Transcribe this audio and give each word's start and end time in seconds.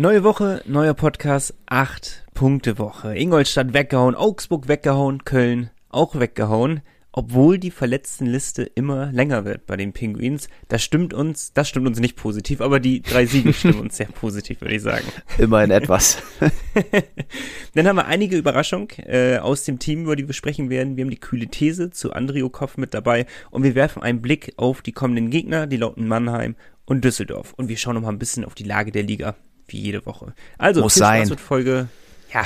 Neue 0.00 0.22
Woche, 0.22 0.62
neuer 0.64 0.94
Podcast, 0.94 1.54
acht 1.66 2.24
Punkte 2.32 2.78
Woche. 2.78 3.16
Ingolstadt 3.16 3.74
weggehauen, 3.74 4.14
Augsburg 4.14 4.68
weggehauen, 4.68 5.24
Köln 5.24 5.70
auch 5.88 6.20
weggehauen, 6.20 6.82
obwohl 7.10 7.58
die 7.58 7.72
Verletztenliste 7.72 8.62
immer 8.62 9.10
länger 9.10 9.44
wird 9.44 9.66
bei 9.66 9.76
den 9.76 9.92
Pinguins. 9.92 10.48
Das 10.68 10.84
stimmt 10.84 11.14
uns, 11.14 11.52
das 11.52 11.68
stimmt 11.68 11.88
uns 11.88 11.98
nicht 11.98 12.14
positiv, 12.14 12.60
aber 12.60 12.78
die 12.78 13.02
drei 13.02 13.26
Siege 13.26 13.52
stimmen 13.52 13.80
uns 13.80 13.96
sehr 13.96 14.06
positiv, 14.06 14.60
würde 14.60 14.76
ich 14.76 14.82
sagen. 14.82 15.04
Immerhin 15.38 15.72
etwas. 15.72 16.22
Dann 17.74 17.88
haben 17.88 17.96
wir 17.96 18.06
einige 18.06 18.36
Überraschungen 18.36 18.90
äh, 18.98 19.38
aus 19.38 19.64
dem 19.64 19.80
Team, 19.80 20.04
über 20.04 20.14
die 20.14 20.28
wir 20.28 20.34
sprechen 20.34 20.70
werden. 20.70 20.96
Wir 20.96 21.02
haben 21.02 21.10
die 21.10 21.18
kühle 21.18 21.48
These 21.48 21.90
zu 21.90 22.12
Andrio 22.12 22.50
Kopf 22.50 22.76
mit 22.76 22.94
dabei 22.94 23.26
und 23.50 23.64
wir 23.64 23.74
werfen 23.74 24.00
einen 24.00 24.22
Blick 24.22 24.52
auf 24.58 24.80
die 24.80 24.92
kommenden 24.92 25.30
Gegner, 25.30 25.66
die 25.66 25.76
lauten 25.76 26.06
Mannheim 26.06 26.54
und 26.84 27.04
Düsseldorf. 27.04 27.52
Und 27.54 27.68
wir 27.68 27.76
schauen 27.76 27.96
noch 27.96 28.02
mal 28.02 28.10
ein 28.10 28.20
bisschen 28.20 28.44
auf 28.44 28.54
die 28.54 28.62
Lage 28.62 28.92
der 28.92 29.02
Liga 29.02 29.34
wie 29.68 29.80
jede 29.80 30.04
Woche. 30.06 30.34
Also, 30.58 30.80
Muss 30.82 30.94
viel 30.94 31.02
Spaß 31.02 31.18
sein. 31.18 31.28
mit 31.28 31.40
Folge, 31.40 31.88
ja, 32.32 32.44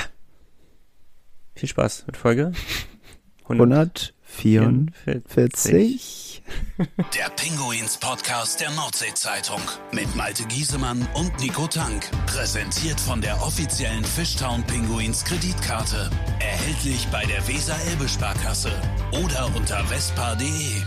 viel 1.55 1.69
Spaß 1.69 2.05
mit 2.07 2.17
Folge 2.17 2.51
144. 3.43 6.41
Der 7.15 7.29
Pinguins 7.35 7.97
Podcast 7.97 8.59
der 8.59 8.71
Nordseezeitung 8.71 9.61
mit 9.91 10.15
Malte 10.15 10.43
Giesemann 10.45 11.07
und 11.13 11.39
Nico 11.39 11.67
Tank. 11.67 12.09
Präsentiert 12.25 12.99
von 12.99 13.21
der 13.21 13.41
offiziellen 13.43 14.03
Fishtown 14.03 14.63
Pinguins 14.63 15.23
Kreditkarte. 15.23 16.09
Erhältlich 16.39 17.07
bei 17.11 17.23
der 17.25 17.47
Weser-Elbe-Sparkasse 17.47 18.71
oder 19.23 19.55
unter 19.55 19.83
vespa.de. 19.85 20.81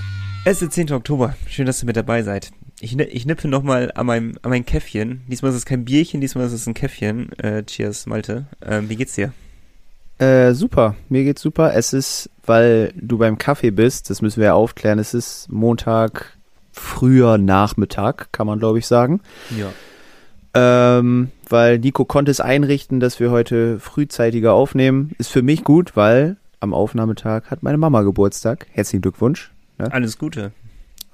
Es 0.44 0.54
ist 0.54 0.62
der 0.62 0.70
10. 0.70 0.92
Oktober. 0.92 1.36
Schön, 1.48 1.66
dass 1.66 1.82
ihr 1.82 1.86
mit 1.86 1.96
dabei 1.96 2.22
seid. 2.22 2.50
Ich, 2.80 2.98
ich 2.98 3.26
nippe 3.26 3.48
nochmal 3.48 3.90
an 3.94 4.06
meinem, 4.06 4.38
an 4.42 4.50
mein 4.50 4.66
Käffchen. 4.66 5.22
Diesmal 5.28 5.50
ist 5.50 5.56
es 5.56 5.64
kein 5.64 5.84
Bierchen, 5.84 6.20
diesmal 6.20 6.46
ist 6.46 6.52
es 6.52 6.66
ein 6.66 6.74
Käffchen. 6.74 7.32
Äh, 7.38 7.64
cheers, 7.64 8.06
Malte. 8.06 8.46
Ähm, 8.62 8.88
wie 8.90 8.96
geht's 8.96 9.14
dir? 9.14 9.32
Äh, 10.18 10.52
super, 10.54 10.94
mir 11.08 11.24
geht's 11.24 11.42
super. 11.42 11.74
Es 11.74 11.92
ist, 11.92 12.30
weil 12.44 12.92
du 12.96 13.18
beim 13.18 13.38
Kaffee 13.38 13.70
bist, 13.70 14.10
das 14.10 14.22
müssen 14.22 14.40
wir 14.40 14.46
ja 14.46 14.54
aufklären, 14.54 14.98
es 14.98 15.14
ist 15.14 15.50
Montag 15.50 16.36
früher 16.72 17.38
Nachmittag, 17.38 18.32
kann 18.32 18.46
man 18.46 18.58
glaube 18.58 18.78
ich 18.78 18.86
sagen. 18.86 19.20
Ja. 19.56 19.72
Ähm, 20.54 21.30
weil 21.48 21.78
Nico 21.78 22.04
konnte 22.04 22.30
es 22.30 22.40
einrichten, 22.40 23.00
dass 23.00 23.20
wir 23.20 23.30
heute 23.30 23.78
frühzeitiger 23.78 24.52
aufnehmen. 24.52 25.12
Ist 25.18 25.30
für 25.30 25.42
mich 25.42 25.64
gut, 25.64 25.96
weil 25.96 26.36
am 26.60 26.72
Aufnahmetag 26.72 27.50
hat 27.50 27.62
meine 27.62 27.78
Mama 27.78 28.02
Geburtstag. 28.02 28.66
Herzlichen 28.72 29.02
Glückwunsch. 29.02 29.52
Alles 29.78 30.16
Gute. 30.16 30.52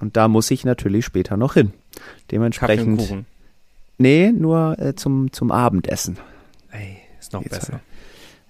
Und 0.02 0.16
da 0.16 0.26
muss 0.26 0.50
ich 0.50 0.64
natürlich 0.64 1.04
später 1.04 1.36
noch 1.36 1.54
hin. 1.54 1.68
Kaffee 1.68 2.00
und 2.00 2.32
Dementsprechend. 2.32 2.98
Kuchen. 2.98 3.26
Nee, 3.98 4.32
nur 4.32 4.76
äh, 4.80 4.96
zum, 4.96 5.30
zum 5.30 5.52
Abendessen. 5.52 6.18
Ey, 6.72 6.96
ist 7.20 7.32
noch 7.32 7.40
Geht's 7.40 7.60
besser. 7.60 7.80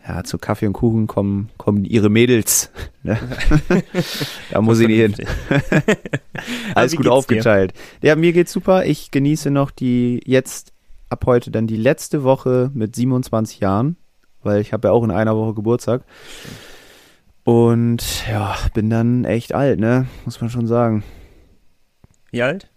Ja, 0.08 0.24
zu 0.24 0.38
Kaffee 0.38 0.66
und 0.66 0.72
Kuchen 0.72 1.06
kommen, 1.06 1.50
kommen 1.58 1.84
ihre 1.84 2.08
Mädels. 2.08 2.70
Ne? 3.04 3.18
da 4.50 4.62
muss 4.62 4.78
ich 4.78 4.86
nicht 4.86 5.16
hin. 5.16 5.26
Alles 6.74 6.96
gut 6.96 7.08
aufgeteilt. 7.08 7.74
Ja, 8.00 8.16
mir 8.16 8.32
geht's 8.32 8.52
super. 8.52 8.86
Ich 8.86 9.10
genieße 9.10 9.50
noch 9.50 9.72
die 9.72 10.20
jetzt 10.24 10.72
ab 11.10 11.24
heute 11.26 11.50
dann 11.50 11.66
die 11.66 11.76
letzte 11.76 12.22
Woche 12.22 12.70
mit 12.72 12.96
27 12.96 13.58
Jahren, 13.60 13.96
weil 14.42 14.60
ich 14.60 14.72
habe 14.72 14.88
ja 14.88 14.92
auch 14.92 15.02
in 15.02 15.10
einer 15.10 15.36
Woche 15.36 15.52
Geburtstag. 15.52 16.04
Und 17.44 18.26
ja, 18.26 18.56
bin 18.72 18.88
dann 18.88 19.24
echt 19.24 19.52
alt, 19.52 19.80
ne? 19.80 20.06
Muss 20.24 20.40
man 20.40 20.48
schon 20.48 20.68
sagen. 20.68 21.02
Wie 22.32 22.42
alt? 22.42 22.68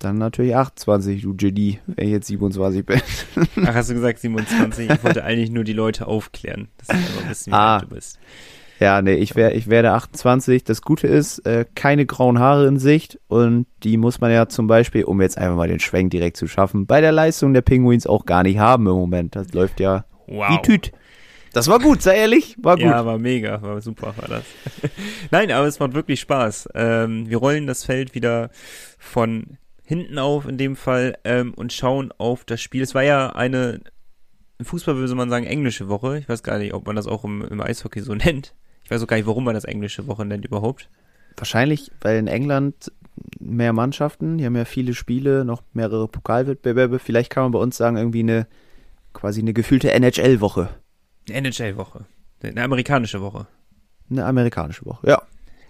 Dann 0.00 0.18
natürlich 0.18 0.56
28, 0.56 1.22
du 1.22 1.36
Genie, 1.36 1.78
wenn 1.86 2.06
ich 2.06 2.12
jetzt 2.12 2.26
27 2.26 2.84
bin. 2.84 3.00
Ach, 3.66 3.74
hast 3.74 3.90
du 3.90 3.94
gesagt 3.94 4.18
27? 4.18 4.90
Ich 4.90 5.04
wollte 5.04 5.22
eigentlich 5.22 5.50
nur 5.52 5.62
die 5.62 5.72
Leute 5.74 6.08
aufklären, 6.08 6.68
dass 6.78 6.88
sie 6.88 6.94
einfach 6.94 7.30
wissen, 7.30 7.50
wie 7.52 7.54
Ah. 7.54 7.74
alt 7.76 7.82
du 7.84 7.94
bist. 7.94 8.18
Ja, 8.80 9.00
nee, 9.00 9.14
ich, 9.14 9.36
wär, 9.36 9.54
ich 9.54 9.68
werde 9.68 9.92
28. 9.92 10.64
Das 10.64 10.82
Gute 10.82 11.06
ist, 11.06 11.38
äh, 11.46 11.64
keine 11.76 12.04
grauen 12.04 12.40
Haare 12.40 12.66
in 12.66 12.80
Sicht 12.80 13.20
und 13.28 13.66
die 13.84 13.96
muss 13.96 14.20
man 14.20 14.32
ja 14.32 14.48
zum 14.48 14.66
Beispiel, 14.66 15.04
um 15.04 15.20
jetzt 15.22 15.38
einfach 15.38 15.54
mal 15.56 15.68
den 15.68 15.78
Schwenk 15.78 16.10
direkt 16.10 16.36
zu 16.36 16.48
schaffen, 16.48 16.86
bei 16.86 17.00
der 17.00 17.12
Leistung 17.12 17.54
der 17.54 17.60
Pinguins 17.62 18.08
auch 18.08 18.26
gar 18.26 18.42
nicht 18.42 18.58
haben 18.58 18.88
im 18.88 18.94
Moment. 18.94 19.36
Das 19.36 19.52
läuft 19.52 19.78
ja 19.78 20.04
Wow. 20.26 20.50
wie 20.50 20.62
Tüt. 20.62 20.90
Das 21.52 21.68
war 21.68 21.78
gut, 21.78 22.00
sei 22.02 22.16
ehrlich, 22.16 22.56
war 22.62 22.76
gut. 22.76 22.86
Ja, 22.86 23.04
war 23.04 23.18
mega, 23.18 23.60
war 23.60 23.80
super, 23.82 24.14
war 24.16 24.28
das. 24.28 24.44
Nein, 25.30 25.50
aber 25.50 25.66
es 25.66 25.78
macht 25.78 25.92
wirklich 25.92 26.20
Spaß. 26.20 26.70
Ähm, 26.74 27.28
wir 27.28 27.36
rollen 27.36 27.66
das 27.66 27.84
Feld 27.84 28.14
wieder 28.14 28.50
von 28.98 29.58
hinten 29.84 30.18
auf 30.18 30.48
in 30.48 30.56
dem 30.56 30.76
Fall 30.76 31.18
ähm, 31.24 31.52
und 31.54 31.72
schauen 31.72 32.12
auf 32.16 32.44
das 32.44 32.62
Spiel. 32.62 32.82
Es 32.82 32.94
war 32.94 33.02
ja 33.02 33.30
eine, 33.30 33.80
im 34.58 34.64
Fußball 34.64 34.96
würde 34.96 35.14
man 35.14 35.28
sagen, 35.28 35.44
englische 35.44 35.88
Woche. 35.88 36.18
Ich 36.18 36.28
weiß 36.28 36.42
gar 36.42 36.58
nicht, 36.58 36.72
ob 36.72 36.86
man 36.86 36.96
das 36.96 37.06
auch 37.06 37.24
im, 37.24 37.42
im 37.42 37.60
Eishockey 37.60 38.00
so 38.00 38.14
nennt. 38.14 38.54
Ich 38.84 38.90
weiß 38.90 39.02
auch 39.02 39.06
gar 39.06 39.16
nicht, 39.16 39.26
warum 39.26 39.44
man 39.44 39.54
das 39.54 39.64
englische 39.64 40.06
Woche 40.06 40.24
nennt 40.24 40.46
überhaupt. 40.46 40.88
Wahrscheinlich, 41.36 41.90
weil 42.00 42.18
in 42.18 42.26
England 42.26 42.90
mehr 43.38 43.72
Mannschaften, 43.72 44.38
die 44.38 44.46
haben 44.46 44.56
ja 44.56 44.64
viele 44.64 44.94
Spiele, 44.94 45.44
noch 45.44 45.62
mehrere 45.74 46.08
Pokalwettbewerbe. 46.08 46.98
Vielleicht 46.98 47.30
kann 47.30 47.44
man 47.44 47.52
bei 47.52 47.58
uns 47.58 47.76
sagen, 47.76 47.96
irgendwie 47.98 48.20
eine 48.20 48.46
quasi 49.12 49.40
eine 49.40 49.52
gefühlte 49.52 49.92
NHL-Woche. 49.92 50.70
Eine 51.28 51.48
NHL-Woche. 51.48 52.04
Eine 52.42 52.62
amerikanische 52.62 53.20
Woche. 53.20 53.46
Eine 54.10 54.24
amerikanische 54.24 54.84
Woche. 54.84 55.06
Ja. 55.08 55.22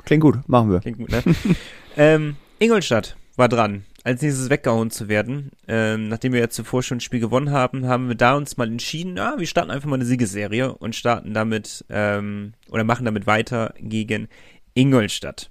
Klingt 0.05 0.23
gut, 0.23 0.49
machen 0.49 0.71
wir. 0.71 0.81
Klingt 0.81 0.99
gut, 0.99 1.11
ne? 1.11 1.23
ähm, 1.97 2.37
Ingolstadt 2.59 3.17
war 3.37 3.49
dran, 3.49 3.85
als 4.05 4.21
nächstes 4.23 4.51
weggehauen 4.51 4.91
zu 4.91 5.09
werden. 5.09 5.53
Ähm, 5.69 6.09
nachdem 6.09 6.33
wir 6.33 6.41
ja 6.41 6.49
zuvor 6.49 6.83
schon 6.83 6.99
ein 6.99 7.01
Spiel 7.01 7.21
gewonnen 7.21 7.51
haben, 7.51 7.87
haben 7.87 8.09
wir 8.09 8.15
da 8.15 8.35
uns 8.35 8.57
mal 8.57 8.67
entschieden, 8.67 9.19
ah, 9.19 9.35
wir 9.39 9.47
starten 9.47 9.71
einfach 9.71 9.89
mal 9.89 9.97
eine 9.97 10.05
Siegesserie 10.05 10.75
und 10.75 10.97
starten 10.97 11.35
damit 11.35 11.85
ähm, 11.89 12.55
oder 12.69 12.85
machen 12.85 13.05
damit 13.05 13.27
weiter 13.27 13.75
gegen 13.79 14.29
Ingolstadt. 14.75 15.51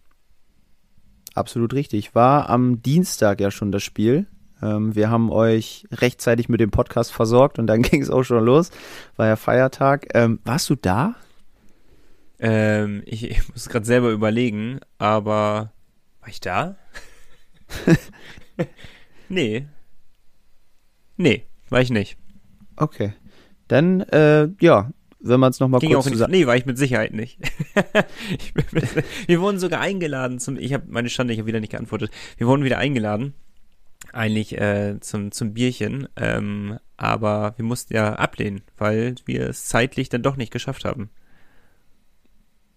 Absolut 1.33 1.73
richtig. 1.73 2.13
War 2.13 2.49
am 2.49 2.81
Dienstag 2.81 3.39
ja 3.39 3.51
schon 3.51 3.71
das 3.71 3.83
Spiel. 3.83 4.27
Ähm, 4.61 4.95
wir 4.95 5.09
haben 5.09 5.31
euch 5.31 5.87
rechtzeitig 5.91 6.49
mit 6.49 6.59
dem 6.59 6.71
Podcast 6.71 7.11
versorgt 7.11 7.59
und 7.59 7.67
dann 7.67 7.81
ging 7.83 8.01
es 8.01 8.09
auch 8.09 8.23
schon 8.23 8.43
los. 8.43 8.71
War 9.15 9.27
ja 9.27 9.35
Feiertag. 9.35 10.07
Ähm, 10.13 10.39
warst 10.43 10.69
du 10.69 10.75
da? 10.75 11.15
Ähm, 12.39 13.03
ich, 13.05 13.29
ich 13.29 13.49
muss 13.49 13.69
gerade 13.69 13.85
selber 13.85 14.09
überlegen, 14.09 14.79
aber 14.97 15.71
war 16.19 16.29
ich 16.29 16.39
da? 16.39 16.75
nee. 19.29 19.67
Nee, 21.17 21.45
war 21.69 21.81
ich 21.81 21.91
nicht. 21.91 22.17
Okay. 22.75 23.13
Dann, 23.67 24.01
äh, 24.01 24.49
ja, 24.59 24.91
wenn 25.19 25.39
man 25.39 25.51
es 25.51 25.59
nochmal 25.59 25.79
kurz 25.81 26.07
auch 26.07 26.09
nicht. 26.09 26.27
Nee, 26.29 26.47
war 26.47 26.55
ich 26.55 26.65
mit 26.65 26.77
Sicherheit 26.77 27.13
nicht. 27.13 27.39
mit, 28.55 29.05
wir 29.27 29.41
wurden 29.41 29.59
sogar 29.59 29.79
eingeladen 29.79 30.39
zum. 30.39 30.57
Ich 30.57 30.73
habe 30.73 30.85
meine 30.89 31.09
Stande, 31.09 31.33
ich 31.33 31.39
habe 31.39 31.47
wieder 31.47 31.59
nicht 31.59 31.71
geantwortet. 31.71 32.11
Wir 32.37 32.47
wurden 32.47 32.63
wieder 32.63 32.79
eingeladen, 32.79 33.33
eigentlich 34.13 34.59
äh, 34.59 34.99
zum 34.99 35.31
zum 35.31 35.53
Bierchen, 35.53 36.07
ähm, 36.15 36.77
aber 36.97 37.53
wir 37.57 37.65
mussten 37.65 37.93
ja 37.95 38.13
ablehnen, 38.13 38.61
weil 38.77 39.15
wir 39.25 39.49
es 39.49 39.65
zeitlich 39.65 40.09
dann 40.09 40.21
doch 40.23 40.35
nicht 40.37 40.51
geschafft 40.51 40.85
haben. 40.85 41.09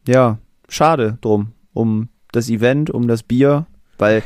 Ja, 0.07 0.39
schade 0.69 1.19
drum. 1.21 1.53
Um 1.73 2.09
das 2.33 2.49
Event, 2.49 2.91
um 2.91 3.09
das 3.09 3.23
Bier, 3.23 3.67
weil 3.99 4.23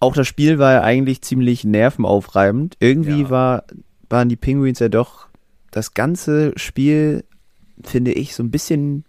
auch 0.00 0.14
das 0.14 0.26
Spiel 0.26 0.58
war 0.58 0.72
ja 0.72 0.82
eigentlich 0.82 1.22
ziemlich 1.22 1.64
nervenaufreibend. 1.64 2.76
Irgendwie 2.80 3.22
Ja. 3.22 3.30
war, 3.30 3.64
waren 4.08 4.28
die 4.28 4.36
Penguins 4.36 4.78
ja 4.78 4.88
doch 4.88 5.28
das 5.70 5.94
ganze 5.94 6.52
Spiel, 6.56 7.24
finde 7.82 8.12
ich, 8.12 8.34
so 8.34 8.42
ein 8.42 8.50
bisschen 8.50 9.04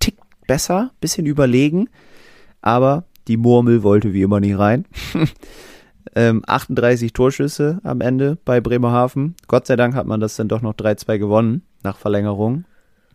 tick 0.00 0.16
besser, 0.46 0.92
bisschen 1.00 1.26
überlegen. 1.26 1.88
Aber 2.62 3.04
die 3.28 3.36
Murmel 3.36 3.82
wollte 3.82 4.12
wie 4.12 4.22
immer 4.22 4.40
nicht 4.40 4.58
rein. 4.58 4.86
ähm, 6.14 6.42
38 6.46 7.12
Torschüsse 7.12 7.80
am 7.84 8.00
Ende 8.00 8.38
bei 8.44 8.60
Bremerhaven. 8.60 9.34
Gott 9.48 9.66
sei 9.66 9.76
Dank 9.76 9.94
hat 9.94 10.06
man 10.06 10.20
das 10.20 10.36
dann 10.36 10.48
doch 10.48 10.62
noch 10.62 10.74
3-2 10.74 11.18
gewonnen 11.18 11.62
nach 11.82 11.96
Verlängerung. 11.96 12.64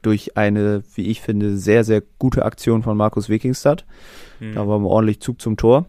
Durch 0.01 0.37
eine, 0.37 0.83
wie 0.93 1.07
ich 1.07 1.21
finde, 1.21 1.57
sehr, 1.57 1.83
sehr 1.83 2.01
gute 2.19 2.45
Aktion 2.45 2.83
von 2.83 2.95
Markus 2.95 3.27
Wikingstad. 3.27 3.85
Hm. 4.39 4.53
Da 4.53 4.67
war 4.67 4.79
mal 4.79 4.87
ordentlich 4.87 5.19
Zug 5.19 5.41
zum 5.41 5.57
Tor. 5.57 5.87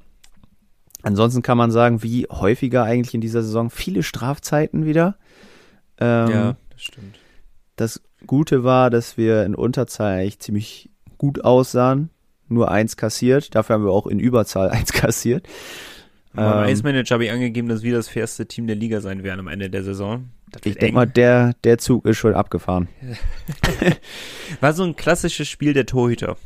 Ansonsten 1.02 1.42
kann 1.42 1.58
man 1.58 1.70
sagen, 1.70 2.02
wie 2.02 2.26
häufiger 2.30 2.82
eigentlich 2.82 3.14
in 3.14 3.20
dieser 3.20 3.42
Saison 3.42 3.70
viele 3.70 4.02
Strafzeiten 4.02 4.86
wieder. 4.86 5.16
Ähm, 5.98 6.30
ja, 6.30 6.56
das 6.70 6.82
stimmt. 6.82 7.18
Das 7.76 8.02
Gute 8.26 8.64
war, 8.64 8.90
dass 8.90 9.16
wir 9.16 9.44
in 9.44 9.54
Unterzahl 9.54 10.18
eigentlich 10.18 10.40
ziemlich 10.40 10.90
gut 11.18 11.44
aussahen. 11.44 12.10
Nur 12.48 12.70
eins 12.70 12.96
kassiert. 12.96 13.54
Dafür 13.54 13.74
haben 13.74 13.84
wir 13.84 13.92
auch 13.92 14.06
in 14.06 14.18
Überzahl 14.18 14.70
eins 14.70 14.92
kassiert. 14.92 15.46
Beim 16.36 16.64
Ähm, 16.68 16.72
Ice 16.72 16.82
Manager 16.82 17.14
habe 17.14 17.24
ich 17.24 17.30
angegeben, 17.30 17.68
dass 17.68 17.82
wir 17.82 17.94
das 17.94 18.08
fairste 18.08 18.46
Team 18.46 18.66
der 18.66 18.76
Liga 18.76 19.00
sein 19.00 19.22
werden 19.22 19.40
am 19.40 19.48
Ende 19.48 19.70
der 19.70 19.82
Saison. 19.82 20.30
Ich 20.64 20.76
denke 20.76 20.94
mal, 20.94 21.06
der, 21.06 21.54
der 21.64 21.78
Zug 21.78 22.06
ist 22.06 22.18
schon 22.18 22.34
abgefahren. 22.34 22.88
War 24.60 24.72
so 24.72 24.84
ein 24.84 24.96
klassisches 24.96 25.48
Spiel 25.48 25.72
der 25.72 25.86
Torhüter. 25.86 26.36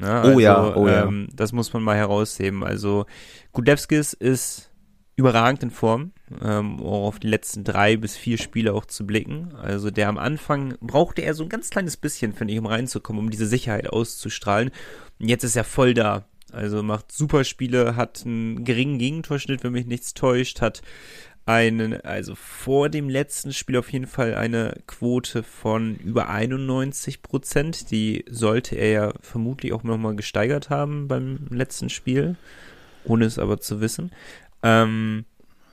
Ja, 0.00 0.24
Oh 0.24 0.38
ja, 0.40 0.76
oh 0.76 0.88
ja. 0.88 1.04
Ähm, 1.04 1.28
das 1.32 1.52
muss 1.52 1.72
man 1.72 1.82
mal 1.82 1.96
herausheben. 1.96 2.64
Also 2.64 3.06
Gudewskis 3.52 4.12
ist 4.12 4.70
überragend 5.16 5.62
in 5.62 5.70
Form, 5.70 6.12
ähm, 6.42 6.80
auch 6.80 7.06
auf 7.06 7.18
die 7.20 7.28
letzten 7.28 7.62
drei 7.62 7.96
bis 7.96 8.16
vier 8.16 8.38
Spiele 8.38 8.72
auch 8.72 8.86
zu 8.86 9.06
blicken. 9.06 9.54
Also 9.54 9.90
der 9.90 10.08
am 10.08 10.18
Anfang 10.18 10.74
brauchte 10.80 11.22
er 11.22 11.34
so 11.34 11.44
ein 11.44 11.48
ganz 11.48 11.70
kleines 11.70 11.96
bisschen, 11.96 12.32
finde 12.32 12.52
ich, 12.52 12.58
um 12.58 12.66
reinzukommen, 12.66 13.22
um 13.22 13.30
diese 13.30 13.46
Sicherheit 13.46 13.88
auszustrahlen. 13.88 14.70
Und 15.20 15.28
jetzt 15.28 15.44
ist 15.44 15.54
er 15.54 15.64
voll 15.64 15.94
da. 15.94 16.24
Also 16.52 16.82
macht 16.82 17.10
super 17.10 17.44
Spiele, 17.44 17.96
hat 17.96 18.22
einen 18.24 18.64
geringen 18.64 18.98
Gegentorschnitt, 18.98 19.64
wenn 19.64 19.72
mich 19.72 19.86
nichts 19.86 20.14
täuscht, 20.14 20.60
hat 20.60 20.82
einen, 21.46 22.00
also 22.00 22.34
vor 22.34 22.88
dem 22.88 23.08
letzten 23.08 23.52
Spiel 23.52 23.76
auf 23.76 23.92
jeden 23.92 24.06
Fall 24.06 24.34
eine 24.34 24.80
Quote 24.86 25.42
von 25.42 25.96
über 25.96 26.28
91 26.28 27.22
Prozent. 27.22 27.90
Die 27.90 28.24
sollte 28.30 28.76
er 28.76 28.90
ja 28.90 29.12
vermutlich 29.20 29.72
auch 29.72 29.82
nochmal 29.82 30.16
gesteigert 30.16 30.70
haben 30.70 31.06
beim 31.06 31.46
letzten 31.50 31.90
Spiel, 31.90 32.36
ohne 33.04 33.26
es 33.26 33.38
aber 33.38 33.60
zu 33.60 33.80
wissen. 33.80 34.10
Ähm, 34.62 35.26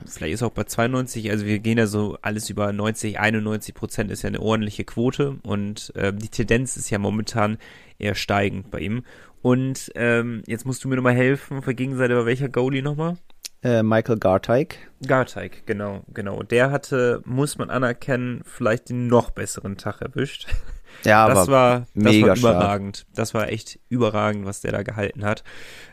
vielleicht 0.05 0.33
ist 0.33 0.43
auch 0.43 0.51
bei 0.51 0.65
92, 0.65 1.31
also 1.31 1.45
wir 1.45 1.59
gehen 1.59 1.77
ja 1.77 1.87
so 1.87 2.17
alles 2.21 2.49
über 2.49 2.73
90, 2.73 3.19
91 3.19 3.73
Prozent 3.73 4.11
ist 4.11 4.23
ja 4.23 4.27
eine 4.27 4.41
ordentliche 4.41 4.83
Quote 4.83 5.37
und 5.43 5.93
äh, 5.95 6.11
die 6.13 6.29
Tendenz 6.29 6.75
ist 6.75 6.89
ja 6.89 6.99
momentan 6.99 7.57
eher 7.97 8.15
steigend 8.15 8.71
bei 8.71 8.79
ihm. 8.79 9.03
Und 9.41 9.91
ähm, 9.95 10.43
jetzt 10.45 10.65
musst 10.65 10.83
du 10.83 10.87
mir 10.87 10.95
nochmal 10.95 11.15
helfen, 11.15 11.57
auf 11.57 11.65
der 11.65 11.73
Gegenseite 11.73 12.15
bei 12.15 12.25
welcher 12.25 12.49
Goalie 12.49 12.81
nochmal? 12.81 13.17
Äh, 13.63 13.83
Michael 13.83 14.17
Garteig. 14.17 14.77
Garteig, 15.05 15.65
genau, 15.65 16.03
genau. 16.13 16.41
Der 16.43 16.71
hatte, 16.71 17.21
muss 17.25 17.57
man 17.57 17.69
anerkennen, 17.69 18.41
vielleicht 18.43 18.89
den 18.89 19.07
noch 19.07 19.31
besseren 19.31 19.77
Tag 19.77 20.01
erwischt. 20.01 20.47
Ja, 21.05 21.29
das 21.29 21.47
aber 21.47 21.51
war, 21.51 21.79
das 21.79 21.87
mega 22.03 22.27
war 22.27 22.35
stark. 22.35 22.55
überragend. 22.55 23.05
Das 23.15 23.33
war 23.33 23.47
echt 23.47 23.79
überragend, 23.87 24.45
was 24.45 24.59
der 24.59 24.73
da 24.73 24.83
gehalten 24.83 25.23
hat. 25.23 25.45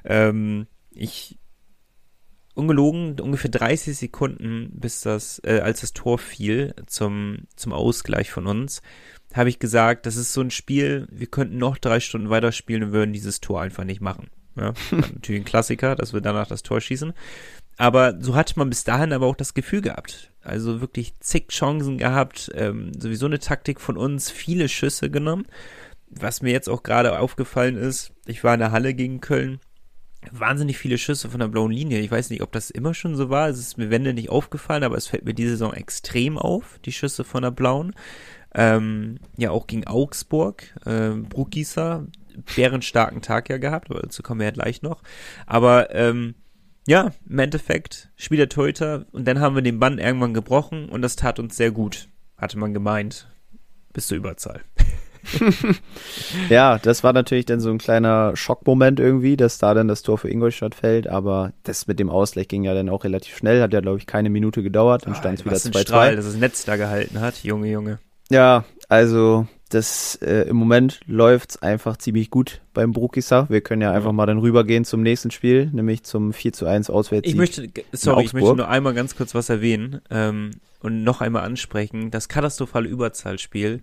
Ähm, 0.05 0.67
ich 0.91 1.39
ungelogen 2.59 3.19
ungefähr 3.21 3.51
30 3.51 3.97
Sekunden, 3.97 4.71
bis 4.75 5.01
das, 5.01 5.41
äh, 5.45 5.61
als 5.61 5.81
das 5.81 5.93
Tor 5.93 6.19
fiel 6.19 6.75
zum 6.87 7.39
zum 7.57 7.73
Ausgleich 7.73 8.31
von 8.31 8.47
uns, 8.47 8.83
habe 9.35 9.49
ich 9.49 9.59
gesagt, 9.59 10.07
das 10.07 10.17
ist 10.17 10.33
so 10.33 10.41
ein 10.41 10.51
Spiel, 10.51 11.07
wir 11.11 11.27
könnten 11.27 11.59
noch 11.59 11.79
drei 11.79 12.01
Stunden 12.01 12.31
weiterspielen 12.31 12.85
und 12.85 12.93
würden 12.93 13.13
dieses 13.13 13.41
Tor 13.41 13.61
einfach 13.61 13.85
nicht 13.85 14.01
machen. 14.01 14.29
Ja, 14.57 14.75
natürlich 14.91 15.43
ein 15.43 15.45
Klassiker, 15.45 15.95
dass 15.95 16.13
wir 16.13 16.21
danach 16.21 16.49
das 16.49 16.63
Tor 16.63 16.81
schießen. 16.81 17.13
Aber 17.77 18.21
so 18.21 18.35
hatte 18.35 18.55
man 18.59 18.71
bis 18.71 18.83
dahin 18.83 19.13
aber 19.13 19.27
auch 19.27 19.37
das 19.37 19.55
Gefühl 19.55 19.83
gehabt. 19.83 20.33
Also 20.43 20.81
wirklich 20.81 21.15
zig 21.21 21.49
Chancen 21.49 21.97
gehabt, 21.97 22.51
ähm, 22.55 22.91
sowieso 22.99 23.27
eine 23.27 23.39
Taktik 23.39 23.81
von 23.81 23.97
uns, 23.97 24.31
viele 24.31 24.69
Schüsse 24.69 25.11
genommen. 25.11 25.47
Was 26.11 26.43
mir 26.43 26.53
jetzt 26.53 26.69
auch 26.69 26.83
gerade 26.83 27.19
aufgefallen 27.19 27.77
ist, 27.77 28.13
ich 28.27 28.43
war 28.43 28.55
in 28.55 28.61
der 28.61 28.73
Halle 28.73 28.95
gegen 28.95 29.21
Köln, 29.21 29.61
wahnsinnig 30.33 30.79
viele 30.79 30.99
Schüsse 30.99 31.31
von 31.31 31.41
der 31.41 31.49
blauen 31.49 31.71
Linie. 31.71 32.01
Ich 32.01 32.11
weiß 32.11 32.31
nicht, 32.31 32.43
ob 32.43 32.53
das 32.53 32.71
immer 32.71 32.95
schon 32.95 33.17
so 33.17 33.31
war. 33.31 33.49
Es 33.49 33.59
ist 33.59 33.79
mir 33.79 33.91
Wende 33.91 34.15
nicht 34.15 34.31
aufgefallen, 34.31 34.85
aber 34.85 34.97
es 34.97 35.07
fällt 35.07 35.25
mir 35.25 35.35
diese 35.35 35.51
Saison 35.51 35.73
extrem 35.73 36.39
auf, 36.39 36.79
die 36.85 36.93
Schüsse 36.93 37.25
von 37.25 37.43
der 37.43 37.51
blauen. 37.51 37.95
Ähm, 38.55 39.19
ja, 39.37 39.51
auch 39.51 39.67
gegen 39.67 39.87
Augsburg. 39.87 40.75
Ähm, 40.87 41.25
Bruckgießer, 41.25 42.07
bärenstarken 42.57 43.23
Tag 43.23 43.49
ja 43.49 43.59
gehabt, 43.59 43.91
aber 43.91 44.01
dazu 44.01 44.23
kommen 44.23 44.41
wir 44.41 44.47
ja 44.47 44.53
gleich 44.53 44.83
noch. 44.83 45.03
Aber 45.47 45.95
ähm, 45.95 46.35
ja, 46.87 47.13
im 47.29 47.39
Endeffekt, 47.39 48.11
Spiel 48.17 48.47
der 48.47 49.07
und 49.13 49.27
dann 49.27 49.41
haben 49.41 49.55
wir 49.55 49.63
den 49.63 49.79
Bann 49.79 49.99
irgendwann 49.99 50.35
gebrochen 50.35 50.89
und 50.89 51.03
das 51.03 51.17
tat 51.17 51.39
uns 51.39 51.57
sehr 51.57 51.71
gut, 51.71 52.09
hatte 52.37 52.59
man 52.59 52.73
gemeint, 52.73 53.29
bis 53.93 54.07
zur 54.07 54.17
Überzahl. 54.17 54.63
Ja, 56.49 56.79
das 56.79 57.05
war 57.05 57.13
natürlich 57.13 57.47
dann 57.47 57.61
so 57.61 57.71
ein 57.71 57.79
kleiner 57.79 58.37
Schockmoment 58.37 59.01
irgendwie, 59.01 59.37
dass 59.37 59.59
da 59.59 59.75
dann 59.75 59.89
das 59.89 60.03
Tor 60.03 60.19
für 60.19 60.31
Ingolstadt 60.31 60.75
fällt, 60.75 61.07
aber 61.07 61.53
das 61.63 61.87
mit 61.87 61.99
dem 61.99 62.11
Ausgleich 62.11 62.49
ging 62.49 62.65
ja 62.65 62.75
dann 62.75 62.89
auch 62.89 63.05
relativ 63.05 63.37
schnell, 63.37 63.63
hat 63.63 63.73
ja 63.73 63.81
glaube 63.81 63.99
ich 63.99 64.07
keine 64.07 64.31
Minute 64.31 64.63
gedauert, 64.63 65.07
dann 65.07 65.15
stand 65.15 65.39
es 65.39 65.45
wieder 65.45 65.55
Was 65.55 65.67
ein 65.67 65.75
Strahl, 65.75 66.13
2-2. 66.13 66.17
dass 66.17 66.25
das 66.27 66.37
Netz 66.37 66.65
da 66.65 66.77
gehalten 66.77 67.21
hat, 67.21 67.43
Junge, 67.43 67.71
Junge. 67.71 67.99
Ja, 68.31 68.65
also 68.89 69.47
das 69.69 70.17
äh, 70.23 70.49
im 70.49 70.57
Moment 70.57 71.01
läuft's 71.07 71.61
einfach 71.61 71.97
ziemlich 71.99 72.31
gut 72.31 72.61
beim 72.73 72.93
Brukisa. 72.93 73.49
Wir 73.51 73.61
können 73.61 73.83
ja 73.83 73.93
einfach 73.93 74.13
mal 74.13 74.27
dann 74.27 74.39
rübergehen 74.39 74.85
zum 74.85 75.03
nächsten 75.03 75.31
Spiel, 75.31 75.67
nämlich 75.73 76.05
zum 76.05 76.33
4 76.33 76.53
zu 76.53 76.67
1 76.67 76.91
Auswärtssieg. 76.91 77.33
Ich 77.33 77.39
möchte, 77.39 77.69
sorry, 77.93 78.25
ich 78.25 78.33
möchte 78.33 78.57
nur 78.57 78.69
einmal 78.69 78.95
ganz 78.95 79.17
kurz 79.17 79.35
was 79.35 79.49
erwähnen 79.51 80.01
ähm, 80.11 80.53
und 80.81 81.05
noch 81.05 81.21
einmal 81.21 81.45
ansprechen. 81.45 82.11
Das 82.11 82.29
katastrophale 82.29 82.89
Überzahlspiel. 82.89 83.83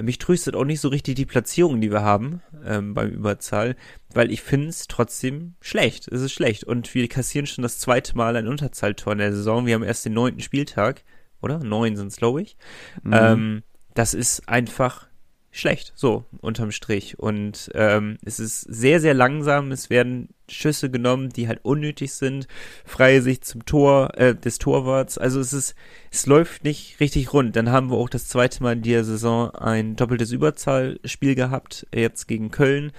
Mich 0.00 0.18
tröstet 0.18 0.56
auch 0.56 0.64
nicht 0.64 0.80
so 0.80 0.88
richtig 0.88 1.14
die 1.14 1.26
Platzierung, 1.26 1.80
die 1.80 1.92
wir 1.92 2.02
haben 2.02 2.42
ähm, 2.64 2.94
beim 2.94 3.10
Überzahl, 3.10 3.76
weil 4.12 4.32
ich 4.32 4.42
finde 4.42 4.68
es 4.68 4.88
trotzdem 4.88 5.54
schlecht. 5.60 6.08
Es 6.08 6.20
ist 6.20 6.32
schlecht. 6.32 6.64
Und 6.64 6.94
wir 6.94 7.08
kassieren 7.08 7.46
schon 7.46 7.62
das 7.62 7.78
zweite 7.78 8.16
Mal 8.16 8.36
ein 8.36 8.48
Unterzahltor 8.48 9.12
in 9.12 9.20
der 9.20 9.32
Saison. 9.32 9.66
Wir 9.66 9.74
haben 9.74 9.84
erst 9.84 10.04
den 10.04 10.14
neunten 10.14 10.40
Spieltag, 10.40 11.04
oder? 11.40 11.58
Neun 11.58 11.96
sind 11.96 12.08
es, 12.08 12.16
glaube 12.16 12.42
ich. 12.42 12.56
Mhm. 13.02 13.12
Ähm, 13.12 13.62
das 13.94 14.14
ist 14.14 14.48
einfach 14.48 15.06
schlecht, 15.54 15.92
so 15.94 16.24
unterm 16.40 16.72
Strich. 16.72 17.18
Und 17.18 17.70
ähm, 17.74 18.18
es 18.24 18.40
ist 18.40 18.60
sehr, 18.62 19.00
sehr 19.00 19.14
langsam. 19.14 19.70
Es 19.70 19.88
werden 19.88 20.28
Schüsse 20.48 20.90
genommen, 20.90 21.30
die 21.30 21.46
halt 21.46 21.60
unnötig 21.62 22.12
sind. 22.12 22.48
Freie 22.84 23.22
Sicht 23.22 23.44
zum 23.44 23.64
Tor 23.64 24.18
äh, 24.18 24.34
des 24.34 24.58
Torwarts. 24.58 25.16
Also 25.16 25.40
es 25.40 25.52
ist, 25.52 25.74
es 26.10 26.26
läuft 26.26 26.64
nicht 26.64 26.98
richtig 26.98 27.32
rund. 27.32 27.54
Dann 27.54 27.70
haben 27.70 27.90
wir 27.90 27.96
auch 27.96 28.08
das 28.08 28.26
zweite 28.28 28.62
Mal 28.62 28.72
in 28.72 28.82
dieser 28.82 29.04
Saison 29.04 29.54
ein 29.54 29.96
doppeltes 29.96 30.32
Überzahlspiel 30.32 31.36
gehabt, 31.36 31.86
jetzt 31.94 32.26
gegen 32.26 32.50
Köln. 32.50 32.92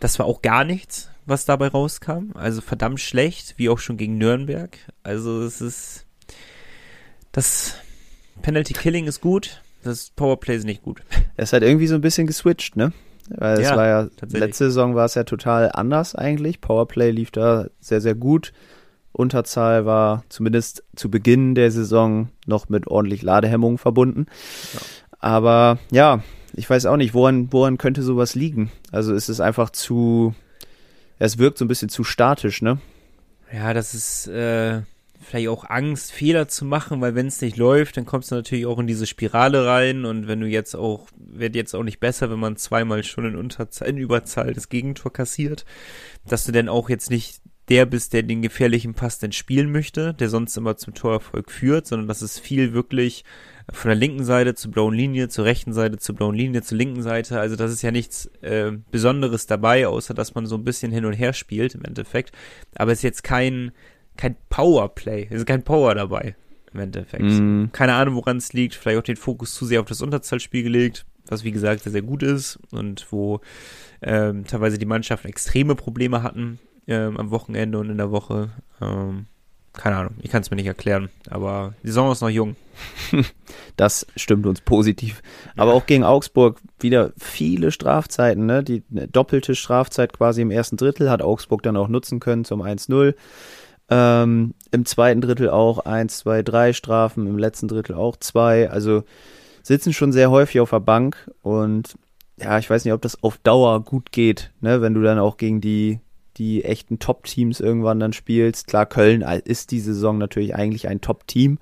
Das 0.00 0.18
war 0.18 0.26
auch 0.26 0.42
gar 0.42 0.64
nichts, 0.64 1.10
was 1.26 1.44
dabei 1.44 1.68
rauskam. 1.68 2.32
Also 2.34 2.60
verdammt 2.60 3.00
schlecht, 3.00 3.54
wie 3.56 3.68
auch 3.68 3.78
schon 3.78 3.96
gegen 3.96 4.18
Nürnberg. 4.18 4.76
Also 5.04 5.42
es 5.42 5.60
ist 5.60 6.06
das 7.30 7.76
Penalty 8.42 8.74
Killing 8.74 9.06
ist 9.06 9.20
gut, 9.20 9.62
das 9.84 10.10
Powerplay 10.10 10.56
ist 10.56 10.64
nicht 10.64 10.82
gut. 10.82 11.02
Es 11.36 11.52
hat 11.52 11.62
irgendwie 11.62 11.86
so 11.86 11.94
ein 11.94 12.00
bisschen 12.00 12.26
geswitcht, 12.26 12.76
ne? 12.76 12.92
Weil 13.28 13.60
es 13.60 13.68
Ja, 13.68 13.76
war 13.76 13.86
ja, 13.86 14.08
letzte 14.32 14.64
Saison 14.66 14.94
war 14.94 15.06
es 15.06 15.14
ja 15.14 15.24
total 15.24 15.70
anders 15.72 16.14
eigentlich. 16.14 16.60
Powerplay 16.60 17.10
lief 17.10 17.30
da 17.30 17.66
sehr, 17.80 18.00
sehr 18.00 18.14
gut. 18.14 18.52
Unterzahl 19.12 19.86
war 19.86 20.24
zumindest 20.28 20.84
zu 20.96 21.10
Beginn 21.10 21.54
der 21.54 21.70
Saison 21.70 22.28
noch 22.46 22.68
mit 22.68 22.86
ordentlich 22.88 23.22
Ladehemmungen 23.22 23.78
verbunden. 23.78 24.26
Ja. 24.74 24.80
Aber 25.20 25.78
ja, 25.90 26.22
ich 26.52 26.68
weiß 26.68 26.86
auch 26.86 26.96
nicht, 26.96 27.14
woran, 27.14 27.52
woran 27.52 27.78
könnte 27.78 28.02
sowas 28.02 28.34
liegen? 28.34 28.70
Also 28.92 29.14
ist 29.14 29.28
es 29.28 29.40
einfach 29.40 29.70
zu, 29.70 30.34
es 31.18 31.38
wirkt 31.38 31.58
so 31.58 31.64
ein 31.64 31.68
bisschen 31.68 31.88
zu 31.88 32.04
statisch, 32.04 32.60
ne? 32.60 32.78
Ja, 33.52 33.72
das 33.72 33.94
ist 33.94 34.26
äh, 34.26 34.82
vielleicht 35.24 35.48
auch 35.48 35.64
Angst, 35.68 36.12
Fehler 36.12 36.48
zu 36.48 36.64
machen, 36.64 37.00
weil 37.00 37.14
wenn 37.14 37.26
es 37.26 37.40
nicht 37.40 37.56
läuft, 37.56 37.96
dann 37.96 38.06
kommst 38.06 38.30
du 38.30 38.36
natürlich 38.36 38.66
auch 38.66 38.78
in 38.78 38.86
diese 38.86 39.06
Spirale 39.06 39.66
rein 39.66 40.04
und 40.04 40.28
wenn 40.28 40.40
du 40.40 40.46
jetzt 40.46 40.74
auch, 40.74 41.08
wird 41.16 41.54
jetzt 41.56 41.74
auch 41.74 41.82
nicht 41.82 42.00
besser, 42.00 42.30
wenn 42.30 42.38
man 42.38 42.56
zweimal 42.56 43.02
schon 43.04 43.24
in 43.24 43.36
Unterzahl, 43.36 43.88
in 43.88 43.98
Überzahl 43.98 44.52
das 44.52 44.68
Gegentor 44.68 45.12
kassiert, 45.12 45.64
dass 46.26 46.44
du 46.44 46.52
dann 46.52 46.68
auch 46.68 46.88
jetzt 46.88 47.10
nicht 47.10 47.40
der 47.68 47.86
bist, 47.86 48.12
der 48.12 48.22
den 48.22 48.42
gefährlichen 48.42 48.94
Pass 48.94 49.18
denn 49.18 49.32
spielen 49.32 49.72
möchte, 49.72 50.12
der 50.14 50.28
sonst 50.28 50.56
immer 50.56 50.76
zum 50.76 50.94
Torerfolg 50.94 51.50
führt, 51.50 51.86
sondern 51.86 52.08
dass 52.08 52.20
es 52.20 52.38
viel 52.38 52.74
wirklich 52.74 53.24
von 53.72 53.88
der 53.88 53.96
linken 53.96 54.24
Seite 54.24 54.54
zur 54.54 54.70
blauen 54.70 54.94
Linie, 54.94 55.28
zur 55.28 55.46
rechten 55.46 55.72
Seite 55.72 55.98
zur 55.98 56.14
blauen 56.14 56.34
Linie, 56.34 56.62
zur 56.62 56.76
linken 56.76 57.02
Seite. 57.02 57.40
Also 57.40 57.56
das 57.56 57.72
ist 57.72 57.80
ja 57.80 57.90
nichts 57.90 58.26
äh, 58.42 58.72
Besonderes 58.90 59.46
dabei, 59.46 59.86
außer 59.86 60.12
dass 60.12 60.34
man 60.34 60.44
so 60.44 60.56
ein 60.56 60.64
bisschen 60.64 60.92
hin 60.92 61.06
und 61.06 61.14
her 61.14 61.32
spielt 61.32 61.74
im 61.74 61.84
Endeffekt. 61.84 62.32
Aber 62.74 62.92
es 62.92 62.98
ist 62.98 63.04
jetzt 63.04 63.24
kein, 63.24 63.72
kein 64.16 64.36
Powerplay, 64.48 65.26
es 65.30 65.38
ist 65.38 65.46
kein 65.46 65.62
Power 65.62 65.94
dabei 65.94 66.36
im 66.72 66.80
Endeffekt. 66.80 67.24
Mm. 67.24 67.66
Keine 67.72 67.94
Ahnung, 67.94 68.16
woran 68.16 68.36
es 68.36 68.52
liegt. 68.52 68.74
Vielleicht 68.74 68.98
auch 68.98 69.04
den 69.04 69.16
Fokus 69.16 69.54
zu 69.54 69.64
sehr 69.64 69.80
auf 69.80 69.86
das 69.86 70.02
Unterzahlspiel 70.02 70.62
gelegt, 70.62 71.06
was 71.26 71.44
wie 71.44 71.52
gesagt 71.52 71.82
sehr, 71.82 71.92
sehr 71.92 72.02
gut 72.02 72.22
ist 72.22 72.58
und 72.70 73.06
wo 73.10 73.40
ähm, 74.02 74.44
teilweise 74.46 74.78
die 74.78 74.86
Mannschaften 74.86 75.28
extreme 75.28 75.74
Probleme 75.74 76.22
hatten 76.22 76.58
ähm, 76.86 77.16
am 77.16 77.30
Wochenende 77.30 77.78
und 77.78 77.90
in 77.90 77.96
der 77.96 78.10
Woche. 78.10 78.50
Ähm, 78.80 79.26
keine 79.72 79.96
Ahnung, 79.96 80.14
ich 80.22 80.30
kann 80.30 80.40
es 80.40 80.50
mir 80.50 80.56
nicht 80.56 80.66
erklären, 80.66 81.08
aber 81.28 81.74
die 81.82 81.88
Saison 81.88 82.12
ist 82.12 82.20
noch 82.20 82.28
jung. 82.28 82.56
Das 83.76 84.06
stimmt 84.14 84.46
uns 84.46 84.60
positiv. 84.60 85.20
Aber 85.56 85.74
auch 85.74 85.86
gegen 85.86 86.04
Augsburg 86.04 86.60
wieder 86.78 87.12
viele 87.18 87.72
Strafzeiten, 87.72 88.46
ne? 88.46 88.62
Die 88.62 88.84
eine 88.90 89.08
doppelte 89.08 89.56
Strafzeit 89.56 90.12
quasi 90.12 90.42
im 90.42 90.52
ersten 90.52 90.76
Drittel 90.76 91.10
hat 91.10 91.22
Augsburg 91.22 91.62
dann 91.64 91.76
auch 91.76 91.88
nutzen 91.88 92.20
können 92.20 92.44
zum 92.44 92.62
1-0. 92.62 93.14
Ähm, 93.90 94.54
Im 94.70 94.86
zweiten 94.86 95.20
Drittel 95.20 95.50
auch 95.50 95.80
1, 95.80 96.18
2, 96.18 96.42
3 96.42 96.72
Strafen, 96.72 97.26
im 97.26 97.38
letzten 97.38 97.68
Drittel 97.68 97.94
auch 97.94 98.16
zwei. 98.16 98.70
Also 98.70 99.04
sitzen 99.62 99.92
schon 99.92 100.12
sehr 100.12 100.30
häufig 100.30 100.60
auf 100.60 100.70
der 100.70 100.80
Bank 100.80 101.30
und 101.42 101.94
ja, 102.36 102.58
ich 102.58 102.68
weiß 102.68 102.84
nicht, 102.84 102.94
ob 102.94 103.02
das 103.02 103.22
auf 103.22 103.38
Dauer 103.38 103.84
gut 103.84 104.10
geht, 104.10 104.50
ne? 104.60 104.80
Wenn 104.80 104.94
du 104.94 105.02
dann 105.02 105.20
auch 105.20 105.36
gegen 105.36 105.60
die 105.60 106.00
die 106.36 106.64
echten 106.64 106.98
Top-Teams 106.98 107.60
irgendwann 107.60 108.00
dann 108.00 108.12
spielst. 108.12 108.66
Klar, 108.66 108.86
Köln 108.86 109.22
ist 109.22 109.70
die 109.70 109.80
Saison 109.80 110.18
natürlich 110.18 110.54
eigentlich 110.54 110.88
ein 110.88 111.00
Top-Team, 111.00 111.58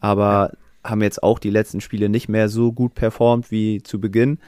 aber 0.00 0.52
haben 0.82 1.02
jetzt 1.02 1.22
auch 1.22 1.38
die 1.38 1.50
letzten 1.50 1.80
Spiele 1.80 2.08
nicht 2.08 2.28
mehr 2.28 2.48
so 2.48 2.72
gut 2.72 2.94
performt 2.94 3.50
wie 3.50 3.82
zu 3.82 4.00
Beginn. 4.00 4.38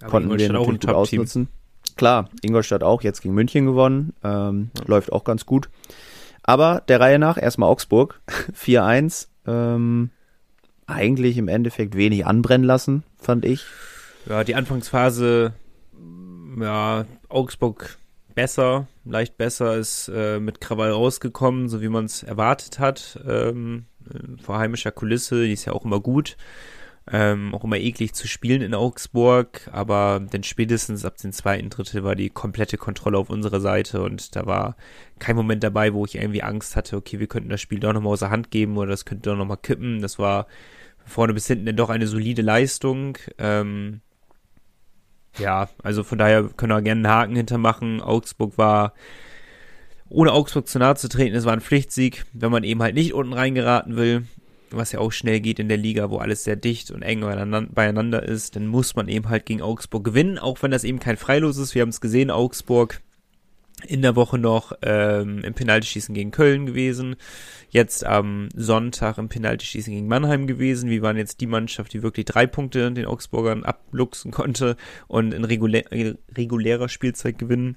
Aber 0.00 0.10
Konnten 0.10 0.28
wir 0.28 0.34
Ingolstadt 0.34 0.56
auch 0.56 0.66
natürlich 0.66 0.82
ein 0.82 0.88
gut 0.88 0.94
ausnutzen. 0.94 1.48
Klar, 1.96 2.28
Ingolstadt 2.42 2.82
auch 2.82 3.02
jetzt 3.02 3.22
gegen 3.22 3.34
München 3.34 3.64
gewonnen, 3.64 4.12
ähm, 4.22 4.70
läuft 4.86 5.12
auch 5.12 5.24
ganz 5.24 5.46
gut. 5.46 5.70
Aber 6.46 6.82
der 6.88 7.00
Reihe 7.00 7.18
nach, 7.18 7.36
erstmal 7.36 7.68
Augsburg, 7.68 8.20
4-1. 8.58 9.28
Ähm, 9.46 10.10
eigentlich 10.86 11.36
im 11.36 11.48
Endeffekt 11.48 11.96
wenig 11.96 12.24
anbrennen 12.24 12.66
lassen, 12.66 13.02
fand 13.18 13.44
ich. 13.44 13.64
Ja, 14.28 14.44
die 14.44 14.54
Anfangsphase, 14.54 15.52
ja, 16.60 17.04
Augsburg 17.28 17.98
besser, 18.34 18.86
leicht 19.04 19.36
besser, 19.36 19.76
ist 19.76 20.08
äh, 20.14 20.38
mit 20.38 20.60
Krawall 20.60 20.92
rausgekommen, 20.92 21.68
so 21.68 21.80
wie 21.80 21.88
man 21.88 22.04
es 22.04 22.22
erwartet 22.22 22.78
hat, 22.78 23.18
ähm, 23.26 23.86
vor 24.40 24.58
heimischer 24.58 24.92
Kulisse, 24.92 25.44
die 25.44 25.52
ist 25.52 25.64
ja 25.64 25.72
auch 25.72 25.84
immer 25.84 26.00
gut. 26.00 26.36
Ähm, 27.12 27.54
auch 27.54 27.62
immer 27.62 27.76
eklig 27.76 28.14
zu 28.14 28.26
spielen 28.26 28.62
in 28.62 28.74
Augsburg, 28.74 29.68
aber 29.70 30.20
denn 30.32 30.42
spätestens 30.42 31.04
ab 31.04 31.16
dem 31.18 31.30
zweiten 31.30 31.70
Drittel 31.70 32.02
war 32.02 32.16
die 32.16 32.30
komplette 32.30 32.78
Kontrolle 32.78 33.16
auf 33.16 33.30
unserer 33.30 33.60
Seite 33.60 34.02
und 34.02 34.34
da 34.34 34.44
war 34.44 34.76
kein 35.20 35.36
Moment 35.36 35.62
dabei, 35.62 35.94
wo 35.94 36.04
ich 36.04 36.16
irgendwie 36.16 36.42
Angst 36.42 36.74
hatte, 36.74 36.96
okay, 36.96 37.20
wir 37.20 37.28
könnten 37.28 37.48
das 37.48 37.60
Spiel 37.60 37.78
doch 37.78 37.92
nochmal 37.92 38.12
außer 38.12 38.30
Hand 38.30 38.50
geben 38.50 38.76
oder 38.76 38.90
das 38.90 39.04
könnte 39.04 39.30
doch 39.30 39.36
nochmal 39.36 39.56
kippen. 39.56 40.02
Das 40.02 40.18
war 40.18 40.48
vorne 41.04 41.32
bis 41.32 41.46
hinten 41.46 41.66
dann 41.66 41.76
doch 41.76 41.90
eine 41.90 42.08
solide 42.08 42.42
Leistung. 42.42 43.16
Ähm, 43.38 44.00
ja, 45.38 45.68
also 45.84 46.02
von 46.02 46.18
daher 46.18 46.42
können 46.56 46.72
wir 46.72 46.82
gerne 46.82 47.08
einen 47.08 47.16
Haken 47.16 47.36
hintermachen. 47.36 48.00
Augsburg 48.02 48.58
war, 48.58 48.94
ohne 50.08 50.32
Augsburg 50.32 50.66
zu 50.66 50.80
nahe 50.80 50.96
zu 50.96 51.08
treten, 51.08 51.36
es 51.36 51.44
war 51.44 51.52
ein 51.52 51.60
Pflichtsieg, 51.60 52.24
wenn 52.32 52.50
man 52.50 52.64
eben 52.64 52.82
halt 52.82 52.96
nicht 52.96 53.14
unten 53.14 53.32
reingeraten 53.32 53.94
will 53.94 54.26
was 54.70 54.92
ja 54.92 54.98
auch 54.98 55.12
schnell 55.12 55.40
geht 55.40 55.58
in 55.58 55.68
der 55.68 55.76
Liga, 55.76 56.10
wo 56.10 56.18
alles 56.18 56.44
sehr 56.44 56.56
dicht 56.56 56.90
und 56.90 57.02
eng 57.02 57.20
beieinander 57.20 58.22
ist, 58.22 58.56
dann 58.56 58.66
muss 58.66 58.96
man 58.96 59.08
eben 59.08 59.28
halt 59.28 59.46
gegen 59.46 59.62
Augsburg 59.62 60.04
gewinnen, 60.04 60.38
auch 60.38 60.62
wenn 60.62 60.70
das 60.70 60.84
eben 60.84 60.98
kein 60.98 61.16
Freilos 61.16 61.56
ist. 61.56 61.74
Wir 61.74 61.82
haben 61.82 61.90
es 61.90 62.00
gesehen, 62.00 62.30
Augsburg 62.30 63.00
in 63.84 64.02
der 64.02 64.16
Woche 64.16 64.38
noch 64.38 64.72
ähm, 64.82 65.40
im 65.44 65.54
Penaltyschießen 65.54 66.14
gegen 66.14 66.30
Köln 66.30 66.64
gewesen, 66.64 67.16
jetzt 67.68 68.06
am 68.06 68.48
Sonntag 68.54 69.18
im 69.18 69.28
Penaltyschießen 69.28 69.92
gegen 69.92 70.08
Mannheim 70.08 70.46
gewesen. 70.46 70.88
Wir 70.88 71.02
waren 71.02 71.18
jetzt 71.18 71.40
die 71.40 71.46
Mannschaft, 71.46 71.92
die 71.92 72.02
wirklich 72.02 72.24
drei 72.24 72.46
Punkte 72.46 72.90
den 72.90 73.04
Augsburgern 73.04 73.64
abluchsen 73.64 74.30
konnte 74.30 74.76
und 75.08 75.34
in 75.34 75.44
regulä 75.44 75.84
regulärer 76.36 76.88
Spielzeit 76.88 77.38
gewinnen. 77.38 77.76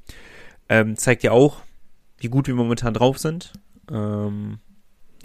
Ähm, 0.69 0.95
zeigt 0.95 1.23
ja 1.23 1.31
auch, 1.31 1.57
wie 2.17 2.29
gut 2.29 2.47
wir 2.47 2.55
momentan 2.55 2.93
drauf 2.93 3.17
sind. 3.17 3.51
Ähm, 3.91 4.59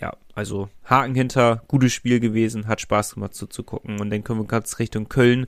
ja, 0.00 0.12
also 0.34 0.68
Haken 0.84 1.14
hinter, 1.14 1.62
gutes 1.68 1.92
Spiel 1.92 2.20
gewesen, 2.20 2.66
hat 2.66 2.80
Spaß 2.80 3.14
gemacht 3.14 3.34
zuzugucken. 3.34 4.00
Und 4.00 4.10
dann 4.10 4.24
können 4.24 4.40
wir 4.40 4.46
ganz 4.46 4.78
Richtung 4.78 5.08
Köln 5.08 5.46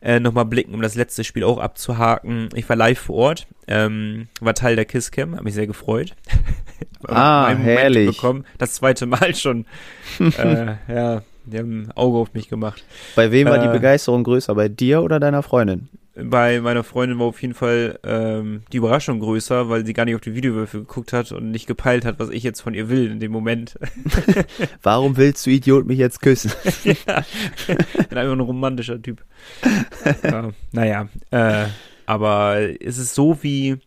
äh, 0.00 0.20
nochmal 0.20 0.46
blicken, 0.46 0.74
um 0.74 0.82
das 0.82 0.94
letzte 0.94 1.24
Spiel 1.24 1.44
auch 1.44 1.58
abzuhaken. 1.58 2.48
Ich 2.54 2.68
war 2.68 2.76
live 2.76 2.98
vor 2.98 3.16
Ort, 3.16 3.46
ähm, 3.68 4.28
war 4.40 4.54
Teil 4.54 4.76
der 4.76 4.84
Kisscam, 4.84 5.34
habe 5.34 5.44
mich 5.44 5.54
sehr 5.54 5.66
gefreut. 5.66 6.14
ah, 7.08 7.48
herrlich. 7.48 8.16
Bekommen. 8.16 8.44
Das 8.58 8.74
zweite 8.74 9.06
Mal 9.06 9.34
schon. 9.34 9.66
äh, 10.18 10.74
ja, 10.88 11.22
die 11.44 11.58
haben 11.58 11.82
ein 11.82 11.92
Auge 11.92 12.18
auf 12.18 12.32
mich 12.32 12.48
gemacht. 12.48 12.84
Bei 13.14 13.30
wem 13.30 13.48
war 13.48 13.58
äh, 13.58 13.62
die 13.62 13.72
Begeisterung 13.72 14.24
größer? 14.24 14.54
Bei 14.54 14.68
dir 14.68 15.02
oder 15.02 15.20
deiner 15.20 15.42
Freundin? 15.42 15.88
Bei 16.16 16.60
meiner 16.60 16.84
Freundin 16.84 17.18
war 17.18 17.26
auf 17.26 17.42
jeden 17.42 17.54
Fall 17.54 17.98
ähm, 18.04 18.62
die 18.72 18.76
Überraschung 18.76 19.18
größer, 19.18 19.68
weil 19.68 19.84
sie 19.84 19.92
gar 19.92 20.04
nicht 20.04 20.14
auf 20.14 20.20
die 20.20 20.34
Videowürfel 20.34 20.80
geguckt 20.80 21.12
hat 21.12 21.32
und 21.32 21.50
nicht 21.50 21.66
gepeilt 21.66 22.04
hat, 22.04 22.18
was 22.20 22.30
ich 22.30 22.44
jetzt 22.44 22.60
von 22.60 22.74
ihr 22.74 22.88
will 22.88 23.10
in 23.10 23.18
dem 23.18 23.32
Moment. 23.32 23.78
Warum 24.82 25.16
willst 25.16 25.44
du 25.44 25.50
Idiot 25.50 25.86
mich 25.86 25.98
jetzt 25.98 26.22
küssen? 26.22 26.52
ja, 26.84 27.24
bin 27.66 28.18
einfach 28.18 28.32
ein 28.32 28.40
romantischer 28.40 29.02
Typ. 29.02 29.24
ja, 30.22 30.50
naja, 30.72 31.08
äh, 31.32 31.66
aber 32.06 32.58
es 32.80 32.98
ist 32.98 33.14
so 33.14 33.42
wie 33.42 33.78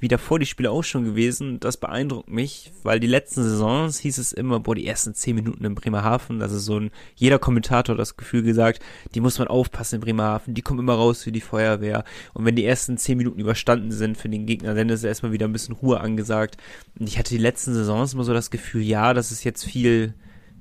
wie 0.00 0.08
davor 0.08 0.38
die 0.38 0.46
Spiele 0.46 0.70
auch 0.70 0.84
schon 0.84 1.04
gewesen. 1.04 1.60
Das 1.60 1.76
beeindruckt 1.76 2.30
mich, 2.30 2.72
weil 2.82 3.00
die 3.00 3.06
letzten 3.06 3.42
Saisons 3.42 3.98
hieß 3.98 4.18
es 4.18 4.32
immer, 4.32 4.60
boah, 4.60 4.74
die 4.74 4.86
ersten 4.86 5.14
zehn 5.14 5.34
Minuten 5.34 5.64
in 5.64 5.74
Bremerhaven, 5.74 6.38
das 6.38 6.52
ist 6.52 6.64
so 6.64 6.78
ein, 6.78 6.90
jeder 7.16 7.38
Kommentator 7.38 7.94
hat 7.94 8.00
das 8.00 8.16
Gefühl 8.16 8.42
gesagt, 8.42 8.80
die 9.14 9.20
muss 9.20 9.38
man 9.38 9.48
aufpassen 9.48 9.96
in 9.96 10.00
Bremerhaven, 10.00 10.54
die 10.54 10.62
kommen 10.62 10.80
immer 10.80 10.94
raus 10.94 11.22
für 11.22 11.32
die 11.32 11.40
Feuerwehr. 11.40 12.04
Und 12.34 12.44
wenn 12.44 12.56
die 12.56 12.64
ersten 12.64 12.96
zehn 12.98 13.18
Minuten 13.18 13.40
überstanden 13.40 13.92
sind 13.92 14.16
für 14.16 14.28
den 14.28 14.46
Gegner, 14.46 14.74
dann 14.74 14.88
ist 14.88 15.04
erstmal 15.04 15.32
wieder 15.32 15.46
ein 15.46 15.52
bisschen 15.52 15.74
Ruhe 15.74 16.00
angesagt. 16.00 16.56
Und 16.98 17.08
ich 17.08 17.18
hatte 17.18 17.30
die 17.34 17.38
letzten 17.38 17.74
Saisons 17.74 18.14
immer 18.14 18.24
so 18.24 18.32
das 18.32 18.50
Gefühl, 18.50 18.82
ja, 18.82 19.14
das 19.14 19.32
ist 19.32 19.44
jetzt 19.44 19.64
viel, 19.64 20.14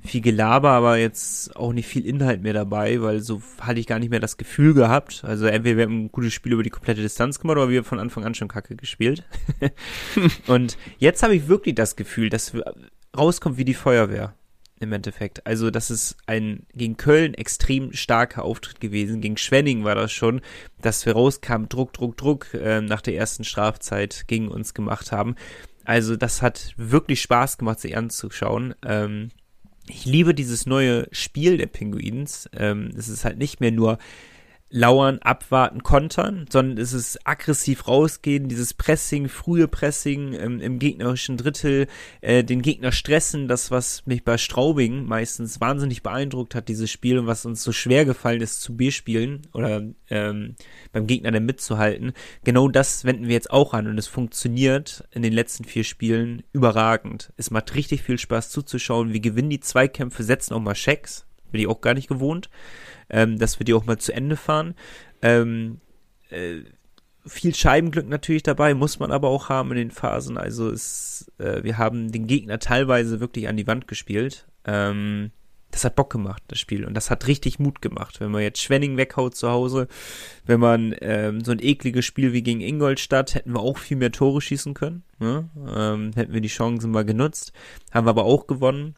viel 0.08 0.22
Gelaber, 0.22 0.72
aber 0.72 0.98
jetzt 0.98 1.56
auch 1.56 1.74
nicht 1.74 1.88
viel 1.88 2.06
Inhalt 2.06 2.42
mehr 2.42 2.54
dabei, 2.54 3.02
weil 3.02 3.20
so 3.20 3.42
hatte 3.60 3.80
ich 3.80 3.88
gar 3.88 4.00
nicht 4.00 4.10
mehr 4.10 4.20
das 4.20 4.38
Gefühl 4.38 4.74
gehabt. 4.74 5.24
Also 5.24 5.46
entweder 5.46 5.78
wir 5.78 5.84
haben 5.86 6.06
ein 6.06 6.12
gutes 6.12 6.34
Spiel 6.34 6.54
über 6.54 6.64
die 6.64 6.70
komplette 6.70 7.02
Distanz 7.02 7.40
gemacht 7.40 7.58
oder 7.58 7.70
wir 7.70 7.80
haben 7.80 7.86
von 7.86 8.00
Anfang 8.00 8.26
an 8.26 8.36
schon 8.36 8.48
Kacke 8.48 8.76
gespielt. 8.76 9.24
und 10.48 10.78
jetzt 10.98 11.24
habe 11.24 11.36
ich 11.36 11.48
wirklich 11.48 11.76
das 11.76 11.96
Gefühl, 11.96 12.30
dass 12.30 12.54
wir 12.54 12.74
rauskommt 13.18 13.58
wie 13.58 13.66
die 13.66 13.74
Feuerwehr 13.74 14.34
im 14.80 14.94
Endeffekt. 14.94 15.46
Also 15.46 15.72
das 15.72 15.90
ist 15.90 16.18
ein 16.28 16.66
gegen 16.74 16.98
Köln 16.98 17.34
extrem 17.34 17.94
starker 17.94 18.44
Auftritt 18.44 18.80
gewesen. 18.80 19.22
Gegen 19.22 19.38
Schwenning 19.38 19.84
war 19.84 19.96
das 19.96 20.12
schon, 20.12 20.42
dass 20.82 21.06
wir 21.06 21.14
rauskamen, 21.14 21.70
Druck, 21.70 21.94
Druck, 21.94 22.18
Druck 22.18 22.54
äh, 22.54 22.82
nach 22.82 23.02
der 23.02 23.16
ersten 23.16 23.44
Strafzeit 23.44 24.26
gegen 24.28 24.50
uns 24.50 24.74
gemacht 24.74 25.12
haben. 25.12 25.36
Also 25.84 26.16
das 26.16 26.42
hat 26.42 26.74
wirklich 26.78 27.22
Spaß 27.22 27.58
gemacht, 27.58 27.80
sich 27.80 27.98
anzuschauen. 27.98 28.76
Ähm, 28.86 29.30
ich 29.90 30.06
liebe 30.06 30.34
dieses 30.34 30.66
neue 30.66 31.08
Spiel 31.12 31.58
der 31.58 31.68
Pinguins. 31.68 32.50
Ähm, 32.58 32.92
es 32.98 33.08
ist 33.08 33.26
halt 33.26 33.38
nicht 33.38 33.60
mehr 33.60 33.72
nur 33.72 33.98
lauern, 34.70 35.20
abwarten, 35.20 35.82
kontern, 35.82 36.46
sondern 36.50 36.78
es 36.78 36.92
ist 36.92 37.26
aggressiv 37.26 37.88
rausgehen, 37.88 38.50
dieses 38.50 38.74
Pressing, 38.74 39.30
frühe 39.30 39.68
Pressing 39.68 40.34
ähm, 40.34 40.60
im 40.60 40.80
gegnerischen 40.80 41.38
Drittel, 41.38 41.88
äh, 42.22 42.44
den 42.44 42.62
Gegner 42.62 42.92
stressen, 42.92 43.48
das, 43.48 43.72
was 43.72 44.06
mich 44.06 44.24
bei 44.24 44.38
Straubing 44.38 45.06
meistens 45.06 45.62
wahnsinnig 45.62 46.04
beeindruckt 46.04 46.54
hat, 46.54 46.68
dieses 46.68 46.92
Spiel 46.92 47.18
und 47.18 47.28
was 47.28 47.46
uns 47.46 47.64
so 47.64 47.72
schwer 47.72 48.04
gefallen 48.04 48.42
ist 48.42 48.62
zu 48.62 48.76
B-Spielen 48.76 49.48
oder 49.54 49.84
ähm, 50.10 50.56
beim 50.92 51.08
Gegner 51.08 51.32
dann 51.32 51.46
mitzuhalten. 51.46 52.12
Genau 52.44 52.68
das 52.68 53.06
wenden 53.06 53.28
wir 53.28 53.34
jetzt 53.34 53.52
auch 53.52 53.74
an 53.74 53.88
und 53.88 53.98
es 53.98 54.08
funktioniert 54.08 55.06
in 55.12 55.22
den 55.22 55.34
letzten 55.34 55.64
vier 55.64 55.86
Spielen 55.86 56.44
überragend. 56.52 57.32
Es 57.38 57.52
macht 57.52 57.76
richtig 57.76 58.04
viel 58.04 58.18
Spaß 58.18 58.50
zuzuschauen. 58.50 59.14
Wir 59.14 59.22
gewinnen 59.22 59.50
die 59.50 59.62
Zweikämpfe, 59.62 60.24
setzen 60.24 60.54
auch 60.54 60.60
mal 60.60 60.76
Schecks, 60.76 61.27
bin 61.52 61.62
ich 61.62 61.68
auch 61.68 61.82
gar 61.82 61.94
nicht 61.94 62.08
gewohnt 62.08 62.50
ähm, 63.10 63.38
dass 63.38 63.60
wir 63.60 63.66
die 63.66 63.74
auch 63.74 63.86
mal 63.86 63.98
zu 63.98 64.14
Ende 64.14 64.36
fahren. 64.36 64.76
Ähm, 65.22 65.80
äh, 66.30 66.62
viel 67.26 67.54
Scheibenglück 67.54 68.08
natürlich 68.08 68.44
dabei, 68.44 68.74
muss 68.74 69.00
man 69.00 69.12
aber 69.12 69.28
auch 69.28 69.50
haben 69.50 69.72
in 69.72 69.78
den 69.78 69.92
Phasen. 69.92 70.38
Also 70.38 70.70
es, 70.70 71.32
äh, 71.40 71.64
wir 71.64 71.78
haben 71.78 72.12
den 72.12 72.28
Gegner 72.28 72.60
teilweise 72.60 73.20
wirklich 73.20 73.48
an 73.48 73.58
die 73.58 73.68
Wand 73.68 73.88
gespielt. 73.88 74.48
Ähm, 74.66 75.32
das 75.72 75.84
hat 75.84 75.98
Bock 75.98 76.10
gemacht, 76.10 76.42
das 76.48 76.60
Spiel. 76.60 76.86
Und 76.86 76.94
das 76.94 77.12
hat 77.12 77.28
richtig 77.28 77.60
Mut 77.60 77.82
gemacht. 77.82 78.22
Wenn 78.22 78.32
man 78.32 78.42
jetzt 78.42 78.62
Schwenning 78.62 78.96
weghaut 78.96 79.36
zu 79.36 79.50
Hause, 79.50 79.90
wenn 80.46 80.62
man 80.62 80.96
ähm, 81.02 81.44
so 81.44 81.52
ein 81.52 81.62
ekliges 81.62 82.06
Spiel 82.06 82.32
wie 82.32 82.42
gegen 82.42 82.62
Ingolstadt, 82.62 83.36
hätten 83.36 83.52
wir 83.52 83.60
auch 83.60 83.78
viel 83.78 83.98
mehr 83.98 84.14
Tore 84.14 84.40
schießen 84.40 84.74
können. 84.74 85.04
Ne? 85.20 85.50
Ähm, 85.76 86.12
hätten 86.16 86.32
wir 86.32 86.40
die 86.40 86.48
Chancen 86.48 86.92
mal 86.92 87.04
genutzt. 87.04 87.52
Haben 87.92 88.08
wir 88.08 88.12
aber 88.12 88.24
auch 88.24 88.48
gewonnen 88.48 88.96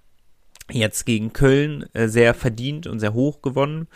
jetzt 0.72 1.06
gegen 1.06 1.34
Köln 1.34 1.86
äh, 1.94 2.08
sehr 2.08 2.34
verdient 2.34 2.88
und 2.88 3.00
sehr 3.00 3.14
hoch 3.14 3.42
gewonnen. 3.42 3.88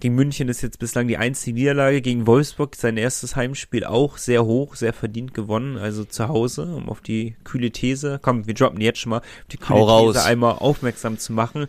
Gegen 0.00 0.16
München 0.16 0.48
ist 0.48 0.62
jetzt 0.62 0.78
bislang 0.78 1.06
die 1.08 1.16
einzige 1.16 1.54
Niederlage. 1.54 2.02
Gegen 2.02 2.26
Wolfsburg 2.26 2.74
sein 2.74 2.96
erstes 2.96 3.36
Heimspiel 3.36 3.84
auch 3.84 4.18
sehr 4.18 4.44
hoch, 4.44 4.74
sehr 4.74 4.92
verdient 4.92 5.34
gewonnen. 5.34 5.78
Also 5.78 6.04
zu 6.04 6.28
Hause, 6.28 6.74
um 6.74 6.88
auf 6.88 7.00
die 7.00 7.36
kühle 7.44 7.70
These, 7.70 8.18
komm, 8.20 8.46
wir 8.46 8.54
droppen 8.54 8.80
jetzt 8.80 8.98
schon 8.98 9.10
mal, 9.10 9.18
auf 9.18 9.24
die 9.52 9.56
kühle 9.56 9.86
These 10.12 10.24
einmal 10.24 10.56
aufmerksam 10.56 11.18
zu 11.18 11.32
machen, 11.32 11.68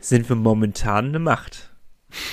sind 0.00 0.28
wir 0.28 0.36
momentan 0.36 1.06
eine 1.08 1.18
Macht. 1.18 1.72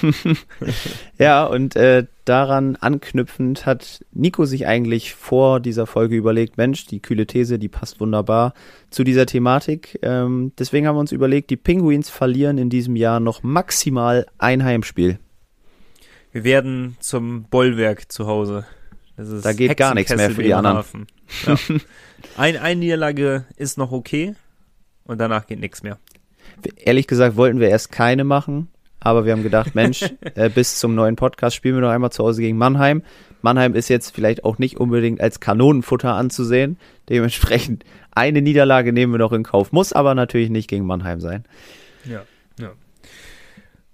Ja, 1.17 1.45
und 1.45 1.75
äh, 1.75 2.05
daran 2.25 2.75
anknüpfend 2.75 3.65
hat 3.65 4.03
Nico 4.11 4.45
sich 4.45 4.67
eigentlich 4.67 5.13
vor 5.13 5.59
dieser 5.59 5.85
Folge 5.85 6.15
überlegt, 6.15 6.57
Mensch, 6.57 6.85
die 6.85 6.99
kühle 6.99 7.27
These, 7.27 7.59
die 7.59 7.69
passt 7.69 7.99
wunderbar 7.99 8.53
zu 8.89 9.03
dieser 9.03 9.25
Thematik. 9.25 9.99
Ähm, 10.01 10.51
deswegen 10.57 10.87
haben 10.87 10.95
wir 10.95 11.01
uns 11.01 11.11
überlegt, 11.11 11.49
die 11.49 11.57
Penguins 11.57 12.09
verlieren 12.09 12.57
in 12.57 12.69
diesem 12.69 12.95
Jahr 12.95 13.19
noch 13.19 13.43
maximal 13.43 14.25
ein 14.37 14.63
Heimspiel. 14.63 15.19
Wir 16.31 16.43
werden 16.43 16.97
zum 16.99 17.43
Bollwerk 17.43 18.11
zu 18.11 18.25
Hause. 18.25 18.65
Das 19.15 19.29
ist 19.29 19.45
Da 19.45 19.53
geht 19.53 19.77
gar 19.77 19.93
nichts 19.93 20.15
mehr 20.15 20.31
für 20.31 20.41
die 20.41 20.49
Bremerhaven. 20.49 21.07
Ja. 21.45 21.55
Ein, 22.37 22.57
eine 22.57 22.79
Niederlage 22.79 23.45
ist 23.57 23.77
noch 23.77 23.91
okay 23.91 24.35
und 25.03 25.19
danach 25.19 25.45
geht 25.45 25.59
nichts 25.59 25.83
mehr. 25.83 25.99
Ehrlich 26.77 27.07
gesagt 27.07 27.35
wollten 27.35 27.59
wir 27.59 27.69
erst 27.69 27.91
keine 27.91 28.23
machen, 28.23 28.69
aber 29.03 29.25
wir 29.25 29.33
haben 29.33 29.43
gedacht, 29.43 29.75
Mensch, 29.75 30.03
äh, 30.35 30.49
bis 30.49 30.79
zum 30.79 30.95
neuen 30.95 31.15
Podcast 31.15 31.55
spielen 31.55 31.75
wir 31.75 31.81
noch 31.81 31.89
einmal 31.89 32.11
zu 32.11 32.23
Hause 32.23 32.41
gegen 32.41 32.57
Mannheim. 32.57 33.03
Mannheim 33.41 33.75
ist 33.75 33.89
jetzt 33.89 34.15
vielleicht 34.15 34.45
auch 34.45 34.57
nicht 34.57 34.77
unbedingt 34.77 35.19
als 35.19 35.39
Kanonenfutter 35.39 36.13
anzusehen. 36.13 36.77
Dementsprechend 37.09 37.83
eine 38.11 38.41
Niederlage 38.41 38.93
nehmen 38.93 39.13
wir 39.13 39.19
noch 39.19 39.33
in 39.33 39.43
Kauf. 39.43 39.71
Muss 39.71 39.91
aber 39.91 40.15
natürlich 40.15 40.49
nicht 40.49 40.69
gegen 40.69 40.85
Mannheim 40.85 41.19
sein. 41.19 41.43
Ja, 42.05 42.23
ja. 42.59 42.71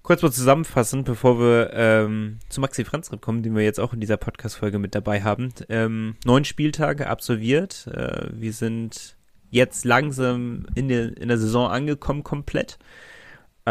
Kurz 0.03 0.21
mal 0.21 0.31
zusammenfassend, 0.31 1.05
bevor 1.05 1.39
wir 1.39 1.71
ähm, 1.73 2.39
zu 2.49 2.61
Maxi 2.61 2.83
Franzreb 2.83 3.21
kommen, 3.21 3.43
den 3.43 3.55
wir 3.55 3.63
jetzt 3.63 3.79
auch 3.79 3.93
in 3.93 3.99
dieser 3.99 4.17
Podcast-Folge 4.17 4.79
mit 4.79 4.93
dabei 4.93 5.23
haben. 5.23 5.53
Ähm, 5.69 6.15
neun 6.25 6.45
Spieltage 6.45 7.07
absolviert. 7.07 7.87
Äh, 7.87 8.27
wir 8.31 8.53
sind 8.53 9.15
jetzt 9.51 9.85
langsam 9.85 10.65
in 10.75 10.87
der, 10.89 11.17
in 11.17 11.27
der 11.27 11.37
Saison 11.37 11.69
angekommen 11.69 12.23
komplett. 12.23 12.77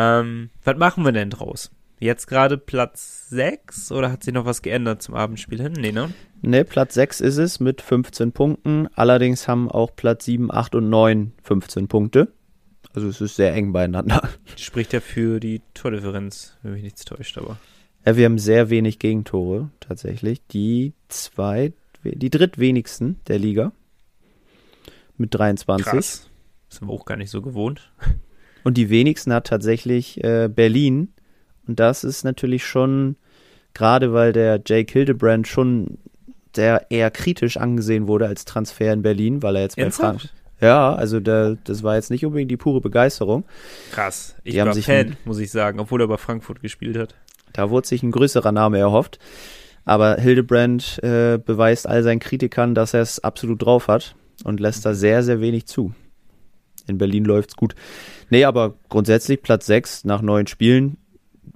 Ähm, 0.01 0.51
was 0.63 0.77
machen 0.77 1.05
wir 1.05 1.11
denn 1.11 1.31
draus? 1.31 1.73
Jetzt 1.99 2.29
gerade 2.29 2.57
Platz 2.57 3.29
6 3.31 3.91
oder 3.91 4.13
hat 4.13 4.23
sich 4.23 4.33
noch 4.33 4.45
was 4.45 4.63
geändert 4.63 5.03
zum 5.03 5.17
Abendspiel 5.17 5.61
hin? 5.61 5.73
Nee, 5.73 5.91
ne? 5.91 6.15
Ne, 6.41 6.65
Platz 6.65 6.95
6 6.95 7.21
ist 7.21 7.39
es 7.39 7.59
mit 7.59 7.83
15 7.83 8.31
Punkten. 8.31 8.87
Allerdings 8.95 9.49
haben 9.49 9.69
auch 9.69 9.97
Platz 9.97 10.27
7, 10.27 10.53
8 10.53 10.77
und 10.77 10.89
9 10.89 11.33
15 11.43 11.89
Punkte. 11.89 12.33
Also 12.95 13.09
es 13.09 13.21
ist 13.21 13.35
sehr 13.35 13.53
eng 13.55 13.73
beieinander. 13.73 14.29
Spricht 14.57 14.93
ja 14.93 15.01
für 15.01 15.41
die 15.41 15.63
Tordifferenz, 15.75 16.57
wenn 16.63 16.75
mich 16.75 16.85
nichts 16.85 17.05
täuscht, 17.05 17.37
aber. 17.37 17.59
Ja, 18.07 18.17
wir 18.17 18.27
haben 18.27 18.39
sehr 18.39 18.71
wenig 18.71 19.01
Gegentore 19.01 19.71
tatsächlich. 19.81 20.47
Die 20.47 20.93
zwei, 21.09 21.73
die 22.05 22.31
drittwenigsten 22.31 23.19
der 23.27 23.41
Liga. 23.41 23.73
Mit 25.17 25.35
23. 25.35 25.85
Krass. 25.85 26.31
Das 26.69 26.79
sind 26.79 26.87
wir 26.87 26.95
auch 26.95 27.05
gar 27.05 27.17
nicht 27.17 27.31
so 27.31 27.43
gewohnt. 27.43 27.91
Und 28.69 28.75
die 28.75 28.91
wenigsten 28.91 29.33
hat 29.33 29.47
tatsächlich 29.47 30.23
äh, 30.23 30.51
Berlin. 30.55 31.15
Und 31.67 31.81
das 31.81 32.05
ist 32.05 32.23
natürlich 32.23 32.67
schon, 32.67 33.17
gerade 33.73 34.13
weil 34.13 34.35
der 34.35 34.61
Jake 34.63 34.93
Hildebrand 34.93 35.49
schon 35.49 35.97
sehr 36.55 36.85
eher 36.91 37.11
kritisch 37.11 37.57
angesehen 37.57 38.09
wurde 38.09 38.27
als 38.27 38.45
Transfer 38.45 38.93
in 38.93 39.01
Berlin, 39.01 39.43
weil 39.43 39.57
er 39.57 39.63
jetzt 39.63 39.77
bei 39.77 39.91
Frankfurt. 39.91 40.35
Ja, 40.61 40.95
also 40.95 41.19
der, 41.19 41.57
das 41.65 41.83
war 41.83 41.95
jetzt 41.95 42.11
nicht 42.11 42.27
unbedingt 42.27 42.51
die 42.51 42.59
pure 42.59 42.83
Begeisterung. 42.83 43.45
Krass. 43.91 44.35
Ich 44.45 44.53
die 44.53 44.61
war 44.61 44.75
Fan, 44.75 45.17
muss 45.25 45.39
ich 45.39 45.51
sagen, 45.51 45.81
obwohl 45.81 46.03
er 46.03 46.09
bei 46.09 46.19
Frankfurt 46.19 46.61
gespielt 46.61 46.99
hat. 46.99 47.15
Da 47.55 47.71
wurde 47.71 47.89
sich 47.89 48.03
ein 48.03 48.11
größerer 48.11 48.53
Name 48.53 48.77
erhofft. 48.77 49.19
Aber 49.87 50.17
Hildebrand 50.17 51.03
äh, 51.03 51.39
beweist 51.43 51.89
all 51.89 52.03
seinen 52.03 52.21
Kritikern, 52.21 52.75
dass 52.75 52.93
er 52.93 53.01
es 53.01 53.19
absolut 53.19 53.63
drauf 53.63 53.89
hat 53.89 54.15
und 54.45 54.61
lässt 54.61 54.85
da 54.85 54.93
sehr, 54.93 55.23
sehr 55.23 55.41
wenig 55.41 55.65
zu. 55.65 55.95
In 56.89 56.99
Berlin 56.99 57.25
läuft's 57.25 57.57
gut. 57.57 57.75
Nee, 58.31 58.45
aber 58.45 58.75
grundsätzlich 58.89 59.43
Platz 59.43 59.67
6 59.67 60.05
nach 60.05 60.23
neun 60.23 60.47
Spielen. 60.47 60.97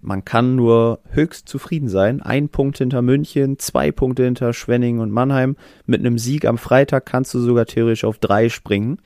Man 0.01 0.25
kann 0.25 0.57
nur 0.57 1.01
höchst 1.11 1.49
zufrieden 1.49 1.89
sein. 1.89 2.21
Ein 2.23 2.49
Punkt 2.49 2.79
hinter 2.79 3.03
München, 3.03 3.59
zwei 3.59 3.93
Punkte 3.93 4.25
hinter 4.25 4.53
Schwenning 4.53 4.99
und 4.99 5.11
Mannheim. 5.11 5.57
Mit 5.87 6.01
einem 6.01 6.19
Sieg 6.19 6.45
am 6.45 6.59
Freitag 6.59 7.07
kannst 7.07 7.33
du 7.35 7.39
sogar 7.39 7.67
theoretisch 7.67 8.05
auf 8.05 8.19
drei 8.19 8.49
springen. 8.49 8.99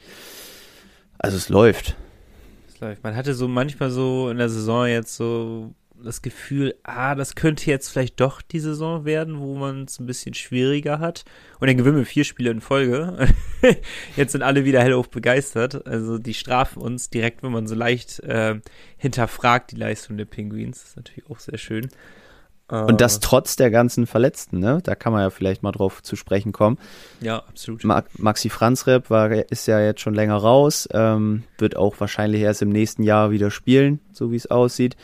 Also 1.19 1.37
es 1.37 1.49
läuft. 1.49 1.97
Es 2.69 2.81
läuft. 2.81 3.05
Man 3.05 3.15
hatte 3.15 3.35
so 3.35 3.47
manchmal 3.47 3.91
so 3.91 4.31
in 4.31 4.39
der 4.39 4.49
Saison 4.49 4.87
jetzt 4.87 5.17
so 5.17 5.75
das 6.07 6.23
Gefühl, 6.23 6.75
ah, 6.83 7.15
das 7.15 7.35
könnte 7.35 7.71
jetzt 7.71 7.89
vielleicht 7.89 8.21
doch 8.21 8.41
die 8.41 8.61
Saison 8.61 9.05
werden, 9.05 9.41
wo 9.41 9.55
man 9.57 9.85
es 9.85 9.99
ein 9.99 10.07
bisschen 10.07 10.35
schwieriger 10.35 10.99
hat. 10.99 11.25
Und 11.61 11.69
dann 11.69 11.77
gewinnen 11.77 11.99
wir 11.99 12.07
vier 12.07 12.25
Spiele 12.25 12.51
in 12.51 12.61
Folge. 12.61 13.29
jetzt 14.17 14.33
sind 14.33 14.43
alle 14.43 14.65
wieder 14.65 14.83
hellauf 14.83 15.11
begeistert. 15.11 15.87
Also 15.87 16.19
die 16.19 16.35
strafen 16.35 16.81
uns 16.81 17.11
direkt, 17.11 17.43
wenn 17.43 17.53
man 17.53 17.67
so 17.67 17.75
leicht 17.75 18.21
äh, 18.21 18.61
hinterfragt 18.97 19.73
die 19.73 19.77
Leistung 19.77 20.17
der 20.17 20.25
Penguins. 20.25 20.81
Das 20.81 20.89
ist 20.91 20.97
natürlich 20.97 21.31
auch 21.31 21.39
sehr 21.39 21.59
schön. 21.59 21.89
Und 22.69 23.01
das 23.01 23.19
äh, 23.19 23.21
trotz 23.21 23.55
der 23.55 23.71
ganzen 23.71 24.09
Verletzten, 24.09 24.59
ne? 24.59 24.81
Da 24.83 24.97
kann 24.97 25.13
man 25.13 25.23
ja 25.23 25.31
vielleicht 25.31 25.63
mal 25.63 25.71
drauf 25.71 26.03
zu 26.03 26.17
sprechen 26.17 26.51
kommen. 26.51 26.79
Ja, 27.21 27.39
absolut. 27.39 27.85
Ma 27.85 28.03
Maxi 28.17 28.49
Franzrep 28.49 29.09
war, 29.09 29.31
ist 29.31 29.69
ja 29.69 29.81
jetzt 29.81 30.01
schon 30.01 30.15
länger 30.15 30.35
raus, 30.35 30.89
ähm, 30.93 31.45
wird 31.59 31.77
auch 31.77 32.01
wahrscheinlich 32.01 32.41
erst 32.43 32.63
im 32.63 32.71
nächsten 32.71 33.05
Jahr 33.05 33.31
wieder 33.31 33.53
spielen, 33.53 34.01
so 34.13 34.33
wie 34.33 34.37
es 34.37 34.51
aussieht. 34.51 34.97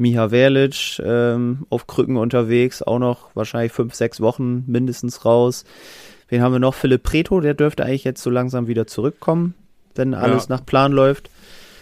Miha 0.00 0.30
Verlic 0.30 1.00
ähm, 1.04 1.66
auf 1.68 1.86
Krücken 1.86 2.16
unterwegs, 2.16 2.80
auch 2.82 2.98
noch 2.98 3.28
wahrscheinlich 3.34 3.72
fünf, 3.72 3.94
sechs 3.94 4.20
Wochen 4.20 4.64
mindestens 4.66 5.26
raus. 5.26 5.64
Wen 6.28 6.40
haben 6.40 6.52
wir 6.52 6.58
noch? 6.58 6.74
Philipp 6.74 7.02
Preto, 7.02 7.40
der 7.40 7.54
dürfte 7.54 7.84
eigentlich 7.84 8.04
jetzt 8.04 8.22
so 8.22 8.30
langsam 8.30 8.66
wieder 8.66 8.86
zurückkommen, 8.86 9.54
wenn 9.94 10.14
alles 10.14 10.48
ja. 10.48 10.56
nach 10.56 10.64
Plan 10.64 10.92
läuft. 10.92 11.28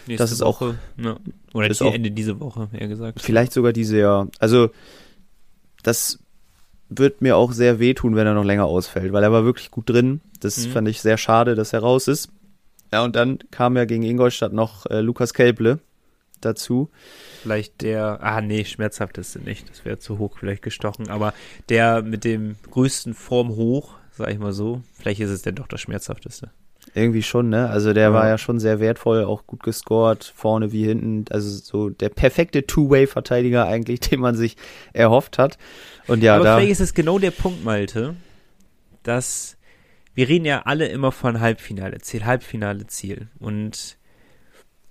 Nächste 0.05 0.23
das 0.23 0.31
ist 0.33 0.41
Woche, 0.41 0.77
auch 0.97 1.03
ja. 1.03 1.17
oder 1.53 1.69
ist 1.69 1.81
auch, 1.81 1.93
Ende 1.93 2.11
diese 2.11 2.39
Woche, 2.41 2.67
eher 2.73 2.89
gesagt. 2.89 3.21
Vielleicht 3.21 3.53
sogar 3.53 3.71
diese 3.71 3.97
ja. 3.97 4.27
Also 4.39 4.71
das 5.83 6.19
wird 6.89 7.21
mir 7.21 7.37
auch 7.37 7.53
sehr 7.53 7.79
wehtun, 7.79 8.17
wenn 8.17 8.27
er 8.27 8.33
noch 8.33 8.43
länger 8.43 8.65
ausfällt, 8.65 9.13
weil 9.13 9.23
er 9.23 9.31
war 9.31 9.45
wirklich 9.45 9.71
gut 9.71 9.89
drin. 9.89 10.19
Das 10.41 10.57
mhm. 10.57 10.71
fand 10.71 10.87
ich 10.89 11.01
sehr 11.01 11.17
schade, 11.17 11.55
dass 11.55 11.71
er 11.71 11.79
raus 11.79 12.09
ist. 12.09 12.29
Ja, 12.91 13.03
und 13.03 13.15
dann 13.15 13.39
kam 13.51 13.77
ja 13.77 13.85
gegen 13.85 14.03
Ingolstadt 14.03 14.51
noch 14.51 14.87
äh, 14.87 14.99
Lukas 14.99 15.33
Kelble 15.33 15.79
dazu. 16.41 16.89
Vielleicht 17.41 17.81
der, 17.81 18.23
ah 18.23 18.41
nee, 18.41 18.65
schmerzhafteste 18.65 19.39
nicht, 19.39 19.69
das 19.69 19.85
wäre 19.85 19.99
zu 19.99 20.17
hoch 20.17 20.37
vielleicht 20.39 20.61
gestochen, 20.61 21.09
aber 21.09 21.33
der 21.69 22.01
mit 22.01 22.23
dem 22.23 22.55
größten 22.69 23.13
Form 23.13 23.49
hoch, 23.49 23.95
sag 24.11 24.29
ich 24.31 24.39
mal 24.39 24.53
so, 24.53 24.81
vielleicht 24.93 25.21
ist 25.21 25.29
es 25.29 25.41
denn 25.41 25.55
doch 25.55 25.67
das 25.67 25.81
schmerzhafteste. 25.81 26.51
Irgendwie 26.93 27.21
schon, 27.21 27.49
ne? 27.49 27.69
Also 27.69 27.93
der 27.93 28.05
ja. 28.05 28.13
war 28.13 28.27
ja 28.27 28.37
schon 28.37 28.59
sehr 28.59 28.79
wertvoll, 28.79 29.23
auch 29.23 29.45
gut 29.45 29.61
gescored, 29.61 30.33
vorne 30.35 30.71
wie 30.71 30.85
hinten. 30.85 31.25
Also 31.29 31.49
so 31.49 31.89
der 31.89 32.09
perfekte 32.09 32.65
Two-Way-Verteidiger 32.65 33.65
eigentlich, 33.67 33.99
den 34.09 34.19
man 34.19 34.35
sich 34.35 34.55
erhofft 34.93 35.37
hat. 35.37 35.57
Und 36.07 36.23
ja, 36.23 36.35
Aber 36.35 36.43
da 36.45 36.55
vielleicht 36.57 36.71
ist 36.71 36.81
es 36.81 36.93
genau 36.93 37.19
der 37.19 37.31
Punkt, 37.31 37.63
Malte, 37.63 38.15
dass 39.03 39.57
wir 40.15 40.27
reden 40.27 40.45
ja 40.45 40.63
alle 40.63 40.87
immer 40.87 41.11
von 41.11 41.39
Halbfinale 41.39 41.99
Ziel, 41.99 42.25
Halbfinale 42.25 42.87
Ziel. 42.87 43.27
Und 43.39 43.97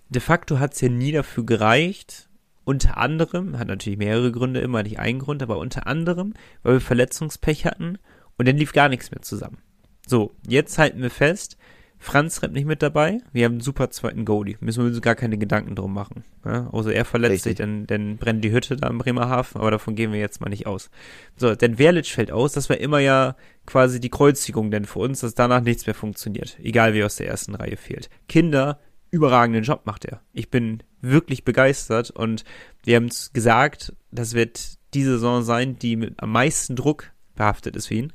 de 0.08 0.20
facto 0.20 0.58
hat 0.58 0.74
es 0.74 0.80
ja 0.80 0.88
nie 0.88 1.12
dafür 1.12 1.44
gereicht, 1.44 2.28
unter 2.64 2.98
anderem, 2.98 3.58
hat 3.58 3.68
natürlich 3.68 3.98
mehrere 3.98 4.30
Gründe, 4.30 4.60
immer 4.60 4.82
nicht 4.82 4.98
einen 4.98 5.20
Grund, 5.20 5.42
aber 5.42 5.58
unter 5.58 5.86
anderem, 5.86 6.34
weil 6.62 6.74
wir 6.74 6.80
Verletzungspech 6.80 7.64
hatten 7.64 7.98
und 8.36 8.46
dann 8.46 8.56
lief 8.56 8.72
gar 8.72 8.88
nichts 8.88 9.10
mehr 9.10 9.22
zusammen. 9.22 9.58
So, 10.06 10.32
jetzt 10.46 10.78
halten 10.78 11.00
wir 11.00 11.10
fest, 11.10 11.56
Franz 12.00 12.42
rennt 12.42 12.54
nicht 12.54 12.66
mit 12.66 12.80
dabei. 12.80 13.18
Wir 13.32 13.44
haben 13.44 13.54
einen 13.54 13.60
super 13.60 13.90
zweiten 13.90 14.24
Goalie. 14.24 14.56
Müssen 14.60 14.84
wir 14.84 14.88
uns 14.88 15.02
gar 15.02 15.16
keine 15.16 15.36
Gedanken 15.36 15.74
drum 15.74 15.92
machen. 15.92 16.24
Ja? 16.44 16.70
Also 16.72 16.90
er 16.90 17.04
verletzt 17.04 17.32
Richtig. 17.32 17.50
sich, 17.50 17.56
dann, 17.56 17.86
dann 17.86 18.18
brennt 18.18 18.44
die 18.44 18.52
Hütte 18.52 18.76
da 18.76 18.88
im 18.88 18.98
Bremerhaven, 18.98 19.60
aber 19.60 19.72
davon 19.72 19.96
gehen 19.96 20.12
wir 20.12 20.20
jetzt 20.20 20.40
mal 20.40 20.48
nicht 20.48 20.66
aus. 20.66 20.90
So, 21.36 21.54
denn 21.54 21.76
Verlic 21.76 22.06
fällt 22.06 22.30
aus. 22.30 22.52
Das 22.52 22.70
war 22.70 22.78
immer 22.78 23.00
ja 23.00 23.34
quasi 23.66 24.00
die 24.00 24.10
Kreuzigung 24.10 24.70
denn 24.70 24.84
für 24.84 25.00
uns, 25.00 25.20
dass 25.20 25.34
danach 25.34 25.60
nichts 25.60 25.86
mehr 25.86 25.94
funktioniert. 25.94 26.56
Egal 26.62 26.94
wie 26.94 27.02
aus 27.02 27.16
der 27.16 27.26
ersten 27.26 27.56
Reihe 27.56 27.76
fehlt. 27.76 28.08
Kinder, 28.28 28.78
überragenden 29.10 29.62
Job 29.62 29.82
macht 29.84 30.04
er. 30.04 30.20
Ich 30.32 30.50
bin 30.50 30.82
wirklich 31.00 31.44
begeistert 31.44 32.10
und 32.10 32.44
wir 32.84 32.96
haben 32.96 33.06
es 33.06 33.32
gesagt, 33.32 33.94
das 34.10 34.34
wird 34.34 34.78
die 34.94 35.04
Saison 35.04 35.42
sein, 35.42 35.78
die 35.78 35.96
mit 35.96 36.22
am 36.22 36.32
meisten 36.32 36.76
Druck 36.76 37.12
behaftet 37.34 37.76
ist 37.76 37.88
für 37.88 37.94
ihn. 37.94 38.12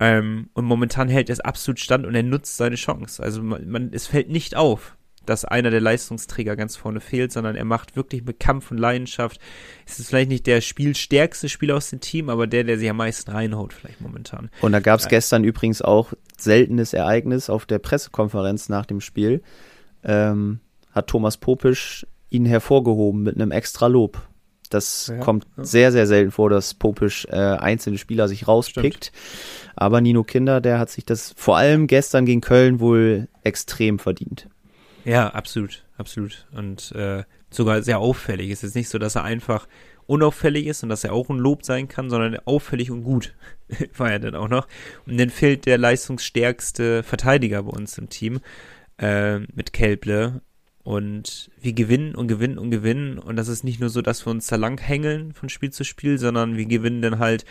Ähm, 0.00 0.50
und 0.54 0.64
momentan 0.64 1.08
hält 1.08 1.28
er 1.28 1.34
es 1.34 1.40
absolut 1.40 1.80
stand 1.80 2.06
und 2.06 2.14
er 2.14 2.22
nutzt 2.22 2.56
seine 2.56 2.76
Chance. 2.76 3.22
Also 3.22 3.42
man, 3.42 3.68
man, 3.68 3.90
es 3.92 4.06
fällt 4.06 4.28
nicht 4.28 4.56
auf, 4.56 4.96
dass 5.24 5.44
einer 5.44 5.70
der 5.70 5.80
Leistungsträger 5.80 6.56
ganz 6.56 6.76
vorne 6.76 7.00
fehlt, 7.00 7.32
sondern 7.32 7.56
er 7.56 7.64
macht 7.64 7.96
wirklich 7.96 8.24
mit 8.24 8.40
Kampf 8.40 8.70
und 8.70 8.78
Leidenschaft. 8.78 9.40
Es 9.86 9.98
ist 9.98 10.08
vielleicht 10.08 10.28
nicht 10.28 10.46
der 10.46 10.60
spielstärkste 10.60 11.48
Spieler 11.48 11.76
aus 11.76 11.90
dem 11.90 12.00
Team, 12.00 12.28
aber 12.28 12.46
der, 12.46 12.64
der 12.64 12.78
sich 12.78 12.90
am 12.90 12.96
meisten 12.96 13.30
reinhaut, 13.30 13.72
vielleicht 13.72 14.00
momentan. 14.00 14.50
Und 14.60 14.72
da 14.72 14.80
gab 14.80 15.00
es 15.00 15.08
gestern 15.08 15.44
übrigens 15.44 15.80
auch 15.80 16.12
seltenes 16.36 16.92
Ereignis 16.92 17.48
auf 17.48 17.66
der 17.66 17.78
Pressekonferenz 17.78 18.68
nach 18.68 18.86
dem 18.86 19.00
Spiel. 19.00 19.42
Ähm, 20.04 20.60
hat 20.92 21.08
Thomas 21.08 21.36
Popisch 21.36 22.06
ihn 22.30 22.46
hervorgehoben 22.46 23.22
mit 23.22 23.36
einem 23.36 23.50
extra 23.50 23.86
Lob. 23.86 24.20
Das 24.70 25.08
ja, 25.08 25.18
kommt 25.18 25.46
ja. 25.56 25.64
sehr, 25.64 25.92
sehr 25.92 26.06
selten 26.06 26.32
vor, 26.32 26.50
dass 26.50 26.74
Popisch 26.74 27.26
äh, 27.30 27.36
einzelne 27.36 27.98
Spieler 27.98 28.28
sich 28.28 28.48
rauspickt. 28.48 29.06
Stimmt. 29.06 29.74
Aber 29.76 30.00
Nino 30.00 30.24
Kinder, 30.24 30.60
der 30.60 30.78
hat 30.78 30.90
sich 30.90 31.04
das 31.04 31.34
vor 31.36 31.56
allem 31.56 31.86
gestern 31.86 32.26
gegen 32.26 32.40
Köln 32.40 32.80
wohl 32.80 33.28
extrem 33.42 33.98
verdient. 33.98 34.48
Ja, 35.04 35.28
absolut, 35.28 35.84
absolut. 35.96 36.46
Und 36.56 36.92
äh, 36.92 37.24
sogar 37.50 37.82
sehr 37.82 37.98
auffällig. 37.98 38.50
Es 38.50 38.64
ist 38.64 38.74
nicht 38.74 38.88
so, 38.88 38.98
dass 38.98 39.16
er 39.16 39.24
einfach 39.24 39.68
unauffällig 40.06 40.66
ist 40.66 40.82
und 40.82 40.88
dass 40.88 41.04
er 41.04 41.12
auch 41.12 41.30
ein 41.30 41.38
Lob 41.38 41.64
sein 41.64 41.88
kann, 41.88 42.10
sondern 42.10 42.38
auffällig 42.44 42.90
und 42.90 43.04
gut 43.04 43.34
war 43.96 44.10
er 44.10 44.18
dann 44.18 44.34
auch 44.34 44.48
noch. 44.48 44.66
Und 45.06 45.18
dann 45.18 45.30
fehlt 45.30 45.66
der 45.66 45.78
leistungsstärkste 45.78 47.02
Verteidiger 47.02 47.62
bei 47.62 47.70
uns 47.70 47.96
im 47.98 48.08
Team 48.08 48.40
äh, 48.98 49.40
mit 49.40 49.72
Kelble. 49.72 50.42
Und 50.82 51.50
wir 51.60 51.72
gewinnen 51.72 52.14
und 52.14 52.28
gewinnen 52.28 52.58
und 52.58 52.70
gewinnen. 52.70 53.18
Und 53.18 53.36
das 53.36 53.48
ist 53.48 53.64
nicht 53.64 53.80
nur 53.80 53.88
so, 53.88 54.02
dass 54.02 54.26
wir 54.26 54.30
uns 54.30 54.46
da 54.48 54.56
lang 54.56 54.78
hängeln 54.80 55.32
von 55.32 55.48
Spiel 55.48 55.70
zu 55.70 55.82
Spiel, 55.82 56.18
sondern 56.18 56.58
wir 56.58 56.66
gewinnen 56.66 57.00
dann 57.00 57.18
halt 57.18 57.46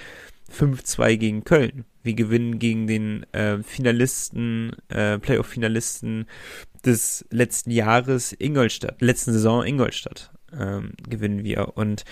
5-2 0.51 1.17
gegen 1.17 1.43
Köln. 1.43 1.85
Wir 2.03 2.13
gewinnen 2.13 2.59
gegen 2.59 2.85
den 2.85 3.23
äh, 3.33 3.63
Finalisten, 3.63 4.73
äh, 4.89 5.17
Playoff-Finalisten 5.17 6.27
des 6.85 7.25
letzten 7.31 7.71
Jahres 7.71 8.35
Ingolstadt, 8.37 9.01
letzten 9.01 9.33
Saison 9.33 9.65
Ingolstadt 9.65 10.31
ähm, 10.57 10.93
gewinnen 11.09 11.43
wir. 11.43 11.75
Und 11.77 12.03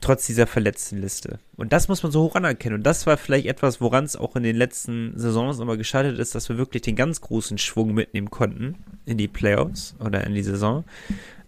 trotz 0.00 0.26
dieser 0.26 0.46
verletzten 0.46 1.00
Liste. 1.00 1.38
Und 1.56 1.72
das 1.72 1.88
muss 1.88 2.02
man 2.02 2.12
so 2.12 2.22
hoch 2.22 2.34
anerkennen. 2.34 2.76
Und 2.76 2.82
das 2.84 3.06
war 3.06 3.16
vielleicht 3.16 3.46
etwas, 3.46 3.80
woran 3.80 4.04
es 4.04 4.16
auch 4.16 4.36
in 4.36 4.42
den 4.42 4.56
letzten 4.56 5.12
Saisons 5.18 5.58
immer 5.58 5.76
gescheitert 5.76 6.18
ist, 6.18 6.34
dass 6.34 6.48
wir 6.48 6.56
wirklich 6.56 6.82
den 6.82 6.96
ganz 6.96 7.20
großen 7.20 7.58
Schwung 7.58 7.94
mitnehmen 7.94 8.30
konnten 8.30 8.76
in 9.06 9.18
die 9.18 9.28
Playoffs 9.28 9.94
oder 9.98 10.24
in 10.24 10.34
die 10.34 10.42
Saison. 10.42 10.84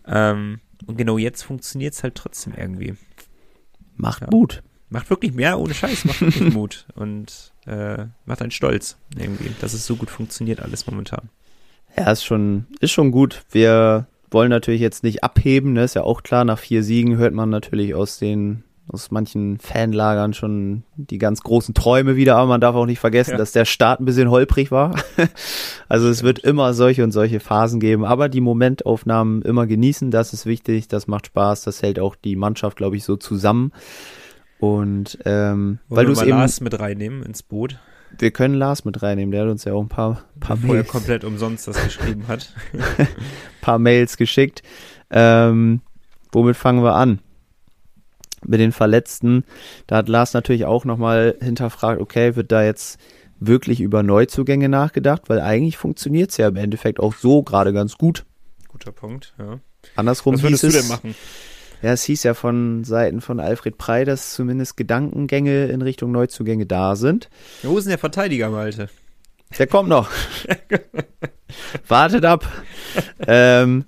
Ähm, 0.07 0.61
und 0.87 0.97
genau 0.97 1.19
jetzt 1.19 1.43
funktioniert 1.43 1.95
es 1.95 2.03
halt 2.03 2.15
trotzdem 2.15 2.55
irgendwie. 2.57 2.95
Macht 3.97 4.23
ja. 4.23 4.29
Mut. 4.31 4.63
Macht 4.89 5.09
wirklich 5.11 5.33
mehr 5.33 5.59
ohne 5.59 5.75
Scheiß, 5.75 6.05
macht 6.05 6.21
wirklich 6.21 6.53
Mut. 6.55 6.87
Und 6.95 7.53
äh, 7.67 8.07
macht 8.25 8.43
einen 8.43 8.51
stolz 8.51 8.97
irgendwie, 9.17 9.53
dass 9.61 9.73
es 9.73 9.87
so 9.87 9.97
gut 9.97 10.11
funktioniert 10.11 10.61
alles 10.61 10.87
momentan. 10.87 11.29
Ja, 11.97 12.11
ist 12.11 12.25
schon, 12.25 12.67
ist 12.81 12.93
schon 12.93 13.11
gut. 13.11 13.45
Wir 13.51 14.07
wollen 14.31 14.51
natürlich 14.51 14.81
jetzt 14.81 15.03
nicht 15.03 15.25
abheben, 15.25 15.73
ne? 15.73 15.85
ist 15.85 15.95
ja 15.95 16.03
auch 16.03 16.23
klar. 16.23 16.45
Nach 16.45 16.59
vier 16.59 16.83
Siegen 16.83 17.17
hört 17.17 17.35
man 17.35 17.51
natürlich 17.51 17.95
aus 17.95 18.19
den, 18.19 18.65
aus 18.89 19.11
manchen 19.11 19.59
Fanlagern 19.59 20.35
schon 20.35 20.85
die 20.97 21.19
ganz 21.19 21.43
großen 21.43 21.75
Träume 21.75 22.17
wieder, 22.17 22.37
aber 22.37 22.47
man 22.49 22.61
darf 22.61 22.75
auch 22.75 22.87
nicht 22.87 22.99
vergessen, 23.01 23.33
Ja. 23.33 23.37
dass 23.37 23.53
der 23.53 23.65
Start 23.65 24.01
ein 24.01 24.05
bisschen 24.05 24.31
holprig 24.31 24.71
war. 24.71 24.95
also 25.89 26.09
es 26.09 26.23
wird 26.23 26.39
immer 26.41 26.75
solche 26.75 27.05
und 27.05 27.13
solche 27.13 27.41
Phasen 27.41 27.81
geben, 27.81 28.05
aber 28.05 28.29
die 28.29 28.41
Momentaufnahmen 28.41 29.43
immer 29.43 29.67
genießen, 29.67 30.11
das 30.11 30.33
ist 30.33 30.47
wichtig, 30.47 30.89
das 30.89 31.07
macht 31.07 31.27
Spaß, 31.27 31.63
das 31.63 31.83
hält 31.83 31.99
auch 31.99 32.17
die 32.17 32.37
Mannschaft, 32.37 32.77
glaube 32.77 32.97
ich, 32.97 33.05
so 33.05 33.17
zusammen. 33.17 33.73
Und 34.59 35.19
ähm, 35.25 35.79
weil 35.89 36.05
du 36.05 36.13
es 36.13 36.23
eben, 36.23 36.47
mit 36.61 36.79
reinnehmen 36.79 37.23
ins 37.23 37.43
Boot, 37.43 37.79
wir 38.19 38.31
können 38.31 38.55
Lars 38.55 38.85
mit 38.85 39.03
reinnehmen, 39.03 39.33
der 39.33 39.43
hat 39.43 39.49
uns 39.49 39.65
ja 39.65 39.73
auch 39.73 39.83
ein 39.83 39.89
paar, 39.89 40.25
paar 40.41 40.57
bevor 40.57 40.75
er 40.75 40.83
Mails 40.83 40.89
komplett 40.89 41.25
umsonst 41.25 41.69
das 41.69 41.83
geschrieben 41.83 42.29
hat. 42.29 42.53
paar 43.61 43.79
Mails 43.79 44.17
geschickt. 44.17 44.63
Ähm, 45.11 45.81
womit 46.33 46.57
fangen 46.57 46.83
wir 46.83 46.95
an? 46.95 47.21
Mit 48.45 48.61
den 48.61 48.73
Verletzten. 48.73 49.45
Da 49.87 49.97
hat 49.97 50.09
Lars 50.09 50.33
natürlich 50.33 50.65
auch 50.65 50.85
nochmal 50.85 51.37
hinterfragt, 51.41 52.01
okay, 52.01 52.37
wird 52.37 52.53
da 52.53 52.63
jetzt 52.63 52.99
wirklich 53.39 53.81
über 53.81 54.03
Neuzugänge 54.03 54.69
nachgedacht? 54.69 55.29
Weil 55.29 55.41
eigentlich 55.41 55.77
funktioniert 55.77 56.31
es 56.31 56.37
ja 56.37 56.49
im 56.49 56.57
Endeffekt 56.57 57.01
auch 57.01 57.15
so 57.15 57.43
gerade 57.43 57.73
ganz 57.73 57.99
gut. 57.99 58.25
Guter 58.69 58.93
Punkt, 58.93 59.35
ja. 59.39 59.61
Andersrum 59.97 60.35
Was 60.35 60.43
würdest 60.43 60.63
du 60.63 60.69
denn 60.69 60.89
machen? 60.89 61.15
Ja, 61.83 61.93
es 61.93 62.03
hieß 62.05 62.23
ja 62.25 62.35
von 62.35 62.85
Seiten 62.85 63.21
von 63.21 63.41
Alfred 63.41 63.79
Prey, 63.79 64.05
dass 64.05 64.35
zumindest 64.35 64.77
Gedankengänge 64.77 65.67
in 65.67 65.83
Richtung 65.83 66.13
Neuzugänge 66.13 66.67
da 66.67 66.97
sind. 66.97 67.31
Wo 67.63 67.79
ist 67.79 67.85
denn 67.85 67.91
der 67.91 67.99
Verteidiger, 67.99 68.51
Malte? 68.51 68.89
Der 69.59 69.67
kommt 69.67 69.89
noch. 69.89 70.11
Wartet 71.89 72.25
ab. 72.25 72.47
ähm, 73.27 73.85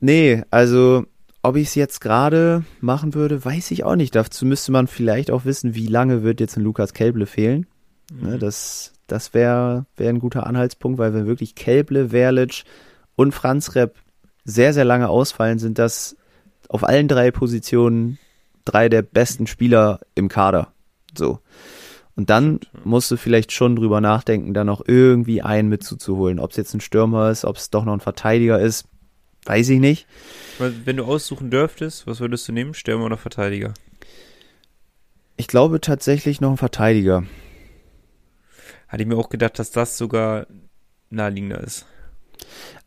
nee, 0.00 0.42
also 0.50 1.04
ob 1.42 1.56
ich 1.56 1.68
es 1.68 1.74
jetzt 1.76 2.00
gerade 2.00 2.64
machen 2.80 3.14
würde, 3.14 3.44
weiß 3.44 3.70
ich 3.70 3.84
auch 3.84 3.94
nicht. 3.94 4.14
Dazu 4.14 4.46
müsste 4.46 4.72
man 4.72 4.88
vielleicht 4.88 5.30
auch 5.30 5.44
wissen, 5.44 5.74
wie 5.74 5.86
lange 5.86 6.22
wird 6.24 6.40
jetzt 6.40 6.56
ein 6.56 6.64
Lukas 6.64 6.92
Kelble 6.92 7.26
fehlen. 7.26 7.66
Ne, 8.12 8.38
das 8.38 8.92
das 9.06 9.34
wäre 9.34 9.86
wär 9.96 10.08
ein 10.08 10.18
guter 10.18 10.46
Anhaltspunkt, 10.46 10.98
weil 10.98 11.14
wenn 11.14 11.26
wirklich 11.26 11.54
Kelble, 11.54 12.08
Verlic 12.08 12.64
und 13.14 13.32
Franz 13.32 13.74
Repp 13.74 13.96
sehr, 14.44 14.72
sehr 14.72 14.84
lange 14.84 15.08
ausfallen, 15.08 15.58
sind 15.58 15.78
das 15.78 16.16
auf 16.68 16.84
allen 16.84 17.08
drei 17.08 17.30
Positionen 17.30 18.18
drei 18.64 18.88
der 18.88 19.02
besten 19.02 19.46
Spieler 19.46 20.00
im 20.14 20.28
Kader. 20.28 20.72
So. 21.16 21.40
Und 22.16 22.30
dann 22.30 22.60
musst 22.84 23.10
du 23.10 23.16
vielleicht 23.16 23.52
schon 23.52 23.76
drüber 23.76 24.00
nachdenken, 24.00 24.54
da 24.54 24.64
noch 24.64 24.82
irgendwie 24.86 25.42
einen 25.42 25.68
mit 25.68 25.84
zuzuholen. 25.84 26.40
Ob 26.40 26.50
es 26.50 26.56
jetzt 26.56 26.74
ein 26.74 26.80
Stürmer 26.80 27.30
ist, 27.30 27.44
ob 27.44 27.56
es 27.56 27.70
doch 27.70 27.84
noch 27.84 27.92
ein 27.92 28.00
Verteidiger 28.00 28.58
ist, 28.58 28.86
weiß 29.44 29.68
ich 29.68 29.80
nicht. 29.80 30.06
Wenn 30.58 30.96
du 30.96 31.04
aussuchen 31.04 31.50
dürftest, 31.50 32.06
was 32.06 32.20
würdest 32.20 32.48
du 32.48 32.52
nehmen? 32.52 32.74
Stürmer 32.74 33.04
oder 33.04 33.18
Verteidiger? 33.18 33.74
Ich 35.36 35.46
glaube 35.46 35.80
tatsächlich 35.80 36.40
noch 36.40 36.50
ein 36.50 36.56
Verteidiger. 36.56 37.24
Hatte 38.88 39.02
ich 39.02 39.08
mir 39.08 39.16
auch 39.16 39.28
gedacht, 39.28 39.58
dass 39.58 39.70
das 39.70 39.98
sogar 39.98 40.46
naheliegender 41.10 41.60
ist. 41.60 41.86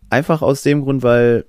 Einfach 0.09 0.41
aus 0.41 0.63
dem 0.63 0.81
Grund, 0.81 1.03
weil, 1.03 1.45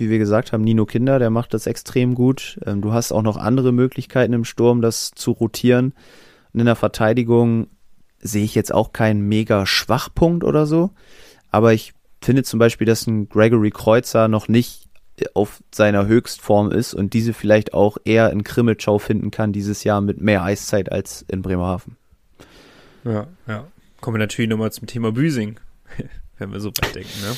wie 0.00 0.10
wir 0.10 0.18
gesagt 0.18 0.52
haben, 0.52 0.64
Nino 0.64 0.86
Kinder, 0.86 1.18
der 1.18 1.30
macht 1.30 1.54
das 1.54 1.66
extrem 1.66 2.14
gut. 2.14 2.58
Ähm, 2.66 2.80
du 2.80 2.92
hast 2.92 3.12
auch 3.12 3.22
noch 3.22 3.36
andere 3.36 3.72
Möglichkeiten 3.72 4.32
im 4.32 4.44
Sturm, 4.44 4.80
das 4.82 5.12
zu 5.12 5.32
rotieren. 5.32 5.94
Und 6.52 6.60
in 6.60 6.66
der 6.66 6.76
Verteidigung 6.76 7.68
sehe 8.20 8.44
ich 8.44 8.54
jetzt 8.54 8.72
auch 8.72 8.92
keinen 8.92 9.28
mega 9.28 9.66
Schwachpunkt 9.66 10.44
oder 10.44 10.66
so. 10.66 10.90
Aber 11.50 11.72
ich 11.72 11.92
finde 12.22 12.42
zum 12.42 12.58
Beispiel, 12.58 12.86
dass 12.86 13.06
ein 13.06 13.28
Gregory 13.28 13.70
Kreuzer 13.70 14.28
noch 14.28 14.48
nicht 14.48 14.88
auf 15.34 15.62
seiner 15.72 16.06
Höchstform 16.06 16.72
ist 16.72 16.94
und 16.94 17.12
diese 17.12 17.32
vielleicht 17.32 17.74
auch 17.74 17.98
eher 18.04 18.30
in 18.30 18.42
Krimmelschau 18.42 18.98
finden 18.98 19.30
kann 19.30 19.52
dieses 19.52 19.84
Jahr 19.84 20.00
mit 20.00 20.20
mehr 20.20 20.42
Eiszeit 20.42 20.90
als 20.90 21.24
in 21.28 21.42
Bremerhaven. 21.42 21.96
Ja, 23.04 23.26
ja. 23.46 23.66
Kommen 24.00 24.16
wir 24.16 24.18
natürlich 24.18 24.50
nochmal 24.50 24.72
zum 24.72 24.86
Thema 24.86 25.12
Büsing, 25.12 25.60
wenn 26.38 26.52
wir 26.52 26.60
so 26.60 26.70
weit 26.70 26.94
denken, 26.94 27.20
ne? 27.22 27.36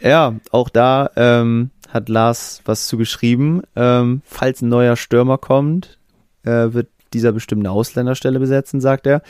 Ja, 0.00 0.34
auch 0.50 0.68
da 0.68 1.10
ähm, 1.16 1.70
hat 1.88 2.08
Lars 2.08 2.62
was 2.64 2.86
zu 2.86 2.96
geschrieben. 2.96 3.62
Ähm, 3.76 4.22
falls 4.24 4.62
ein 4.62 4.68
neuer 4.68 4.96
Stürmer 4.96 5.38
kommt, 5.38 5.98
äh, 6.44 6.72
wird 6.72 6.88
dieser 7.14 7.32
bestimmt 7.32 7.62
eine 7.62 7.70
Ausländerstelle 7.70 8.38
besetzen, 8.38 8.80
sagt 8.80 9.06
er. 9.06 9.22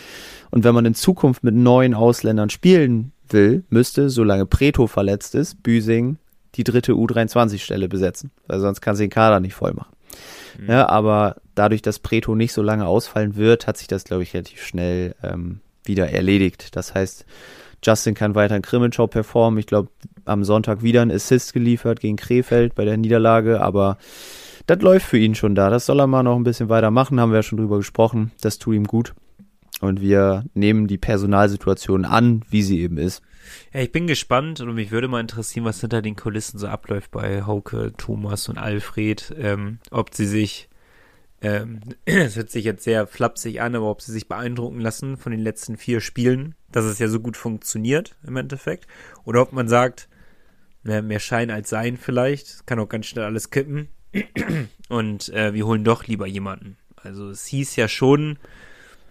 Und 0.50 0.64
wenn 0.64 0.74
man 0.74 0.84
in 0.84 0.94
Zukunft 0.94 1.44
mit 1.44 1.54
neuen 1.54 1.94
Ausländern 1.94 2.50
spielen 2.50 3.12
will, 3.28 3.64
müsste, 3.70 4.10
solange 4.10 4.46
Preto 4.46 4.86
verletzt 4.86 5.34
ist, 5.34 5.62
Büsing 5.62 6.18
die 6.54 6.64
dritte 6.64 6.92
U23-Stelle 6.92 7.88
besetzen, 7.88 8.30
weil 8.46 8.58
sonst 8.58 8.80
kann 8.80 8.96
sie 8.96 9.04
den 9.04 9.10
Kader 9.10 9.38
nicht 9.38 9.54
voll 9.54 9.74
machen. 9.74 9.94
Mhm. 10.58 10.70
Ja, 10.70 10.88
aber 10.88 11.36
dadurch, 11.54 11.82
dass 11.82 11.98
Preto 11.98 12.34
nicht 12.34 12.52
so 12.52 12.62
lange 12.62 12.86
ausfallen 12.86 13.36
wird, 13.36 13.66
hat 13.66 13.76
sich 13.76 13.86
das, 13.86 14.04
glaube 14.04 14.22
ich, 14.22 14.34
relativ 14.34 14.62
schnell 14.62 15.14
ähm, 15.22 15.60
wieder 15.84 16.08
erledigt. 16.10 16.74
Das 16.74 16.94
heißt, 16.94 17.26
Justin 17.82 18.14
kann 18.14 18.34
weiter 18.34 18.56
in 18.56 18.62
Krimmenschau 18.62 19.06
performen. 19.06 19.58
Ich 19.58 19.66
glaube, 19.66 19.88
am 20.24 20.44
Sonntag 20.44 20.82
wieder 20.82 21.02
ein 21.02 21.12
Assist 21.12 21.52
geliefert 21.52 22.00
gegen 22.00 22.16
Krefeld 22.16 22.74
bei 22.74 22.84
der 22.84 22.96
Niederlage, 22.96 23.60
aber 23.60 23.98
das 24.66 24.82
läuft 24.82 25.06
für 25.06 25.18
ihn 25.18 25.34
schon 25.34 25.54
da. 25.54 25.70
Das 25.70 25.86
soll 25.86 26.00
er 26.00 26.06
mal 26.06 26.22
noch 26.22 26.36
ein 26.36 26.44
bisschen 26.44 26.68
weitermachen, 26.68 27.20
haben 27.20 27.30
wir 27.30 27.36
ja 27.36 27.42
schon 27.42 27.58
drüber 27.58 27.78
gesprochen. 27.78 28.32
Das 28.40 28.58
tut 28.58 28.74
ihm 28.74 28.84
gut. 28.84 29.14
Und 29.80 30.00
wir 30.00 30.44
nehmen 30.54 30.88
die 30.88 30.98
Personalsituation 30.98 32.04
an, 32.04 32.42
wie 32.50 32.62
sie 32.62 32.80
eben 32.80 32.98
ist. 32.98 33.22
Ja, 33.72 33.80
ich 33.80 33.92
bin 33.92 34.06
gespannt 34.06 34.60
und 34.60 34.74
mich 34.74 34.90
würde 34.90 35.08
mal 35.08 35.20
interessieren, 35.20 35.64
was 35.64 35.80
hinter 35.80 36.02
den 36.02 36.16
Kulissen 36.16 36.58
so 36.58 36.66
abläuft 36.66 37.10
bei 37.10 37.44
Hauke, 37.44 37.92
Thomas 37.96 38.48
und 38.48 38.58
Alfred. 38.58 39.34
Ähm, 39.38 39.78
ob 39.90 40.14
sie 40.14 40.26
sich, 40.26 40.67
ähm, 41.40 41.80
es 42.04 42.36
hört 42.36 42.50
sich 42.50 42.64
jetzt 42.64 42.84
sehr 42.84 43.06
flapsig 43.06 43.60
an, 43.60 43.74
aber 43.74 43.90
ob 43.90 44.02
sie 44.02 44.12
sich 44.12 44.28
beeindrucken 44.28 44.80
lassen 44.80 45.16
von 45.16 45.32
den 45.32 45.40
letzten 45.40 45.76
vier 45.76 46.00
Spielen, 46.00 46.54
dass 46.72 46.84
es 46.84 46.98
ja 46.98 47.08
so 47.08 47.20
gut 47.20 47.36
funktioniert 47.36 48.16
im 48.26 48.36
Endeffekt. 48.36 48.86
Oder 49.24 49.42
ob 49.42 49.52
man 49.52 49.68
sagt, 49.68 50.08
na, 50.82 51.02
mehr 51.02 51.20
Schein 51.20 51.50
als 51.50 51.70
Sein 51.70 51.96
vielleicht. 51.96 52.66
Kann 52.66 52.78
auch 52.78 52.88
ganz 52.88 53.06
schnell 53.06 53.24
alles 53.24 53.50
kippen. 53.50 53.88
Und 54.88 55.28
äh, 55.30 55.52
wir 55.52 55.66
holen 55.66 55.84
doch 55.84 56.06
lieber 56.06 56.26
jemanden. 56.26 56.76
Also 56.96 57.30
es 57.30 57.46
hieß 57.46 57.76
ja 57.76 57.88
schon, 57.88 58.38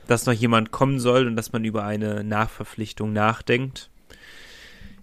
dass 0.08 0.26
noch 0.26 0.34
jemand 0.34 0.72
kommen 0.72 1.00
soll 1.00 1.28
und 1.28 1.36
dass 1.36 1.52
man 1.52 1.66
über 1.66 1.84
eine 1.84 2.24
Nachverpflichtung 2.24 3.14
nachdenkt. 3.14 3.90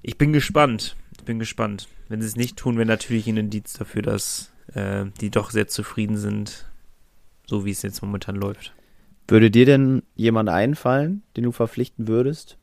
Ich 0.03 0.19
bin 0.19 0.33
gespannt. 0.33 0.97
Ich 1.19 1.25
bin 1.25 1.39
gespannt. 1.39 1.89
Wenn 2.09 2.21
sie 2.21 2.27
es 2.27 2.37
nicht 2.37 2.57
tun, 2.57 2.77
wäre 2.77 2.87
natürlich 2.87 3.27
ein 3.27 3.37
Indiz 3.37 3.75
dafür, 3.75 4.03
dass 4.03 4.53
äh, 4.75 5.07
die 5.21 5.31
doch 5.31 5.51
sehr 5.51 5.69
zufrieden 5.69 6.17
sind, 6.17 6.67
so 7.47 7.65
wie 7.65 7.71
es 7.71 7.83
jetzt 7.83 8.03
momentan 8.03 8.37
läuft. 8.37 8.73
Würde 9.29 9.51
dir 9.51 9.65
denn 9.67 10.03
jemand 10.17 10.49
einfallen, 10.49 11.23
den 11.37 11.45
du 11.45 11.53
verpflichten 11.53 12.09
würdest? 12.09 12.57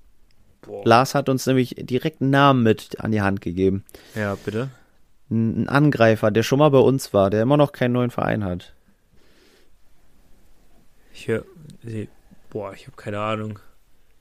Boah. 0.61 0.83
Lars 0.85 1.15
hat 1.15 1.27
uns 1.29 1.45
nämlich 1.47 1.75
direkt 1.79 2.21
einen 2.21 2.29
Namen 2.29 2.61
mit 2.63 2.99
an 2.99 3.11
die 3.11 3.21
Hand 3.21 3.41
gegeben. 3.41 3.83
Ja, 4.15 4.35
bitte. 4.35 4.69
Ein 5.31 5.67
Angreifer, 5.69 6.29
der 6.29 6.43
schon 6.43 6.59
mal 6.59 6.69
bei 6.69 6.77
uns 6.79 7.13
war, 7.13 7.29
der 7.29 7.41
immer 7.41 7.57
noch 7.57 7.71
keinen 7.71 7.93
neuen 7.93 8.11
Verein 8.11 8.43
hat. 8.43 8.73
Ich 11.13 11.27
hör, 11.27 11.43
sie- 11.83 12.09
boah, 12.49 12.73
ich 12.73 12.87
habe 12.87 12.95
keine 12.97 13.19
Ahnung. 13.19 13.59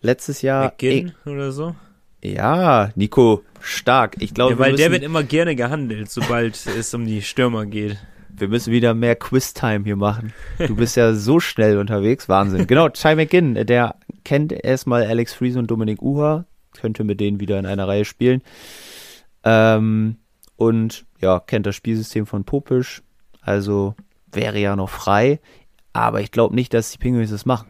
Letztes 0.01 0.43
Jahr. 0.43 0.65
McGinn 0.67 1.13
oder 1.27 1.53
so? 1.53 1.75
ja, 2.23 2.91
Nico, 2.97 3.43
stark. 3.61 4.17
Ich 4.21 4.35
glaube, 4.35 4.53
Ja, 4.53 4.59
weil 4.59 4.71
wir, 4.73 4.77
der 4.77 4.89
müssen- 4.91 5.01
wird 5.03 5.05
immer 5.11 5.23
gerne 5.23 5.57
gehandelt, 5.57 6.11
sobald 6.11 6.55
es 6.67 6.93
um 6.95 7.07
die 7.07 7.23
Stürmer 7.23 7.67
geht. 7.67 7.97
Wir 8.37 8.49
müssen 8.49 8.73
wieder 8.73 8.95
mehr 8.95 9.17
Quiz-Time 9.17 9.85
hier 9.85 9.97
machen. 9.97 10.33
Du 10.59 10.77
bist 10.77 10.97
ja 10.97 11.15
so 11.15 11.41
schnell 11.41 11.79
unterwegs. 11.79 12.29
Wahnsinn. 12.29 12.67
Genau, 12.67 12.89
Ty 12.89 13.17
McGinn, 13.17 13.55
der 13.67 13.97
kennt 14.25 14.53
erstmal 14.53 15.05
Alex 15.05 15.35
Fries 15.35 15.57
und 15.57 15.71
Dominik 15.71 16.03
Uha. 16.03 16.47
Könnte 16.81 17.05
mit 17.05 17.21
denen 17.21 17.41
wieder 17.41 17.59
in 17.59 17.67
einer 17.67 17.89
Reihe 17.89 18.05
spielen. 18.05 18.43
Ähm, 19.45 20.17
und 20.57 21.05
ja, 21.21 21.41
kennt 21.41 21.67
das 21.67 21.77
Spielsystem 21.77 22.27
von 22.27 22.45
Popisch. 22.45 23.03
Also 23.41 23.95
wäre 24.33 24.59
ja 24.59 24.77
noch 24.77 24.91
frei. 24.91 25.41
Aber 25.93 26.21
ich 26.21 26.31
glaube 26.31 26.55
nicht, 26.55 26.73
dass 26.73 26.93
die 26.93 26.99
Penguins 26.99 27.31
das 27.31 27.47
machen. 27.47 27.69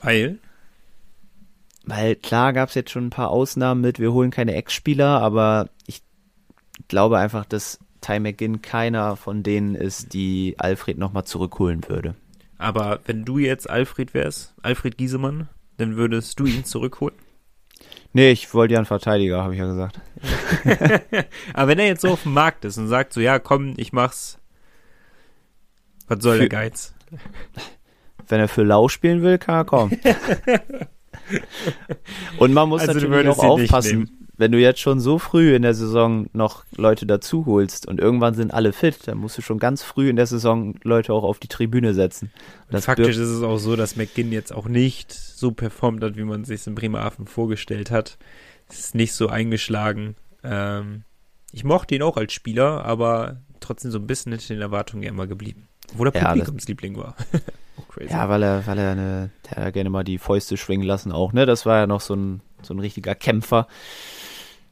Weil? 0.00 0.38
Weil 1.84 2.16
klar 2.16 2.52
gab 2.52 2.70
es 2.70 2.74
jetzt 2.74 2.90
schon 2.90 3.06
ein 3.06 3.10
paar 3.10 3.30
Ausnahmen 3.30 3.80
mit, 3.80 3.98
wir 3.98 4.12
holen 4.12 4.30
keine 4.30 4.54
Ex-Spieler, 4.54 5.20
aber 5.20 5.68
ich 5.86 6.02
glaube 6.88 7.18
einfach, 7.18 7.44
dass 7.44 7.78
Ty 8.04 8.20
McGinn 8.20 8.60
keiner 8.60 9.16
von 9.16 9.42
denen 9.42 9.74
ist, 9.74 10.12
die 10.12 10.54
Alfred 10.58 10.98
nochmal 10.98 11.24
zurückholen 11.24 11.88
würde. 11.88 12.14
Aber 12.58 13.00
wenn 13.06 13.24
du 13.24 13.38
jetzt 13.38 13.68
Alfred 13.68 14.14
wärst, 14.14 14.54
Alfred 14.62 14.98
Giesemann, 14.98 15.48
dann 15.78 15.96
würdest 15.96 16.38
du 16.38 16.44
ihn 16.44 16.64
zurückholen. 16.64 17.16
Nee, 18.12 18.30
ich 18.30 18.52
wollte 18.54 18.74
ja 18.74 18.78
einen 18.78 18.86
Verteidiger, 18.86 19.42
habe 19.42 19.54
ich 19.54 19.60
ja 19.60 19.66
gesagt. 19.66 20.00
Aber 21.54 21.68
wenn 21.68 21.78
er 21.78 21.86
jetzt 21.86 22.02
so 22.02 22.10
auf 22.10 22.22
dem 22.22 22.34
Markt 22.34 22.64
ist 22.64 22.78
und 22.78 22.88
sagt 22.88 23.12
so, 23.12 23.20
ja, 23.20 23.38
komm, 23.38 23.74
ich 23.76 23.92
mach's. 23.92 24.38
Was 26.06 26.22
soll 26.22 26.34
Für- 26.34 26.40
der 26.40 26.48
Geiz? 26.48 26.94
Wenn 28.28 28.40
er 28.40 28.48
für 28.48 28.62
Lau 28.62 28.88
spielen 28.88 29.20
will, 29.20 29.36
kann 29.36 29.54
er 29.56 29.64
kommen. 29.66 30.00
Und 32.38 32.54
man 32.54 32.70
muss 32.70 32.80
Also 32.80 32.94
natürlich 32.94 33.28
auch 33.28 33.38
aufpassen. 33.38 34.23
Wenn 34.36 34.52
du 34.52 34.58
jetzt 34.58 34.80
schon 34.80 35.00
so 35.00 35.18
früh 35.18 35.54
in 35.54 35.62
der 35.62 35.74
Saison 35.74 36.28
noch 36.32 36.64
Leute 36.76 37.06
dazu 37.06 37.46
holst 37.46 37.86
und 37.86 38.00
irgendwann 38.00 38.34
sind 38.34 38.52
alle 38.52 38.72
fit, 38.72 39.06
dann 39.06 39.18
musst 39.18 39.38
du 39.38 39.42
schon 39.42 39.58
ganz 39.58 39.82
früh 39.82 40.08
in 40.08 40.16
der 40.16 40.26
Saison 40.26 40.74
Leute 40.82 41.12
auch 41.12 41.22
auf 41.22 41.38
die 41.38 41.48
Tribüne 41.48 41.94
setzen. 41.94 42.32
Faktisch 42.70 43.16
ist 43.16 43.28
es 43.28 43.42
auch 43.42 43.58
so, 43.58 43.76
dass 43.76 43.96
McGinn 43.96 44.32
jetzt 44.32 44.52
auch 44.52 44.66
nicht 44.66 45.12
so 45.12 45.52
performt 45.52 46.02
hat, 46.02 46.16
wie 46.16 46.24
man 46.24 46.44
sich 46.44 46.66
in 46.66 46.74
Bremerhaven 46.74 47.26
vorgestellt 47.26 47.90
hat. 47.90 48.18
Es 48.68 48.80
ist 48.80 48.94
nicht 48.94 49.12
so 49.12 49.28
eingeschlagen. 49.28 50.16
Ähm, 50.42 51.04
ich 51.52 51.64
mochte 51.64 51.94
ihn 51.94 52.02
auch 52.02 52.16
als 52.16 52.32
Spieler, 52.32 52.84
aber 52.84 53.36
trotzdem 53.60 53.90
so 53.90 53.98
ein 53.98 54.06
bisschen 54.06 54.32
hinter 54.32 54.54
den 54.54 54.62
Erwartungen 54.62 55.04
immer 55.04 55.26
geblieben. 55.26 55.68
Obwohl 55.92 56.08
er 56.08 56.14
Ja, 56.14 56.32
Publikumsliebling 56.32 56.96
war. 56.96 57.14
crazy. 57.94 58.12
Ja, 58.12 58.28
weil 58.28 58.42
er, 58.42 58.66
weil 58.66 58.78
er 58.78 58.92
eine, 58.92 59.30
der 59.50 59.72
gerne 59.72 59.90
mal 59.90 60.04
die 60.04 60.18
Fäuste 60.18 60.56
schwingen 60.56 60.86
lassen 60.86 61.12
auch, 61.12 61.32
ne? 61.32 61.46
Das 61.46 61.66
war 61.66 61.78
ja 61.78 61.86
noch 61.86 62.00
so 62.00 62.14
ein, 62.14 62.40
so 62.64 62.74
ein 62.74 62.80
richtiger 62.80 63.14
Kämpfer. 63.14 63.68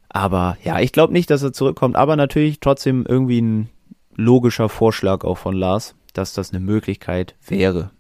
Aber 0.08 0.58
ja, 0.62 0.80
ich 0.80 0.92
glaube 0.92 1.12
nicht, 1.12 1.30
dass 1.30 1.42
er 1.42 1.52
zurückkommt, 1.52 1.96
aber 1.96 2.16
natürlich 2.16 2.60
trotzdem 2.60 3.06
irgendwie 3.08 3.40
ein 3.40 3.70
logischer 4.14 4.68
Vorschlag 4.68 5.24
auch 5.24 5.38
von 5.38 5.54
Lars, 5.54 5.94
dass 6.12 6.34
das 6.34 6.50
eine 6.50 6.60
Möglichkeit 6.60 7.34
wäre. 7.46 7.90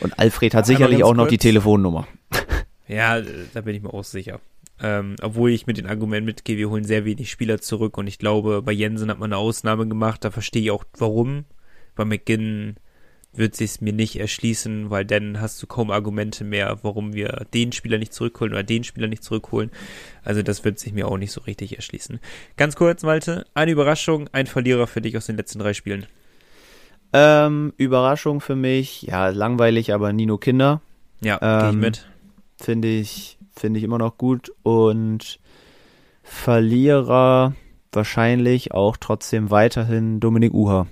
Und 0.00 0.18
Alfred 0.18 0.54
hat 0.54 0.64
Einmal 0.64 0.76
sicherlich 0.76 1.04
auch 1.04 1.14
noch 1.14 1.28
die 1.28 1.36
kurz. 1.36 1.42
Telefonnummer. 1.42 2.06
Ja, 2.86 3.18
da 3.54 3.62
bin 3.62 3.74
ich 3.74 3.82
mir 3.82 3.94
auch 3.94 4.04
sicher. 4.04 4.40
Ähm, 4.78 5.16
obwohl 5.22 5.52
ich 5.52 5.66
mit 5.66 5.78
den 5.78 5.86
Argumenten 5.86 6.26
mitgehe, 6.26 6.58
wir 6.58 6.68
holen 6.68 6.84
sehr 6.84 7.06
wenig 7.06 7.30
Spieler 7.30 7.58
zurück 7.58 7.96
und 7.96 8.06
ich 8.08 8.18
glaube, 8.18 8.60
bei 8.60 8.72
Jensen 8.72 9.10
hat 9.10 9.18
man 9.18 9.32
eine 9.32 9.38
Ausnahme 9.38 9.88
gemacht, 9.88 10.22
da 10.22 10.30
verstehe 10.30 10.60
ich 10.60 10.70
auch 10.70 10.84
warum. 10.98 11.46
Bei 11.94 12.04
McGinn 12.04 12.76
wird 13.36 13.56
sich's 13.56 13.80
mir 13.80 13.92
nicht 13.92 14.18
erschließen, 14.18 14.90
weil 14.90 15.04
dann 15.04 15.40
hast 15.40 15.62
du 15.62 15.66
kaum 15.66 15.90
Argumente 15.90 16.44
mehr, 16.44 16.78
warum 16.82 17.14
wir 17.14 17.46
den 17.52 17.72
Spieler 17.72 17.98
nicht 17.98 18.12
zurückholen 18.12 18.52
oder 18.52 18.62
den 18.62 18.84
Spieler 18.84 19.08
nicht 19.08 19.24
zurückholen. 19.24 19.70
Also 20.22 20.42
das 20.42 20.64
wird 20.64 20.78
sich 20.78 20.92
mir 20.92 21.08
auch 21.08 21.18
nicht 21.18 21.32
so 21.32 21.40
richtig 21.42 21.76
erschließen. 21.76 22.20
Ganz 22.56 22.76
kurz, 22.76 23.02
Malte, 23.02 23.46
eine 23.54 23.72
Überraschung, 23.72 24.28
ein 24.32 24.46
Verlierer 24.46 24.86
für 24.86 25.00
dich 25.00 25.16
aus 25.16 25.26
den 25.26 25.36
letzten 25.36 25.58
drei 25.58 25.74
Spielen. 25.74 26.06
Ähm, 27.12 27.72
Überraschung 27.76 28.40
für 28.40 28.56
mich, 28.56 29.02
ja, 29.02 29.28
langweilig, 29.28 29.92
aber 29.92 30.12
Nino 30.12 30.38
Kinder. 30.38 30.80
Ja, 31.20 31.38
gehe 31.38 31.68
ich 31.68 31.74
Ähm, 31.74 31.80
mit. 31.80 32.08
finde 32.60 32.88
ich, 32.88 33.38
finde 33.56 33.78
ich 33.78 33.84
immer 33.84 33.98
noch 33.98 34.18
gut. 34.18 34.52
Und 34.62 35.38
Verlierer 36.22 37.54
wahrscheinlich 37.92 38.72
auch 38.72 38.96
trotzdem 38.96 39.50
weiterhin 39.50 40.18
Dominik 40.20 40.52
Uha 40.52 40.86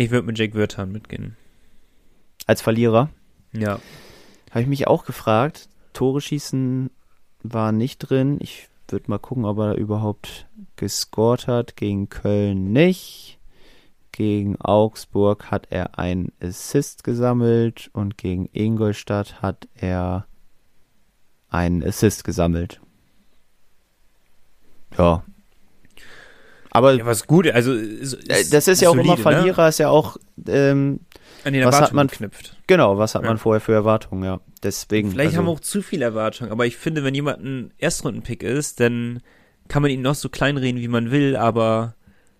Ich 0.00 0.10
würde 0.10 0.26
mit 0.26 0.38
Jake 0.38 0.54
Wirtan 0.54 0.92
mitgehen. 0.92 1.36
als 2.46 2.62
Verlierer. 2.62 3.10
Ja. 3.52 3.80
Habe 4.50 4.62
ich 4.62 4.66
mich 4.66 4.86
auch 4.86 5.04
gefragt. 5.04 5.68
Tore 5.92 6.22
schießen 6.22 6.88
war 7.42 7.70
nicht 7.70 7.98
drin. 7.98 8.38
Ich 8.40 8.70
würde 8.88 9.10
mal 9.10 9.18
gucken, 9.18 9.44
ob 9.44 9.58
er 9.58 9.74
überhaupt 9.74 10.48
gescored 10.76 11.46
hat. 11.48 11.76
Gegen 11.76 12.08
Köln 12.08 12.72
nicht. 12.72 13.38
Gegen 14.10 14.58
Augsburg 14.58 15.50
hat 15.50 15.66
er 15.68 15.98
einen 15.98 16.32
Assist 16.40 17.04
gesammelt 17.04 17.90
und 17.92 18.16
gegen 18.16 18.48
Ingolstadt 18.54 19.42
hat 19.42 19.68
er 19.74 20.24
einen 21.50 21.84
Assist 21.84 22.24
gesammelt. 22.24 22.80
Ja. 24.96 25.22
Aber 26.72 26.94
Ja, 26.94 27.04
was 27.06 27.26
gut, 27.26 27.48
also 27.48 27.72
ist, 27.74 28.14
äh, 28.30 28.44
das 28.50 28.68
ist 28.68 28.80
ja 28.80 28.88
auch 28.90 28.94
immer 28.94 29.02
solide, 29.04 29.16
ne? 29.16 29.22
Verlierer, 29.36 29.68
ist 29.68 29.78
ja 29.78 29.88
auch 29.88 30.16
ähm, 30.46 31.00
An 31.44 31.52
den 31.52 31.64
Was 31.64 31.74
hat 31.74 31.80
Erwartungen 31.92 31.96
man- 31.96 32.06
geknüpft. 32.08 32.56
genau, 32.66 32.98
was 32.98 33.14
hat 33.14 33.22
Ja. 33.22 33.28
man 33.28 33.38
vorher 33.38 33.60
für 33.60 33.72
Erwartungen, 33.72 34.22
ja. 34.24 34.40
Deswegen. 34.62 35.10
Vielleicht 35.10 35.28
also, 35.28 35.38
haben 35.38 35.46
wir 35.46 35.50
auch 35.52 35.60
zu 35.60 35.82
viel 35.82 36.02
Erwartung, 36.02 36.50
aber 36.50 36.66
ich 36.66 36.76
finde, 36.76 37.02
wenn 37.02 37.14
jemand 37.14 37.42
ein 37.42 37.72
Erstrundenpick 37.78 38.42
ist, 38.42 38.78
dann 38.80 39.20
kann 39.68 39.82
man 39.82 39.90
ihn 39.90 40.02
noch 40.02 40.14
so 40.14 40.28
kleinreden, 40.28 40.80
wie 40.80 40.88
man 40.88 41.10
will, 41.10 41.36
aber 41.36 41.94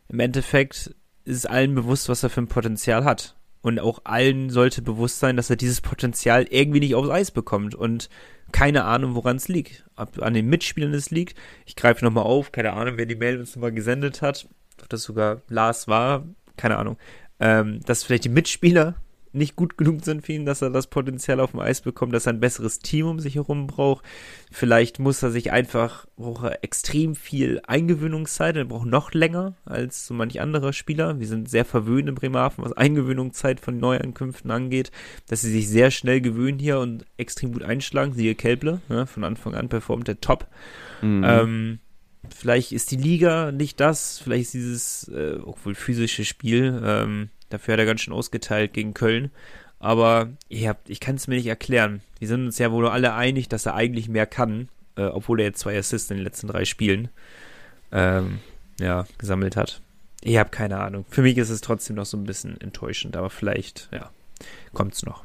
im 0.08 0.20
Endeffekt 0.20 0.94
ist 1.24 1.36
es 1.36 1.46
allen 1.46 1.74
bewusst, 1.74 2.08
was 2.08 2.22
er 2.22 2.30
für 2.30 2.40
ein 2.42 2.48
Potenzial 2.48 3.04
hat. 3.04 3.36
Und 3.62 3.78
auch 3.78 4.00
allen 4.04 4.48
sollte 4.48 4.80
bewusst 4.80 5.20
sein, 5.20 5.36
dass 5.36 5.50
er 5.50 5.56
dieses 5.56 5.80
Potenzial 5.80 6.46
irgendwie 6.48 6.80
nicht 6.80 6.94
aufs 6.94 7.10
Eis 7.10 7.30
bekommt 7.30 7.74
und 7.74 8.08
keine 8.52 8.84
Ahnung, 8.84 9.14
woran 9.14 9.36
es 9.36 9.48
liegt. 9.48 9.84
Ob 9.96 10.20
an 10.22 10.34
den 10.34 10.48
Mitspielern 10.48 10.94
es 10.94 11.10
liegt. 11.10 11.38
Ich 11.66 11.76
greife 11.76 12.04
nochmal 12.04 12.24
auf, 12.24 12.52
keine 12.52 12.72
Ahnung, 12.72 12.94
wer 12.96 13.06
die 13.06 13.16
Mail 13.16 13.38
uns 13.38 13.54
nochmal 13.54 13.72
gesendet 13.72 14.22
hat. 14.22 14.48
Ob 14.80 14.88
das 14.88 15.02
sogar 15.02 15.42
Lars 15.48 15.88
war, 15.88 16.24
keine 16.56 16.78
Ahnung. 16.78 16.96
Ähm, 17.38 17.80
dass 17.84 18.02
vielleicht 18.02 18.24
die 18.24 18.30
Mitspieler 18.30 18.96
nicht 19.32 19.56
gut 19.56 19.76
genug 19.76 20.04
sind 20.04 20.24
für 20.24 20.32
ihn, 20.32 20.44
dass 20.44 20.62
er 20.62 20.70
das 20.70 20.88
Potenzial 20.88 21.40
auf 21.40 21.52
dem 21.52 21.60
Eis 21.60 21.80
bekommt, 21.80 22.12
dass 22.14 22.26
er 22.26 22.32
ein 22.32 22.40
besseres 22.40 22.80
Team 22.80 23.06
um 23.06 23.20
sich 23.20 23.36
herum 23.36 23.66
braucht. 23.66 24.04
Vielleicht 24.50 24.98
muss 24.98 25.22
er 25.22 25.30
sich 25.30 25.52
einfach, 25.52 26.06
braucht 26.16 26.44
er 26.44 26.64
extrem 26.64 27.14
viel 27.14 27.60
Eingewöhnungszeit, 27.66 28.56
er 28.56 28.64
braucht 28.64 28.86
noch 28.86 29.12
länger 29.12 29.54
als 29.64 30.06
so 30.06 30.14
manch 30.14 30.40
anderer 30.40 30.72
Spieler. 30.72 31.20
Wir 31.20 31.26
sind 31.26 31.48
sehr 31.48 31.64
verwöhnt 31.64 32.08
in 32.08 32.14
Bremerhaven, 32.14 32.64
was 32.64 32.72
Eingewöhnungszeit 32.72 33.60
von 33.60 33.78
Neuankünften 33.78 34.50
angeht, 34.50 34.90
dass 35.28 35.42
sie 35.42 35.52
sich 35.52 35.68
sehr 35.68 35.90
schnell 35.90 36.20
gewöhnen 36.20 36.58
hier 36.58 36.80
und 36.80 37.04
extrem 37.16 37.52
gut 37.52 37.62
einschlagen. 37.62 38.12
Siehe 38.12 38.34
Kelble, 38.34 38.80
ne, 38.88 39.06
von 39.06 39.24
Anfang 39.24 39.54
an 39.54 39.68
performt 39.68 40.08
er 40.08 40.20
top. 40.20 40.48
mhm. 41.02 41.24
Ähm, 41.24 41.78
vielleicht 42.28 42.72
ist 42.72 42.90
die 42.90 42.96
Liga 42.96 43.52
nicht 43.52 43.80
das, 43.80 44.18
vielleicht 44.18 44.46
ist 44.46 44.54
dieses, 44.54 45.08
äh, 45.08 45.38
obwohl 45.42 45.74
physische 45.74 46.24
Spiel, 46.24 46.80
ähm, 46.84 47.30
dafür 47.50 47.74
hat 47.74 47.80
er 47.80 47.86
ganz 47.86 48.00
schön 48.00 48.14
ausgeteilt 48.14 48.72
gegen 48.72 48.94
Köln. 48.94 49.30
Aber 49.78 50.28
habt, 50.52 50.90
ich 50.90 51.00
kann 51.00 51.16
es 51.16 51.26
mir 51.26 51.36
nicht 51.36 51.46
erklären. 51.46 52.00
Wir 52.18 52.28
sind 52.28 52.44
uns 52.44 52.58
ja 52.58 52.70
wohl 52.70 52.86
alle 52.88 53.14
einig, 53.14 53.48
dass 53.48 53.66
er 53.66 53.74
eigentlich 53.74 54.08
mehr 54.08 54.26
kann, 54.26 54.68
äh, 54.96 55.04
obwohl 55.04 55.40
er 55.40 55.46
jetzt 55.46 55.60
zwei 55.60 55.78
Assists 55.78 56.10
in 56.10 56.18
den 56.18 56.24
letzten 56.24 56.48
drei 56.48 56.64
Spielen 56.64 57.08
ähm, 57.92 58.40
ja, 58.78 59.06
gesammelt 59.18 59.56
hat. 59.56 59.80
Ich 60.22 60.36
habe 60.36 60.50
keine 60.50 60.78
Ahnung. 60.78 61.06
Für 61.08 61.22
mich 61.22 61.38
ist 61.38 61.48
es 61.48 61.62
trotzdem 61.62 61.96
noch 61.96 62.04
so 62.04 62.16
ein 62.16 62.24
bisschen 62.24 62.60
enttäuschend, 62.60 63.16
aber 63.16 63.30
vielleicht, 63.30 63.88
ja, 63.90 64.10
kommt's 64.74 65.04
noch. 65.04 65.24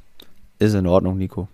Ist 0.60 0.74
in 0.74 0.88
Ordnung, 0.88 1.18
Nico. 1.18 1.50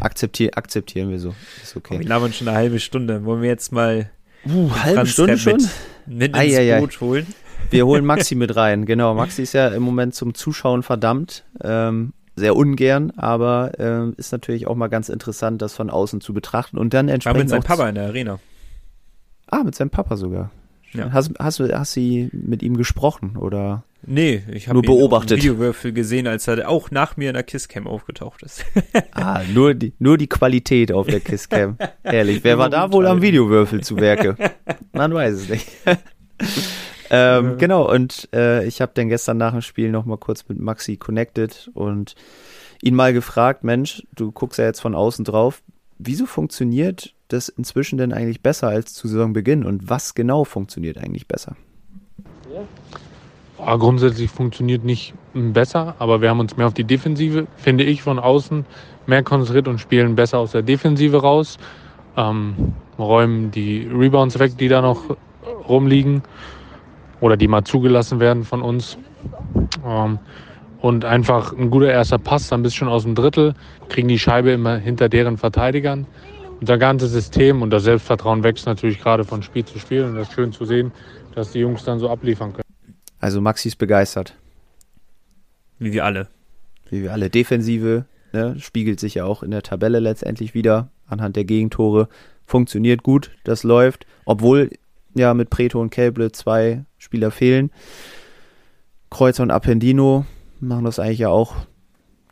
Akzeptier, 0.00 0.56
akzeptieren 0.56 1.10
wir 1.10 1.18
so. 1.18 1.34
Ist 1.62 1.74
Wir 1.74 1.80
okay. 1.80 2.00
labern 2.02 2.32
schon 2.32 2.48
eine 2.48 2.56
halbe 2.56 2.78
Stunde. 2.78 3.24
Wollen 3.24 3.42
wir 3.42 3.48
jetzt 3.48 3.72
mal 3.72 4.10
Uh, 4.46 4.70
halbe 4.74 5.06
Stunde 5.06 5.32
Repp 5.32 5.40
schon? 5.40 5.68
mit, 6.06 6.32
mit 6.32 6.36
ins. 6.36 6.78
Boot 6.80 7.00
holen? 7.00 7.26
Wir 7.70 7.86
holen 7.86 8.04
Maxi 8.04 8.34
mit 8.34 8.56
rein. 8.56 8.86
Genau, 8.86 9.14
Maxi 9.14 9.42
ist 9.42 9.52
ja 9.52 9.68
im 9.68 9.82
Moment 9.82 10.14
zum 10.14 10.34
Zuschauen 10.34 10.82
verdammt. 10.82 11.44
Ähm, 11.62 12.12
sehr 12.36 12.56
ungern, 12.56 13.12
aber 13.16 13.72
ähm, 13.78 14.14
ist 14.16 14.32
natürlich 14.32 14.66
auch 14.66 14.74
mal 14.74 14.88
ganz 14.88 15.08
interessant, 15.08 15.62
das 15.62 15.74
von 15.74 15.90
außen 15.90 16.20
zu 16.20 16.34
betrachten 16.34 16.78
und 16.78 16.92
dann 16.92 17.06
War 17.06 17.14
entsprechend 17.14 17.40
mit 17.40 17.48
seinem 17.50 17.62
Papa 17.62 17.88
in 17.88 17.94
der 17.94 18.06
Arena. 18.06 18.40
Ah, 19.46 19.62
mit 19.62 19.74
seinem 19.74 19.90
Papa 19.90 20.16
sogar. 20.16 20.50
Ja. 20.92 21.12
Hast, 21.12 21.32
hast, 21.38 21.60
du, 21.60 21.76
hast 21.76 21.92
sie 21.92 22.30
mit 22.32 22.62
ihm 22.62 22.76
gesprochen 22.76 23.36
oder? 23.36 23.84
Nee, 24.06 24.42
ich 24.52 24.68
habe 24.68 24.74
Nur 24.74 24.82
beobachtet. 24.82 25.38
Videowürfel 25.38 25.92
gesehen, 25.92 26.26
als 26.26 26.46
er 26.46 26.68
auch 26.68 26.90
nach 26.90 27.16
mir 27.16 27.30
in 27.30 27.34
der 27.34 27.42
Kisscam 27.42 27.86
aufgetaucht 27.86 28.42
ist. 28.42 28.64
Ah, 29.12 29.42
nur 29.52 29.74
die, 29.74 29.92
nur 30.00 30.18
die 30.18 30.26
Qualität 30.26 30.90
auf 30.90 31.06
der 31.06 31.20
Kisscam. 31.20 31.78
Ehrlich, 32.02 32.42
wer 32.42 32.58
war 32.58 32.68
da 32.68 32.92
wohl 32.92 33.06
am 33.06 33.22
Videowürfel 33.22 33.82
zu 33.82 33.96
Werke? 33.96 34.36
Man 34.92 35.14
weiß 35.14 35.34
es 35.34 35.48
nicht. 35.48 35.68
Ähm, 37.14 37.58
genau, 37.58 37.90
und 37.90 38.28
äh, 38.32 38.66
ich 38.66 38.80
habe 38.80 38.92
dann 38.94 39.08
gestern 39.08 39.36
nach 39.36 39.52
dem 39.52 39.62
Spiel 39.62 39.90
noch 39.90 40.04
mal 40.04 40.18
kurz 40.18 40.48
mit 40.48 40.58
Maxi 40.58 40.96
connected 40.96 41.70
und 41.74 42.14
ihn 42.82 42.94
mal 42.94 43.12
gefragt, 43.12 43.64
Mensch, 43.64 44.06
du 44.14 44.32
guckst 44.32 44.58
ja 44.58 44.64
jetzt 44.64 44.80
von 44.80 44.94
außen 44.94 45.24
drauf, 45.24 45.62
wieso 45.98 46.26
funktioniert 46.26 47.14
das 47.28 47.48
inzwischen 47.48 47.98
denn 47.98 48.12
eigentlich 48.12 48.42
besser 48.42 48.68
als 48.68 48.94
zu 48.94 49.08
Saisonbeginn 49.08 49.64
und 49.64 49.88
was 49.88 50.14
genau 50.14 50.44
funktioniert 50.44 50.98
eigentlich 50.98 51.26
besser? 51.28 51.56
Ja, 53.58 53.76
grundsätzlich 53.76 54.30
funktioniert 54.30 54.84
nicht 54.84 55.14
besser, 55.32 55.94
aber 55.98 56.20
wir 56.20 56.30
haben 56.30 56.40
uns 56.40 56.56
mehr 56.56 56.66
auf 56.66 56.74
die 56.74 56.84
Defensive, 56.84 57.46
finde 57.56 57.84
ich, 57.84 58.02
von 58.02 58.18
außen 58.18 58.66
mehr 59.06 59.22
konzentriert 59.22 59.68
und 59.68 59.78
spielen 59.78 60.14
besser 60.14 60.38
aus 60.38 60.52
der 60.52 60.62
Defensive 60.62 61.20
raus. 61.20 61.58
Ähm, 62.16 62.74
räumen 62.98 63.50
die 63.50 63.88
Rebounds 63.92 64.38
weg, 64.38 64.56
die 64.58 64.68
da 64.68 64.82
noch 64.82 65.16
rumliegen 65.68 66.22
oder 67.24 67.38
die 67.38 67.48
mal 67.48 67.64
zugelassen 67.64 68.20
werden 68.20 68.44
von 68.44 68.60
uns. 68.60 68.98
Ähm, 69.86 70.18
und 70.82 71.06
einfach 71.06 71.54
ein 71.56 71.70
guter 71.70 71.90
erster 71.90 72.18
Pass, 72.18 72.48
dann 72.48 72.62
bist 72.62 72.74
du 72.74 72.80
schon 72.80 72.88
aus 72.88 73.04
dem 73.04 73.14
Drittel, 73.14 73.54
kriegen 73.88 74.08
die 74.08 74.18
Scheibe 74.18 74.50
immer 74.50 74.76
hinter 74.76 75.08
deren 75.08 75.38
Verteidigern. 75.38 76.06
Unser 76.60 76.76
ganzes 76.76 77.12
System 77.12 77.62
und 77.62 77.70
das 77.70 77.84
Selbstvertrauen 77.84 78.44
wächst 78.44 78.66
natürlich 78.66 79.00
gerade 79.00 79.24
von 79.24 79.42
Spiel 79.42 79.64
zu 79.64 79.78
Spiel 79.78 80.04
und 80.04 80.16
das 80.16 80.28
ist 80.28 80.34
schön 80.34 80.52
zu 80.52 80.66
sehen, 80.66 80.92
dass 81.34 81.52
die 81.52 81.60
Jungs 81.60 81.82
dann 81.84 81.98
so 81.98 82.10
abliefern 82.10 82.52
können. 82.52 82.64
Also 83.20 83.40
Maxi 83.40 83.68
ist 83.68 83.76
begeistert. 83.76 84.34
Wie 85.78 85.94
wir 85.94 86.04
alle. 86.04 86.28
wie 86.90 87.04
wir 87.04 87.12
alle 87.14 87.30
Defensive, 87.30 88.04
ne, 88.34 88.56
spiegelt 88.58 89.00
sich 89.00 89.14
ja 89.14 89.24
auch 89.24 89.42
in 89.42 89.50
der 89.50 89.62
Tabelle 89.62 89.98
letztendlich 89.98 90.52
wieder 90.52 90.90
anhand 91.06 91.36
der 91.36 91.44
Gegentore. 91.44 92.08
Funktioniert 92.44 93.02
gut, 93.02 93.30
das 93.44 93.62
läuft, 93.62 94.04
obwohl 94.26 94.68
ja 95.14 95.32
mit 95.32 95.48
Preto 95.50 95.80
und 95.80 95.90
Kelble 95.90 96.32
zwei 96.32 96.84
Spieler 97.14 97.30
fehlen. 97.30 97.70
Kreuzer 99.08 99.44
und 99.44 99.52
Appendino 99.52 100.26
machen 100.58 100.84
das 100.84 100.98
eigentlich 100.98 101.20
ja 101.20 101.28
auch 101.28 101.54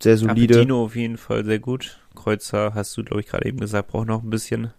sehr 0.00 0.16
solide. 0.16 0.54
Capitino 0.54 0.84
auf 0.84 0.96
jeden 0.96 1.18
Fall 1.18 1.44
sehr 1.44 1.60
gut. 1.60 2.00
Kreuzer 2.16 2.74
hast 2.74 2.96
du, 2.96 3.04
glaube 3.04 3.20
ich, 3.20 3.28
gerade 3.28 3.46
eben 3.46 3.60
gesagt, 3.60 3.88
braucht 3.88 4.08
noch 4.08 4.24
ein 4.24 4.30
bisschen. 4.30 4.72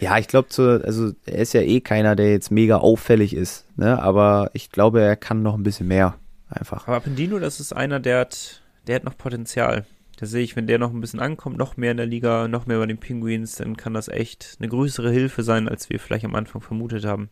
Ja, 0.00 0.18
ich 0.18 0.28
glaube, 0.28 0.48
also 0.84 1.12
er 1.24 1.38
ist 1.38 1.54
ja 1.54 1.62
eh 1.62 1.80
keiner, 1.80 2.14
der 2.14 2.30
jetzt 2.30 2.50
mega 2.50 2.76
auffällig 2.76 3.34
ist, 3.34 3.64
ne? 3.76 4.00
Aber 4.02 4.50
ich 4.52 4.70
glaube, 4.70 5.00
er 5.00 5.16
kann 5.16 5.42
noch 5.42 5.54
ein 5.54 5.62
bisschen 5.62 5.88
mehr. 5.88 6.16
Einfach. 6.50 6.86
Aber 6.86 6.98
Appendino, 6.98 7.38
das 7.38 7.58
ist 7.58 7.72
einer, 7.72 8.00
der 8.00 8.20
hat, 8.20 8.62
der 8.86 8.96
hat 8.96 9.04
noch 9.04 9.16
Potenzial. 9.16 9.86
Da 10.18 10.26
sehe 10.26 10.42
ich, 10.42 10.56
wenn 10.56 10.66
der 10.66 10.78
noch 10.78 10.92
ein 10.92 11.00
bisschen 11.00 11.20
ankommt, 11.20 11.56
noch 11.56 11.78
mehr 11.78 11.92
in 11.92 11.96
der 11.96 12.06
Liga, 12.06 12.48
noch 12.48 12.66
mehr 12.66 12.78
bei 12.78 12.86
den 12.86 12.98
Penguins, 12.98 13.56
dann 13.56 13.76
kann 13.76 13.94
das 13.94 14.08
echt 14.08 14.56
eine 14.58 14.68
größere 14.68 15.10
Hilfe 15.10 15.42
sein, 15.42 15.68
als 15.68 15.88
wir 15.88 15.98
vielleicht 15.98 16.26
am 16.26 16.34
Anfang 16.34 16.60
vermutet 16.60 17.06
haben. 17.06 17.30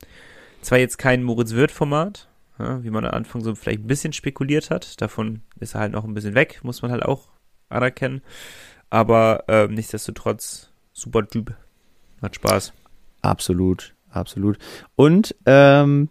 Zwar 0.66 0.78
jetzt 0.78 0.98
kein 0.98 1.22
Moritz 1.22 1.52
Wirth-Format, 1.52 2.26
ja, 2.58 2.82
wie 2.82 2.90
man 2.90 3.04
am 3.04 3.14
Anfang 3.14 3.40
so 3.40 3.54
vielleicht 3.54 3.84
ein 3.84 3.86
bisschen 3.86 4.12
spekuliert 4.12 4.68
hat. 4.68 5.00
Davon 5.00 5.42
ist 5.60 5.76
er 5.76 5.80
halt 5.82 5.92
noch 5.92 6.02
ein 6.02 6.12
bisschen 6.12 6.34
weg, 6.34 6.58
muss 6.64 6.82
man 6.82 6.90
halt 6.90 7.04
auch 7.04 7.28
anerkennen. 7.68 8.20
Aber 8.90 9.44
ähm, 9.46 9.74
nichtsdestotrotz, 9.74 10.72
super 10.92 11.24
Typ. 11.28 11.54
Hat 12.20 12.34
Spaß. 12.34 12.72
Absolut, 13.22 13.94
absolut. 14.10 14.58
Und 14.96 15.36
ähm, 15.46 16.08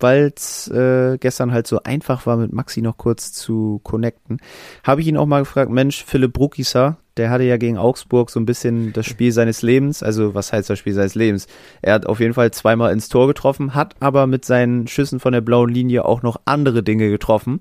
weil 0.00 0.32
es 0.36 0.68
äh, 0.68 1.18
gestern 1.18 1.52
halt 1.52 1.66
so 1.66 1.82
einfach 1.82 2.26
war, 2.26 2.36
mit 2.36 2.52
Maxi 2.52 2.82
noch 2.82 2.96
kurz 2.96 3.32
zu 3.32 3.80
connecten, 3.82 4.38
habe 4.82 5.00
ich 5.00 5.06
ihn 5.06 5.16
auch 5.16 5.26
mal 5.26 5.40
gefragt, 5.40 5.70
Mensch, 5.70 6.04
Philipp 6.04 6.32
Bruckisser, 6.32 6.98
der 7.16 7.30
hatte 7.30 7.44
ja 7.44 7.56
gegen 7.56 7.78
Augsburg 7.78 8.30
so 8.30 8.40
ein 8.40 8.46
bisschen 8.46 8.92
das 8.92 9.06
Spiel 9.06 9.30
seines 9.32 9.62
Lebens. 9.62 10.02
Also 10.02 10.34
was 10.34 10.52
heißt 10.52 10.68
das 10.68 10.78
Spiel 10.78 10.94
seines 10.94 11.14
Lebens? 11.14 11.46
Er 11.80 11.94
hat 11.94 12.06
auf 12.06 12.20
jeden 12.20 12.34
Fall 12.34 12.50
zweimal 12.50 12.92
ins 12.92 13.08
Tor 13.08 13.28
getroffen, 13.28 13.74
hat 13.74 13.94
aber 14.00 14.26
mit 14.26 14.44
seinen 14.44 14.88
Schüssen 14.88 15.20
von 15.20 15.32
der 15.32 15.40
blauen 15.40 15.70
Linie 15.70 16.04
auch 16.04 16.22
noch 16.22 16.40
andere 16.44 16.82
Dinge 16.82 17.10
getroffen. 17.10 17.60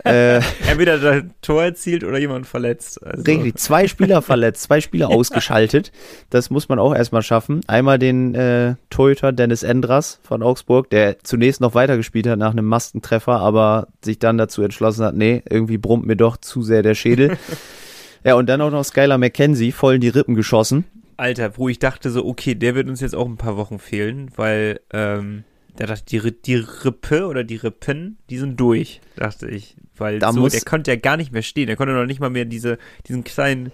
äh, 0.04 0.40
Entweder 0.68 0.98
das 0.98 1.24
Tor 1.42 1.62
erzielt 1.62 2.04
oder 2.04 2.18
jemand 2.18 2.46
verletzt. 2.46 3.04
Also. 3.04 3.22
Richtig, 3.22 3.56
zwei 3.58 3.86
Spieler 3.86 4.22
verletzt, 4.22 4.62
zwei 4.62 4.80
Spieler 4.80 5.08
ausgeschaltet. 5.10 5.92
Das 6.30 6.50
muss 6.50 6.68
man 6.68 6.78
auch 6.78 6.94
erstmal 6.94 7.22
schaffen. 7.22 7.60
Einmal 7.66 7.98
den 7.98 8.34
äh, 8.34 8.76
Torhüter 8.88 9.32
Dennis 9.32 9.62
Endras 9.62 10.18
von 10.22 10.42
Augsburg, 10.42 10.88
der 10.90 11.18
zunächst 11.22 11.60
noch 11.60 11.74
weitergespielt 11.74 12.26
hat 12.26 12.38
nach 12.38 12.52
einem 12.52 12.66
Mastentreffer, 12.66 13.40
aber 13.40 13.88
sich 14.02 14.18
dann 14.18 14.38
dazu 14.38 14.62
entschlossen 14.62 15.04
hat, 15.04 15.14
nee, 15.14 15.42
irgendwie 15.48 15.78
brummt 15.78 16.06
mir 16.06 16.16
doch 16.16 16.36
zu 16.36 16.62
sehr 16.62 16.82
der 16.82 16.94
Schädel. 16.94 17.36
ja, 18.24 18.34
und 18.34 18.48
dann 18.48 18.60
auch 18.60 18.70
noch 18.70 18.84
Skylar 18.84 19.18
McKenzie 19.18 19.72
voll 19.72 19.96
in 19.96 20.00
die 20.00 20.08
Rippen 20.08 20.34
geschossen. 20.34 20.84
Alter, 21.18 21.58
wo 21.58 21.68
ich 21.68 21.78
dachte 21.78 22.08
so, 22.08 22.24
okay, 22.24 22.54
der 22.54 22.74
wird 22.74 22.88
uns 22.88 23.02
jetzt 23.02 23.14
auch 23.14 23.26
ein 23.26 23.36
paar 23.36 23.58
Wochen 23.58 23.78
fehlen, 23.78 24.30
weil 24.36 24.80
ähm, 24.90 25.44
der 25.80 25.86
dachte, 25.86 26.04
die, 26.04 26.42
die 26.42 26.56
Rippe 26.56 27.26
oder 27.26 27.42
die 27.42 27.56
Rippen, 27.56 28.18
die 28.28 28.36
sind 28.36 28.60
durch, 28.60 29.00
dachte 29.16 29.48
ich. 29.48 29.76
Weil 29.96 30.18
da 30.18 30.30
so, 30.30 30.46
der 30.46 30.60
konnte 30.60 30.90
ja 30.90 30.98
gar 30.98 31.16
nicht 31.16 31.32
mehr 31.32 31.40
stehen. 31.40 31.68
Der 31.68 31.76
konnte 31.76 31.94
noch 31.94 32.04
nicht 32.04 32.20
mal 32.20 32.28
mehr 32.28 32.44
diese, 32.44 32.76
diesen 33.08 33.24
kleinen, 33.24 33.72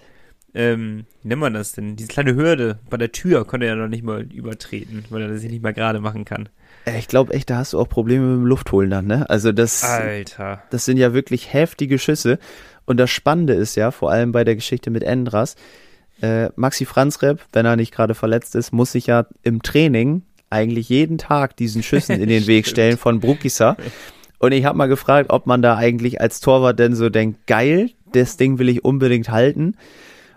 ähm, 0.53 1.05
wie 1.21 1.27
nennt 1.27 1.41
man 1.41 1.53
das 1.53 1.73
denn? 1.73 1.97
Diese 1.97 2.07
kleine 2.07 2.33
Hürde 2.33 2.79
bei 2.89 2.95
der 2.95 3.11
Tür 3.11 3.45
konnte 3.45 3.65
er 3.65 3.75
noch 3.75 3.89
nicht 3.89 4.03
mal 4.03 4.21
übertreten, 4.21 5.03
weil 5.09 5.23
er 5.23 5.27
das 5.27 5.43
nicht 5.43 5.61
mal 5.61 5.73
gerade 5.73 5.99
machen 5.99 6.23
kann. 6.23 6.47
Äh, 6.85 6.97
ich 6.97 7.09
glaube 7.09 7.33
echt, 7.33 7.49
da 7.49 7.57
hast 7.57 7.73
du 7.73 7.79
auch 7.79 7.89
Probleme 7.89 8.25
mit 8.25 8.37
dem 8.37 8.45
Luftholen 8.45 8.89
dann, 8.89 9.05
ne? 9.05 9.29
Also 9.29 9.51
das, 9.51 9.83
Alter. 9.83 10.63
das 10.69 10.85
sind 10.85 10.95
ja 10.95 11.13
wirklich 11.13 11.51
heftige 11.51 11.99
Schüsse. 11.99 12.39
Und 12.85 12.95
das 13.01 13.09
Spannende 13.09 13.53
ist 13.53 13.75
ja, 13.75 13.91
vor 13.91 14.11
allem 14.11 14.31
bei 14.31 14.45
der 14.45 14.55
Geschichte 14.55 14.91
mit 14.91 15.03
Endras, 15.03 15.57
äh, 16.21 16.49
Maxi 16.55 16.85
Franzrep, 16.85 17.41
wenn 17.51 17.65
er 17.65 17.75
nicht 17.75 17.93
gerade 17.93 18.15
verletzt 18.15 18.55
ist, 18.55 18.71
muss 18.71 18.93
sich 18.93 19.07
ja 19.07 19.27
im 19.43 19.61
Training 19.61 20.23
eigentlich 20.49 20.89
jeden 20.89 21.17
Tag 21.17 21.55
diesen 21.55 21.83
Schüssen 21.83 22.21
in 22.21 22.29
den 22.29 22.47
Weg 22.47 22.67
stellen 22.67 22.97
von 22.97 23.19
Brukisa. 23.19 23.77
Und 24.39 24.51
ich 24.51 24.65
habe 24.65 24.77
mal 24.77 24.87
gefragt, 24.87 25.29
ob 25.31 25.47
man 25.47 25.61
da 25.61 25.77
eigentlich 25.77 26.21
als 26.21 26.39
Torwart 26.39 26.79
denn 26.79 26.95
so 26.95 27.09
denkt, 27.09 27.47
geil, 27.47 27.89
das 28.13 28.37
Ding 28.37 28.59
will 28.59 28.69
ich 28.69 28.85
unbedingt 28.85 29.29
halten. 29.29 29.75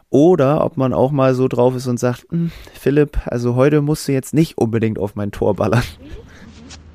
Oder 0.09 0.65
ob 0.65 0.77
man 0.77 0.93
auch 0.93 1.13
mal 1.13 1.35
so 1.35 1.47
drauf 1.47 1.77
ist 1.77 1.87
und 1.87 2.01
sagt, 2.01 2.27
hm, 2.31 2.51
Philipp, 2.75 3.19
also 3.27 3.55
heute 3.55 3.81
musst 3.81 4.09
du 4.09 4.13
jetzt 4.13 4.35
nicht 4.35 4.59
unbedingt 4.59 4.99
auf 4.99 5.15
mein 5.15 5.31
Tor 5.31 5.55
ballern. 5.55 5.85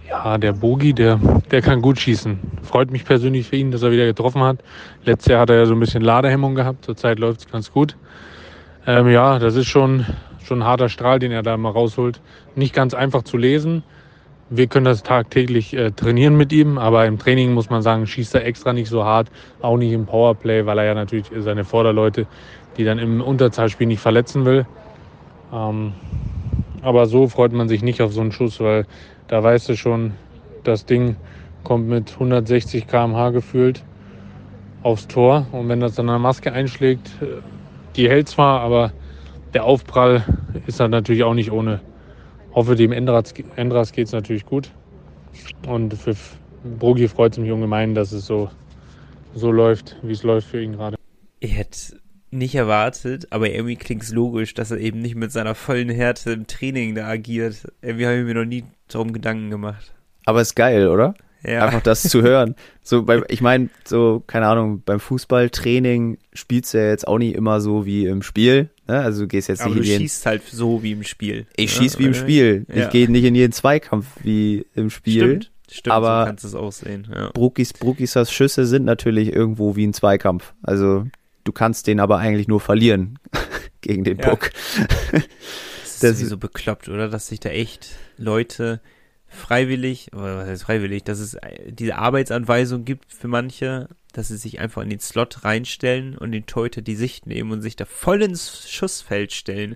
Ja, 0.10 0.38
der 0.38 0.54
Bogi, 0.54 0.94
der, 0.94 1.20
der 1.50 1.62
kann 1.62 1.82
gut 1.82 2.00
schießen. 2.00 2.40
Freut 2.64 2.92
mich 2.92 3.06
persönlich 3.06 3.48
für 3.48 3.56
ihn, 3.56 3.72
dass 3.72 3.84
er 3.84 3.92
wieder 3.92 4.06
getroffen 4.06 4.42
hat. 4.42 4.60
Letztes 5.04 5.32
Jahr 5.32 5.42
hat 5.42 5.50
er 5.50 5.58
ja 5.58 5.66
so 5.66 5.74
ein 5.74 5.80
bisschen 5.80 6.04
Ladehemmung 6.04 6.56
gehabt. 6.56 6.86
Zurzeit 6.86 7.18
läuft 7.20 7.40
es 7.40 7.52
ganz 7.52 7.72
gut. 7.72 7.96
Ähm, 8.86 9.10
ja, 9.10 9.40
das 9.40 9.56
ist 9.56 9.68
schon, 9.68 10.06
schon 10.46 10.62
ein 10.62 10.68
harter 10.68 10.90
Strahl, 10.90 11.20
den 11.20 11.32
er 11.32 11.44
da 11.44 11.58
mal 11.58 11.72
rausholt. 11.72 12.22
Nicht 12.56 12.74
ganz 12.74 12.94
einfach 12.94 13.24
zu 13.24 13.38
lesen. 13.38 13.84
Wir 14.50 14.68
können 14.68 14.86
das 14.86 15.02
tagtäglich 15.02 15.74
äh, 15.74 15.92
trainieren 15.92 16.38
mit 16.38 16.54
ihm, 16.54 16.78
aber 16.78 17.08
im 17.08 17.18
Training 17.18 17.54
muss 17.54 17.72
man 17.72 17.82
sagen, 17.82 18.06
schießt 18.06 18.36
er 18.36 18.46
extra 18.46 18.74
nicht 18.74 18.90
so 18.90 19.04
hart, 19.04 19.32
auch 19.62 19.78
nicht 19.78 19.92
im 19.92 20.06
Powerplay, 20.06 20.68
weil 20.68 20.78
er 20.78 20.86
ja 20.86 20.94
natürlich 20.94 21.26
seine 21.40 21.66
Vorderleute, 21.66 22.28
die 22.78 22.84
dann 22.84 23.00
im 23.00 23.22
Unterzahlspiel 23.22 23.88
nicht 23.88 24.02
verletzen 24.02 24.46
will. 24.46 24.68
Ähm, 25.52 25.94
aber 26.84 27.08
so 27.08 27.28
freut 27.28 27.54
man 27.54 27.68
sich 27.68 27.82
nicht 27.82 28.04
auf 28.04 28.14
so 28.14 28.22
einen 28.22 28.32
Schuss, 28.32 28.60
weil 28.60 28.86
da 29.28 29.42
weißt 29.42 29.70
du 29.70 29.76
schon, 29.76 30.14
das 30.64 30.86
Ding 30.86 31.16
kommt 31.64 31.88
mit 31.88 32.14
160 32.14 32.86
km/h 32.86 33.32
gefühlt 33.32 33.84
aufs 34.84 35.08
Tor 35.08 35.48
und 35.52 35.68
wenn 35.68 35.80
das 35.80 35.96
dann 35.96 36.08
eine 36.08 36.20
Maske 36.20 36.54
einschlägt, 36.54 37.10
äh, 37.22 37.42
die 37.96 38.08
hält 38.10 38.30
zwar, 38.30 38.62
aber 38.62 38.92
der 39.56 39.64
Aufprall 39.64 40.24
ist 40.68 40.80
dann 40.80 40.92
natürlich 40.92 41.24
auch 41.24 41.34
nicht 41.34 41.52
ohne. 41.52 41.80
Hoffe, 42.54 42.76
dem 42.76 42.92
Endras, 42.92 43.34
Endras 43.56 43.94
geht 43.94 44.08
es 44.08 44.14
natürlich 44.14 44.46
gut. 44.46 44.70
Und 45.68 45.94
für 45.94 46.16
Brogi 46.78 47.08
freut 47.08 47.34
es 47.34 47.40
mich 47.40 47.52
ungemein, 47.52 47.96
dass 47.96 48.12
es 48.12 48.26
so, 48.26 48.50
so 49.34 49.52
läuft, 49.52 49.96
wie 50.04 50.12
es 50.12 50.24
läuft 50.24 50.48
für 50.48 50.62
ihn 50.62 50.74
gerade. 50.74 50.98
Ich 51.40 51.58
hätte 51.58 52.00
nicht 52.32 52.56
erwartet, 52.56 53.28
aber 53.32 53.50
irgendwie 53.50 53.78
klingt 53.78 54.04
es 54.04 54.12
logisch, 54.12 54.54
dass 54.54 54.72
er 54.72 54.78
eben 54.78 55.02
nicht 55.02 55.16
mit 55.16 55.32
seiner 55.32 55.56
vollen 55.56 55.90
Härte 55.90 56.32
im 56.32 56.48
Training 56.48 56.96
da 56.96 57.08
agiert. 57.08 57.72
Irgendwie 57.82 58.06
habe 58.06 58.18
ich 58.18 58.26
mir 58.26 58.36
noch 58.36 58.46
nie 58.46 58.66
darum 58.90 59.14
Gedanken 59.14 59.50
gemacht. 59.50 59.94
Aber 60.26 60.42
ist 60.42 60.56
geil, 60.56 60.90
oder? 60.90 61.16
Ja. 61.46 61.66
Einfach 61.66 61.82
das 61.82 62.04
zu 62.04 62.22
hören. 62.22 62.56
So 62.88 63.02
bei, 63.02 63.24
ich 63.30 63.42
meine, 63.42 63.70
so, 63.84 64.24
keine 64.28 64.46
Ahnung, 64.46 64.84
beim 64.86 65.00
Fußballtraining 65.00 66.20
spielst 66.34 66.72
du 66.72 66.78
ja 66.78 66.90
jetzt 66.90 67.08
auch 67.08 67.18
nicht 67.18 67.34
immer 67.34 67.60
so 67.60 67.84
wie 67.84 68.06
im 68.06 68.22
Spiel. 68.22 68.70
Ne? 68.88 69.00
Also 69.00 69.24
du 69.24 69.28
gehst 69.28 69.48
jetzt 69.48 69.62
Aber 69.62 69.72
nicht 69.72 69.80
du 69.80 69.84
in 69.86 69.90
jeden. 69.90 70.02
schießt 70.02 70.26
halt 70.28 70.44
so 70.44 70.84
wie 70.84 70.92
im 70.92 71.02
Spiel. 71.02 71.48
Ich 71.56 71.74
ne? 71.74 71.82
schieß 71.82 71.98
wie 71.98 72.04
im 72.04 72.14
Spiel. 72.14 72.68
Ja. 72.70 72.84
Ich 72.84 72.90
gehe 72.92 73.10
nicht 73.10 73.24
in 73.24 73.34
jeden 73.34 73.54
Zweikampf 73.54 74.06
wie 74.22 74.68
im 74.76 74.92
Spiel. 74.92 75.24
Stimmt. 75.24 75.52
Stimmt, 75.72 75.96
aber 75.96 76.22
so 76.22 76.26
kannst 76.28 76.44
du 76.44 76.48
es 76.50 76.54
auch 76.54 76.72
sehen. 76.72 77.08
Ja. 77.12 77.32
Bruckis, 77.32 77.74
Bruckis 77.74 78.16
Schüsse 78.30 78.68
sind 78.68 78.86
natürlich 78.86 79.34
irgendwo 79.34 79.76
wie 79.76 79.88
ein 79.88 79.94
Zweikampf. 79.94 80.54
Also 80.62 81.08
du 81.44 81.52
kannst 81.52 81.88
den 81.88 82.00
aber 82.00 82.20
eigentlich 82.20 82.48
nur 82.48 82.60
verlieren 82.60 83.18
gegen 83.82 84.04
den 84.04 84.20
ja. 84.20 84.30
Puck. 84.30 84.52
Das 86.02 86.04
ist 86.04 86.30
so 86.30 86.38
bekloppt, 86.38 86.88
oder? 86.88 87.10
Dass 87.10 87.28
sich 87.28 87.40
da 87.40 87.50
echt 87.50 87.96
Leute 88.18 88.80
freiwillig, 89.28 90.12
oder 90.14 90.38
was 90.38 90.48
heißt 90.48 90.64
freiwillig, 90.64 91.04
dass 91.04 91.20
es 91.20 91.36
äh, 91.36 91.72
diese 91.72 91.98
Arbeitsanweisung 91.98 92.86
gibt 92.86 93.14
für 93.14 93.28
manche, 93.28 93.90
dass 94.14 94.30
sie 94.30 94.38
sich 94.38 94.60
einfach 94.60 94.82
in 94.82 94.90
den 94.90 95.00
Slot 95.00 95.44
reinstellen 95.44 96.18
und 96.18 96.32
den 96.32 96.46
Teute 96.46 96.82
die 96.82 96.96
Sicht 96.96 97.28
nehmen 97.28 97.52
und 97.52 97.62
sich 97.62 97.76
da 97.76 97.86
voll 97.86 98.22
ins 98.22 98.70
Schussfeld 98.70 99.34
stellen. 99.34 99.76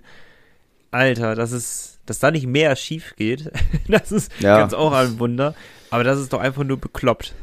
Alter, 0.90 1.34
das 1.34 1.52
ist, 1.52 2.00
dass 2.06 2.18
da 2.18 2.30
nicht 2.30 2.46
mehr 2.46 2.74
schief 2.76 3.14
geht, 3.16 3.52
das 3.88 4.12
ist 4.12 4.32
ja. 4.40 4.58
ganz 4.58 4.72
auch 4.72 4.92
ein 4.92 5.18
Wunder. 5.18 5.54
Aber 5.90 6.04
das 6.04 6.18
ist 6.18 6.32
doch 6.32 6.40
einfach 6.40 6.64
nur 6.64 6.78
bekloppt. 6.78 7.34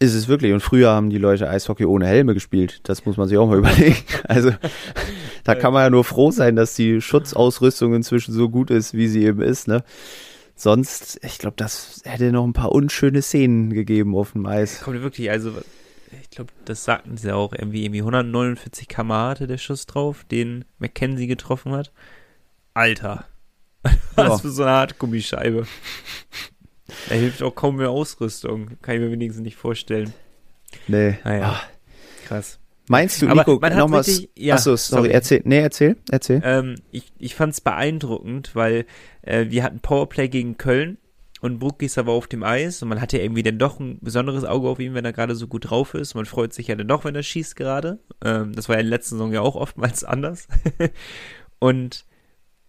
Ist 0.00 0.14
es 0.14 0.26
wirklich. 0.26 0.52
Und 0.52 0.60
früher 0.60 0.90
haben 0.90 1.10
die 1.10 1.18
Leute 1.18 1.48
Eishockey 1.48 1.84
ohne 1.84 2.08
Helme 2.08 2.34
gespielt. 2.34 2.80
Das 2.82 3.06
muss 3.06 3.16
man 3.16 3.28
sich 3.28 3.38
auch 3.38 3.46
mal 3.46 3.58
überlegen. 3.58 4.02
Also, 4.26 4.52
da 5.44 5.54
kann 5.54 5.72
man 5.72 5.84
ja 5.84 5.90
nur 5.90 6.02
froh 6.02 6.32
sein, 6.32 6.56
dass 6.56 6.74
die 6.74 7.00
Schutzausrüstung 7.00 7.94
inzwischen 7.94 8.32
so 8.32 8.48
gut 8.48 8.70
ist, 8.70 8.94
wie 8.94 9.06
sie 9.06 9.24
eben 9.24 9.40
ist, 9.40 9.68
ne? 9.68 9.84
Sonst, 10.62 11.18
ich 11.24 11.38
glaube, 11.38 11.56
das 11.56 12.00
hätte 12.04 12.30
noch 12.32 12.44
ein 12.44 12.52
paar 12.52 12.72
unschöne 12.72 13.20
Szenen 13.20 13.72
gegeben 13.72 14.14
auf 14.14 14.32
dem 14.32 14.46
Eis. 14.46 14.80
Kommt 14.80 15.02
wirklich, 15.02 15.30
also 15.30 15.52
ich 16.20 16.30
glaube, 16.30 16.52
das 16.64 16.84
sagten 16.84 17.16
sie 17.16 17.34
auch, 17.34 17.52
irgendwie, 17.52 17.84
irgendwie 17.84 18.00
149 18.00 18.86
km 18.86 19.12
hatte 19.12 19.46
der 19.46 19.58
Schuss 19.58 19.86
drauf, 19.86 20.24
den 20.30 20.64
McKenzie 20.78 21.26
getroffen 21.26 21.72
hat. 21.72 21.92
Alter. 22.74 23.26
Was 24.14 24.42
für 24.42 24.50
so 24.50 24.62
eine 24.62 24.72
Hartgummischeibe. 24.72 25.66
Da 27.08 27.14
hilft 27.14 27.42
auch 27.42 27.54
kaum 27.54 27.76
mehr 27.76 27.90
Ausrüstung. 27.90 28.78
Kann 28.82 28.94
ich 28.96 29.00
mir 29.00 29.10
wenigstens 29.10 29.42
nicht 29.42 29.56
vorstellen. 29.56 30.12
Nee. 30.86 31.18
Naja. 31.24 31.52
Ah. 31.52 31.62
Krass. 32.26 32.60
Meinst 32.88 33.22
du, 33.22 33.26
Nico, 33.28 33.60
nochmal. 33.60 34.04
Ja, 34.36 34.56
achso, 34.56 34.76
sorry, 34.76 35.02
sorry, 35.02 35.10
erzähl. 35.10 35.42
Nee, 35.44 35.60
erzähl, 35.60 35.96
erzähl. 36.10 36.42
Ähm, 36.44 36.74
ich 36.90 37.12
ich 37.18 37.34
fand 37.34 37.52
es 37.52 37.60
beeindruckend, 37.60 38.54
weil 38.54 38.86
äh, 39.22 39.46
wir 39.50 39.62
hatten 39.62 39.80
Powerplay 39.80 40.28
gegen 40.28 40.58
Köln 40.58 40.98
und 41.40 41.58
Bruckgießer 41.58 42.06
war 42.06 42.14
auf 42.14 42.26
dem 42.26 42.42
Eis 42.42 42.82
und 42.82 42.88
man 42.88 43.00
hatte 43.00 43.18
irgendwie 43.18 43.44
dann 43.44 43.58
doch 43.58 43.78
ein 43.78 43.98
besonderes 44.00 44.44
Auge 44.44 44.68
auf 44.68 44.80
ihn, 44.80 44.94
wenn 44.94 45.04
er 45.04 45.12
gerade 45.12 45.36
so 45.36 45.46
gut 45.46 45.70
drauf 45.70 45.94
ist. 45.94 46.14
Man 46.14 46.26
freut 46.26 46.52
sich 46.52 46.68
ja 46.68 46.74
dann 46.74 46.88
doch, 46.88 47.04
wenn 47.04 47.14
er 47.14 47.22
schießt 47.22 47.56
gerade. 47.56 48.00
Ähm, 48.24 48.52
das 48.52 48.68
war 48.68 48.76
ja 48.76 48.80
in 48.80 48.86
der 48.86 48.98
letzten 48.98 49.16
Saison 49.16 49.32
ja 49.32 49.40
auch 49.40 49.56
oftmals 49.56 50.02
anders. 50.04 50.48
und 51.60 52.04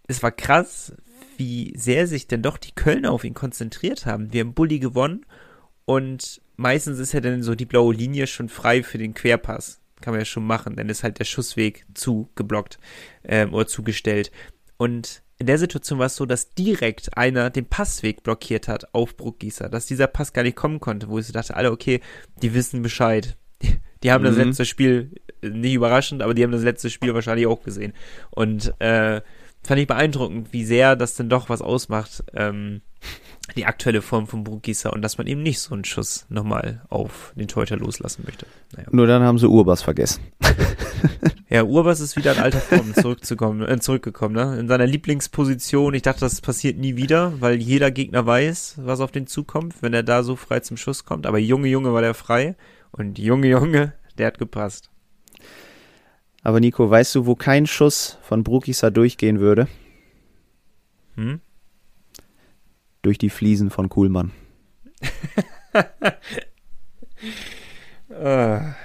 es 0.07 0.21
war 0.21 0.31
krass, 0.31 0.93
wie 1.37 1.73
sehr 1.75 2.07
sich 2.07 2.27
denn 2.27 2.41
doch 2.43 2.57
die 2.57 2.73
Kölner 2.73 3.11
auf 3.11 3.23
ihn 3.23 3.33
konzentriert 3.33 4.05
haben. 4.05 4.31
Wir 4.31 4.41
haben 4.41 4.53
Bulli 4.53 4.77
gewonnen 4.79 5.25
und 5.85 6.41
meistens 6.55 6.99
ist 6.99 7.13
ja 7.13 7.19
dann 7.19 7.41
so 7.41 7.55
die 7.55 7.65
blaue 7.65 7.93
Linie 7.93 8.27
schon 8.27 8.49
frei 8.49 8.83
für 8.83 8.99
den 8.99 9.13
Querpass 9.13 9.82
kann 10.03 10.13
man 10.13 10.21
ja 10.21 10.25
schon 10.25 10.45
machen, 10.45 10.75
dann 10.75 10.89
ist 10.89 11.03
halt 11.03 11.17
der 11.17 11.25
Schussweg 11.25 11.85
zugeblockt 11.95 12.77
ähm, 13.23 13.53
oder 13.53 13.65
zugestellt. 13.65 14.31
Und 14.77 15.23
in 15.39 15.47
der 15.47 15.57
Situation 15.57 15.99
war 15.99 16.07
es 16.07 16.15
so, 16.15 16.25
dass 16.25 16.53
direkt 16.53 17.17
einer 17.17 17.49
den 17.49 17.65
Passweg 17.65 18.23
blockiert 18.23 18.67
hat 18.67 18.93
auf 18.93 19.17
Bruckgießer, 19.17 19.69
dass 19.69 19.85
dieser 19.85 20.07
Pass 20.07 20.33
gar 20.33 20.43
nicht 20.43 20.55
kommen 20.55 20.79
konnte, 20.79 21.09
wo 21.09 21.19
ich 21.19 21.27
so 21.27 21.33
dachte, 21.33 21.55
alle, 21.55 21.71
okay, 21.71 22.01
die 22.41 22.53
wissen 22.53 22.81
Bescheid. 22.81 23.37
Die, 23.61 23.77
die 24.03 24.11
haben 24.11 24.23
mhm. 24.23 24.27
das 24.27 24.37
letzte 24.37 24.65
Spiel, 24.65 25.21
äh, 25.41 25.49
nicht 25.49 25.73
überraschend, 25.73 26.21
aber 26.21 26.33
die 26.33 26.43
haben 26.43 26.51
das 26.51 26.63
letzte 26.63 26.89
Spiel 26.89 27.13
wahrscheinlich 27.13 27.47
auch 27.47 27.63
gesehen. 27.63 27.93
Und 28.29 28.73
äh, 28.79 29.21
fand 29.63 29.79
ich 29.79 29.87
beeindruckend, 29.87 30.51
wie 30.51 30.65
sehr 30.65 30.95
das 30.95 31.15
denn 31.15 31.29
doch 31.29 31.49
was 31.49 31.61
ausmacht, 31.61 32.23
ähm, 32.33 32.81
die 33.55 33.65
aktuelle 33.65 34.01
Form 34.01 34.27
von 34.27 34.43
Bruckgießer 34.43 34.93
und 34.93 35.01
dass 35.01 35.17
man 35.17 35.27
eben 35.27 35.43
nicht 35.43 35.59
so 35.59 35.73
einen 35.73 35.83
Schuss 35.83 36.25
nochmal 36.29 36.81
auf 36.89 37.33
den 37.35 37.47
Torhüter 37.47 37.75
loslassen 37.75 38.23
möchte. 38.25 38.45
Naja. 38.75 38.87
Nur 38.91 39.05
dann 39.05 39.21
haben 39.21 39.37
sie 39.37 39.47
Urbas 39.47 39.81
vergessen. 39.81 40.23
ja, 41.49 41.63
Urbas 41.63 41.99
ist 41.99 42.15
wieder 42.15 42.33
in 42.33 42.39
alter 42.39 42.61
Form 42.61 42.93
zurückzukommen, 42.95 43.67
äh, 43.67 43.79
zurückgekommen, 43.79 44.35
ne? 44.35 44.57
In 44.59 44.67
seiner 44.67 44.87
Lieblingsposition. 44.87 45.93
Ich 45.93 46.01
dachte, 46.01 46.21
das 46.21 46.39
passiert 46.41 46.77
nie 46.77 46.95
wieder, 46.95 47.33
weil 47.41 47.61
jeder 47.61 47.91
Gegner 47.91 48.25
weiß, 48.25 48.75
was 48.77 49.01
auf 49.01 49.11
den 49.11 49.27
zukommt, 49.27 49.75
wenn 49.81 49.93
er 49.93 50.03
da 50.03 50.23
so 50.23 50.35
frei 50.35 50.61
zum 50.61 50.77
Schuss 50.77 51.03
kommt. 51.03 51.27
Aber 51.27 51.37
Junge, 51.37 51.67
Junge 51.67 51.93
war 51.93 52.01
der 52.01 52.13
frei 52.13 52.55
und 52.91 53.19
Junge, 53.19 53.49
Junge, 53.49 53.93
der 54.17 54.27
hat 54.27 54.39
gepasst. 54.39 54.89
Aber 56.43 56.59
Nico, 56.59 56.89
weißt 56.89 57.15
du, 57.15 57.25
wo 57.25 57.35
kein 57.35 57.67
Schuss 57.67 58.17
von 58.21 58.43
Brukisa 58.43 58.89
durchgehen 58.89 59.39
würde? 59.39 59.67
Hm? 61.15 61.41
Durch 63.03 63.17
die 63.17 63.29
Fliesen 63.29 63.69
von 63.69 63.89
Kuhlmann. 63.89 64.31
Power 68.09 68.75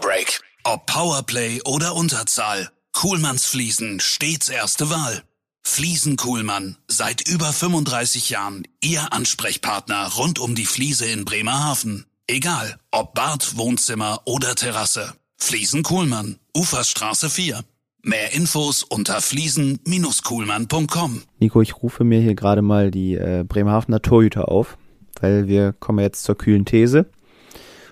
Break. 0.00 0.40
Ob 0.62 0.86
Powerplay 0.86 1.60
oder 1.64 1.96
Unterzahl. 1.96 2.70
Kuhlmanns 2.92 3.44
Fliesen 3.44 3.98
stets 3.98 4.48
erste 4.48 4.88
Wahl. 4.88 5.24
Fliesen 5.62 6.14
Kuhlmann. 6.14 6.76
Seit 6.86 7.26
über 7.28 7.52
35 7.52 8.30
Jahren 8.30 8.68
Ihr 8.80 9.12
Ansprechpartner 9.12 10.12
rund 10.14 10.38
um 10.38 10.54
die 10.54 10.66
Fliese 10.66 11.06
in 11.06 11.24
Bremerhaven. 11.24 12.06
Egal, 12.28 12.78
ob 12.92 13.14
Bad, 13.14 13.56
Wohnzimmer 13.56 14.20
oder 14.26 14.54
Terrasse. 14.54 15.14
Fliesen 15.36 15.82
Kuhlmann. 15.82 16.38
Uferstraße 16.56 17.28
4. 17.30 17.64
Mehr 18.04 18.34
Infos 18.34 18.82
unter 18.82 19.20
fliesen-kuhlmann.com. 19.20 21.22
Nico, 21.38 21.62
ich 21.62 21.80
rufe 21.82 22.02
mir 22.02 22.20
hier 22.20 22.34
gerade 22.34 22.60
mal 22.60 22.90
die 22.90 23.14
äh, 23.14 23.44
Bremerhavener 23.46 24.02
Torhüter 24.02 24.48
auf, 24.48 24.76
weil 25.20 25.46
wir 25.46 25.72
kommen 25.72 26.00
jetzt 26.00 26.24
zur 26.24 26.36
kühlen 26.36 26.64
These. 26.64 27.06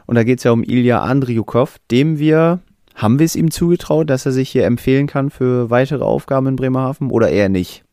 Und 0.06 0.16
da 0.16 0.24
geht 0.24 0.38
es 0.38 0.44
ja 0.44 0.50
um 0.50 0.64
Ilya 0.64 1.04
Andriukov, 1.04 1.76
dem 1.92 2.18
wir, 2.18 2.58
haben 2.96 3.20
wir 3.20 3.26
es 3.26 3.36
ihm 3.36 3.52
zugetraut, 3.52 4.10
dass 4.10 4.26
er 4.26 4.32
sich 4.32 4.50
hier 4.50 4.66
empfehlen 4.66 5.06
kann 5.06 5.30
für 5.30 5.70
weitere 5.70 6.02
Aufgaben 6.02 6.48
in 6.48 6.56
Bremerhaven 6.56 7.12
oder 7.12 7.30
eher 7.30 7.48
nicht? 7.48 7.84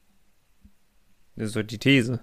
Das 1.35 1.49
ist 1.49 1.55
doch 1.55 1.61
die 1.61 1.77
These. 1.77 2.21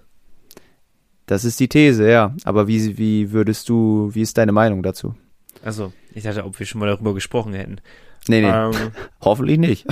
Das 1.25 1.45
ist 1.45 1.57
die 1.61 1.69
These, 1.69 2.09
ja. 2.09 2.35
Aber 2.43 2.67
wie, 2.67 2.97
wie 2.97 3.31
würdest 3.31 3.69
du, 3.69 4.09
wie 4.11 4.23
ist 4.23 4.37
deine 4.37 4.51
Meinung 4.51 4.83
dazu? 4.83 5.15
Also, 5.63 5.93
ich 6.13 6.23
dachte, 6.23 6.43
ob 6.43 6.59
wir 6.59 6.65
schon 6.65 6.79
mal 6.79 6.87
darüber 6.87 7.13
gesprochen 7.13 7.53
hätten. 7.53 7.79
Nee, 8.27 8.41
nee. 8.41 8.49
Ähm, 8.49 8.91
Hoffentlich 9.21 9.59
nicht. 9.59 9.85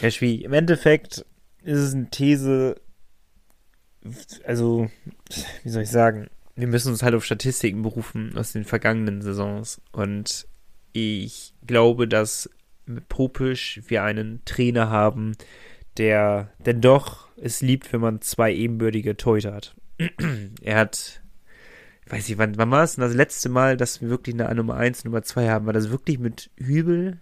Herr 0.00 0.10
Schwie, 0.10 0.44
im 0.44 0.52
Endeffekt 0.52 1.24
ist 1.62 1.78
es 1.78 1.94
eine 1.94 2.08
These, 2.10 2.80
also, 4.44 4.90
wie 5.62 5.68
soll 5.68 5.82
ich 5.82 5.90
sagen, 5.90 6.28
wir 6.56 6.66
müssen 6.66 6.90
uns 6.90 7.02
halt 7.02 7.14
auf 7.14 7.24
Statistiken 7.24 7.82
berufen 7.82 8.36
aus 8.36 8.52
den 8.52 8.64
vergangenen 8.64 9.22
Saisons. 9.22 9.80
Und 9.92 10.46
ich 10.92 11.54
glaube, 11.66 12.06
dass 12.06 12.50
mit 12.86 13.08
Popisch 13.08 13.80
wir 13.86 14.02
einen 14.02 14.42
Trainer 14.44 14.90
haben, 14.90 15.36
der 15.96 16.52
denn 16.58 16.80
doch 16.80 17.28
es 17.36 17.62
liebt, 17.62 17.92
wenn 17.92 18.00
man 18.00 18.20
zwei 18.20 18.52
ebenbürtige 18.52 19.16
Torhüter 19.16 19.54
hat. 19.54 19.74
er 20.62 20.76
hat, 20.76 21.22
ich 22.04 22.12
weiß 22.12 22.28
nicht, 22.28 22.38
wann, 22.38 22.58
wann 22.58 22.70
war 22.70 22.82
es 22.82 22.96
denn 22.96 23.02
das 23.02 23.14
letzte 23.14 23.48
Mal, 23.48 23.76
dass 23.76 24.00
wir 24.00 24.08
wirklich 24.08 24.34
eine 24.34 24.54
Nummer 24.54 24.76
1 24.76 25.04
Nummer 25.04 25.22
2 25.22 25.48
haben? 25.48 25.66
War 25.66 25.72
das 25.72 25.90
wirklich 25.90 26.18
mit 26.18 26.50
Hübel 26.56 27.20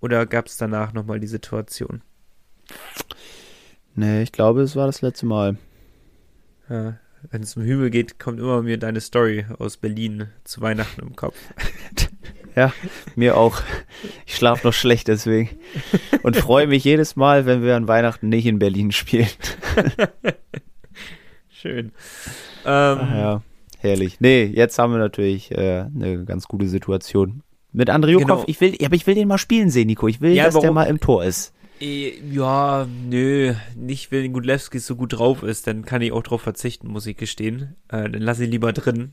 oder 0.00 0.26
gab 0.26 0.46
es 0.46 0.56
danach 0.56 0.92
nochmal 0.92 1.20
die 1.20 1.26
Situation? 1.26 2.02
Nee, 3.94 4.22
ich 4.22 4.32
glaube, 4.32 4.62
es 4.62 4.76
war 4.76 4.86
das 4.86 5.02
letzte 5.02 5.26
Mal. 5.26 5.56
Ja, 6.68 6.98
wenn 7.30 7.42
es 7.42 7.56
um 7.56 7.62
Hügel 7.62 7.90
geht, 7.90 8.18
kommt 8.18 8.38
immer 8.38 8.62
mir 8.62 8.78
deine 8.78 9.00
Story 9.00 9.44
aus 9.58 9.76
Berlin 9.76 10.28
zu 10.44 10.60
Weihnachten 10.60 11.02
im 11.02 11.16
Kopf. 11.16 11.36
ja, 12.56 12.72
mir 13.14 13.36
auch. 13.36 13.60
Ich 14.26 14.36
schlafe 14.36 14.66
noch 14.66 14.72
schlecht 14.72 15.08
deswegen. 15.08 15.50
Und 16.22 16.36
freue 16.36 16.66
mich 16.66 16.84
jedes 16.84 17.16
Mal, 17.16 17.44
wenn 17.44 17.62
wir 17.62 17.76
an 17.76 17.88
Weihnachten 17.88 18.28
nicht 18.28 18.46
in 18.46 18.58
Berlin 18.58 18.92
spielen. 18.92 19.28
Schön. 21.50 21.92
Ähm, 22.64 22.98
ja, 22.98 23.42
herrlich. 23.78 24.20
Nee, 24.20 24.44
jetzt 24.44 24.78
haben 24.78 24.92
wir 24.92 24.98
natürlich 24.98 25.50
äh, 25.50 25.86
eine 25.94 26.24
ganz 26.24 26.48
gute 26.48 26.68
Situation. 26.68 27.42
Mit 27.72 27.90
Andriukov, 27.90 28.26
genau. 28.26 28.44
ich 28.46 28.60
will, 28.60 28.76
aber 28.84 28.94
ich 28.94 29.06
will 29.06 29.14
den 29.14 29.28
mal 29.28 29.38
spielen 29.38 29.70
sehen, 29.70 29.86
Nico. 29.86 30.08
Ich 30.08 30.20
will, 30.20 30.32
ja, 30.32 30.44
dass 30.44 30.54
warum? 30.54 30.64
der 30.64 30.72
mal 30.72 30.84
im 30.84 31.00
Tor 31.00 31.24
ist. 31.24 31.54
Äh, 31.80 32.20
ja, 32.30 32.86
nö, 33.08 33.54
nicht 33.74 34.12
wenn 34.12 34.32
Gudlewski 34.32 34.78
so 34.78 34.96
gut 34.96 35.14
drauf 35.14 35.42
ist, 35.42 35.66
dann 35.66 35.84
kann 35.84 36.02
ich 36.02 36.12
auch 36.12 36.22
drauf 36.22 36.42
verzichten, 36.42 36.88
muss 36.88 37.06
ich 37.06 37.16
gestehen. 37.16 37.76
Äh, 37.88 38.10
dann 38.10 38.20
lass 38.20 38.40
ihn 38.40 38.50
lieber 38.50 38.72
drin 38.72 39.12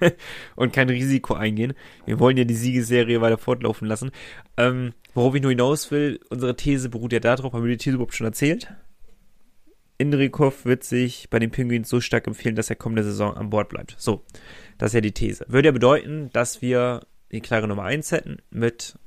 und 0.56 0.72
kein 0.72 0.88
Risiko 0.88 1.34
eingehen. 1.34 1.74
Wir 2.06 2.20
wollen 2.20 2.36
ja 2.36 2.44
die 2.44 2.54
Siegesserie 2.54 3.20
weiter 3.20 3.38
fortlaufen 3.38 3.88
lassen. 3.88 4.12
Ähm, 4.56 4.92
worauf 5.14 5.34
ich 5.34 5.42
nur 5.42 5.50
hinaus 5.50 5.90
will, 5.90 6.20
unsere 6.30 6.54
These 6.54 6.90
beruht 6.90 7.12
ja 7.12 7.20
darauf, 7.20 7.52
haben 7.52 7.64
wir 7.64 7.70
die 7.70 7.78
These 7.78 7.96
überhaupt 7.96 8.14
schon 8.14 8.26
erzählt? 8.26 8.68
Indrikov 9.98 10.64
wird 10.64 10.84
sich 10.84 11.28
bei 11.28 11.38
den 11.38 11.50
Pinguins 11.50 11.88
so 11.88 12.00
stark 12.00 12.26
empfehlen, 12.26 12.54
dass 12.54 12.70
er 12.70 12.76
kommende 12.76 13.02
Saison 13.02 13.36
an 13.36 13.50
Bord 13.50 13.68
bleibt. 13.68 13.96
So, 13.98 14.22
das 14.78 14.90
ist 14.90 14.94
ja 14.94 15.00
die 15.00 15.12
These. 15.12 15.44
Würde 15.48 15.68
ja 15.68 15.72
bedeuten, 15.72 16.30
dass 16.32 16.62
wir 16.62 17.02
die 17.32 17.40
klare 17.40 17.68
Nummer 17.68 17.84
1 17.84 18.12
hätten 18.12 18.38
mit 18.50 18.98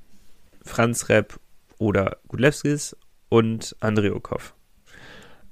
Franz 0.64 1.10
Repp 1.10 1.40
oder 1.78 2.18
Gudlewskis 2.28 2.96
und 3.30 3.76
Andriukov. 3.80 4.56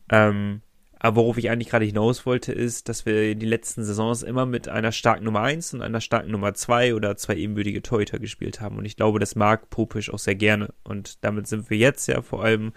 Ähm, 0.09 0.61
aber 1.03 1.15
worauf 1.15 1.37
ich 1.39 1.49
eigentlich 1.49 1.69
gerade 1.69 1.85
hinaus 1.85 2.27
wollte, 2.27 2.51
ist, 2.51 2.87
dass 2.87 3.07
wir 3.07 3.33
die 3.33 3.45
letzten 3.47 3.83
Saisons 3.83 4.21
immer 4.21 4.45
mit 4.45 4.69
einer 4.69 4.91
starken 4.91 5.25
Nummer 5.25 5.41
1 5.41 5.73
und 5.73 5.81
einer 5.81 5.99
starken 5.99 6.29
Nummer 6.29 6.53
2 6.53 6.93
oder 6.93 7.17
zwei 7.17 7.37
ebenbürtige 7.37 7.81
Torhüter 7.81 8.19
gespielt 8.19 8.61
haben. 8.61 8.77
Und 8.77 8.85
ich 8.85 8.97
glaube, 8.97 9.17
das 9.17 9.35
mag 9.35 9.71
Popisch 9.71 10.13
auch 10.13 10.19
sehr 10.19 10.35
gerne. 10.35 10.71
Und 10.83 11.23
damit 11.23 11.47
sind 11.47 11.71
wir 11.71 11.77
jetzt 11.77 12.07
ja 12.07 12.21
vor 12.21 12.43
allem 12.43 12.71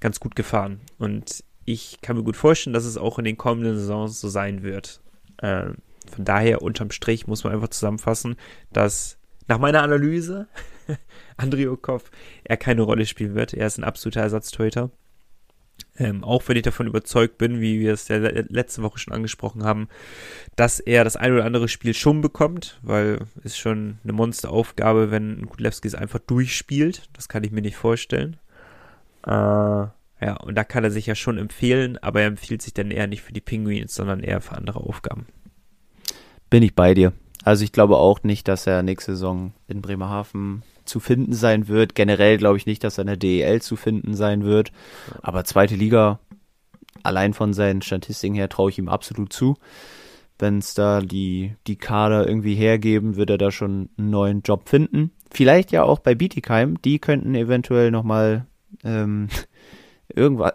ganz 0.00 0.18
gut 0.18 0.34
gefahren. 0.34 0.80
Und 0.98 1.44
ich 1.66 2.00
kann 2.00 2.16
mir 2.16 2.24
gut 2.24 2.36
vorstellen, 2.36 2.74
dass 2.74 2.84
es 2.84 2.98
auch 2.98 3.20
in 3.20 3.24
den 3.24 3.36
kommenden 3.36 3.78
Saisons 3.78 4.20
so 4.20 4.28
sein 4.28 4.64
wird. 4.64 5.00
Ähm, 5.40 5.76
von 6.10 6.24
daher, 6.24 6.62
unterm 6.62 6.90
Strich 6.90 7.28
muss 7.28 7.44
man 7.44 7.52
einfach 7.52 7.68
zusammenfassen, 7.68 8.34
dass 8.72 9.17
nach 9.48 9.58
meiner 9.58 9.82
Analyse 9.82 10.46
Andriukov 11.36 12.10
er 12.44 12.56
keine 12.56 12.82
Rolle 12.82 13.06
spielen 13.06 13.34
wird. 13.34 13.54
Er 13.54 13.66
ist 13.66 13.78
ein 13.78 13.84
absoluter 13.84 14.20
Ersatztorhüter. 14.20 14.90
Ähm, 15.96 16.24
auch 16.24 16.42
wenn 16.46 16.56
ich 16.56 16.62
davon 16.62 16.86
überzeugt 16.86 17.38
bin, 17.38 17.60
wie 17.60 17.80
wir 17.80 17.92
es 17.92 18.08
ja 18.08 18.16
letzte 18.18 18.82
Woche 18.82 18.98
schon 18.98 19.14
angesprochen 19.14 19.64
haben, 19.64 19.88
dass 20.56 20.80
er 20.80 21.04
das 21.04 21.16
ein 21.16 21.32
oder 21.32 21.44
andere 21.44 21.68
Spiel 21.68 21.94
schon 21.94 22.20
bekommt, 22.20 22.78
weil 22.82 23.20
es 23.42 23.56
schon 23.56 23.98
eine 24.02 24.12
Monsteraufgabe, 24.12 25.10
wenn 25.10 25.46
Kudlewski 25.46 25.88
es 25.88 25.94
einfach 25.94 26.20
durchspielt. 26.20 27.08
Das 27.12 27.28
kann 27.28 27.44
ich 27.44 27.52
mir 27.52 27.62
nicht 27.62 27.76
vorstellen. 27.76 28.38
Äh, 29.26 29.30
ja, 29.30 30.36
und 30.42 30.56
da 30.56 30.64
kann 30.64 30.84
er 30.84 30.90
sich 30.90 31.06
ja 31.06 31.14
schon 31.14 31.38
empfehlen, 31.38 31.96
aber 31.98 32.22
er 32.22 32.26
empfiehlt 32.26 32.62
sich 32.62 32.74
dann 32.74 32.90
eher 32.90 33.06
nicht 33.06 33.22
für 33.22 33.32
die 33.32 33.40
Penguins, 33.40 33.94
sondern 33.94 34.20
eher 34.20 34.40
für 34.40 34.56
andere 34.56 34.80
Aufgaben. 34.80 35.26
Bin 36.50 36.62
ich 36.62 36.74
bei 36.74 36.94
dir. 36.94 37.12
Also 37.44 37.64
ich 37.64 37.72
glaube 37.72 37.96
auch 37.96 38.22
nicht, 38.22 38.48
dass 38.48 38.66
er 38.66 38.82
nächste 38.82 39.12
Saison 39.12 39.52
in 39.68 39.80
Bremerhaven 39.80 40.62
zu 40.84 41.00
finden 41.00 41.34
sein 41.34 41.68
wird. 41.68 41.94
Generell 41.94 42.38
glaube 42.38 42.56
ich 42.56 42.66
nicht, 42.66 42.82
dass 42.82 42.98
er 42.98 43.02
in 43.02 43.08
der 43.08 43.16
DEL 43.16 43.62
zu 43.62 43.76
finden 43.76 44.14
sein 44.14 44.44
wird. 44.44 44.72
Aber 45.22 45.44
zweite 45.44 45.76
Liga, 45.76 46.18
allein 47.02 47.34
von 47.34 47.52
seinen 47.52 47.82
Statistiken 47.82 48.34
her, 48.34 48.48
traue 48.48 48.70
ich 48.70 48.78
ihm 48.78 48.88
absolut 48.88 49.32
zu. 49.32 49.56
Wenn 50.38 50.58
es 50.58 50.74
da 50.74 51.00
die, 51.00 51.54
die 51.66 51.76
Kader 51.76 52.26
irgendwie 52.26 52.54
hergeben, 52.54 53.16
wird 53.16 53.30
er 53.30 53.38
da 53.38 53.50
schon 53.50 53.88
einen 53.98 54.10
neuen 54.10 54.42
Job 54.42 54.68
finden. 54.68 55.10
Vielleicht 55.30 55.72
ja 55.72 55.82
auch 55.82 55.98
bei 55.98 56.14
Bietigheim. 56.14 56.80
Die 56.82 56.98
könnten 56.98 57.34
eventuell 57.34 57.90
nochmal 57.90 58.46
ähm, 58.84 59.28
irgendwas, 60.14 60.54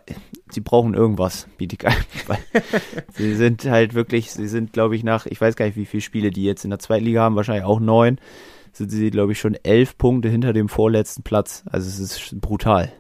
sie 0.52 0.62
brauchen 0.62 0.94
irgendwas, 0.94 1.48
Bietigheim. 1.58 2.04
sie 3.14 3.36
sind 3.36 3.66
halt 3.66 3.94
wirklich, 3.94 4.32
sie 4.32 4.48
sind, 4.48 4.74
glaube 4.74 4.96
ich, 4.96 5.04
nach, 5.04 5.26
ich 5.26 5.40
weiß 5.40 5.56
gar 5.56 5.66
nicht, 5.66 5.76
wie 5.76 5.86
viele 5.86 6.02
Spiele 6.02 6.32
die 6.32 6.44
jetzt 6.44 6.64
in 6.64 6.70
der 6.70 6.80
zweiten 6.80 7.06
Liga 7.06 7.22
haben, 7.22 7.36
wahrscheinlich 7.36 7.66
auch 7.66 7.80
neun, 7.80 8.20
sind 8.72 8.90
sie, 8.90 9.12
glaube 9.12 9.34
ich, 9.34 9.40
schon 9.40 9.56
elf 9.64 9.98
Punkte 9.98 10.30
hinter 10.30 10.54
dem 10.54 10.70
vorletzten 10.70 11.24
Platz. 11.24 11.64
Also 11.68 11.88
es 11.88 12.00
ist 12.00 12.42
brutal. 12.42 12.92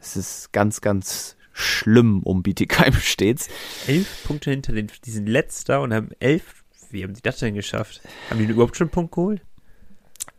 Es 0.00 0.16
ist 0.16 0.52
ganz, 0.52 0.80
ganz 0.80 1.36
schlimm 1.52 2.22
um 2.22 2.42
Bietigheim 2.42 2.92
stets. 2.94 3.48
Elf 3.86 4.24
Punkte 4.24 4.50
hinter 4.50 4.72
den, 4.72 4.90
die 5.04 5.10
sind 5.10 5.28
letzter 5.28 5.82
und 5.82 5.94
haben 5.94 6.10
elf 6.20 6.64
Wie 6.90 7.02
haben 7.02 7.14
die 7.14 7.22
das 7.22 7.38
denn 7.38 7.54
geschafft? 7.54 8.00
Haben 8.30 8.38
die 8.38 8.46
überhaupt 8.46 8.76
schon 8.76 8.86
einen 8.86 8.92
Punkt 8.92 9.12
geholt? 9.12 9.42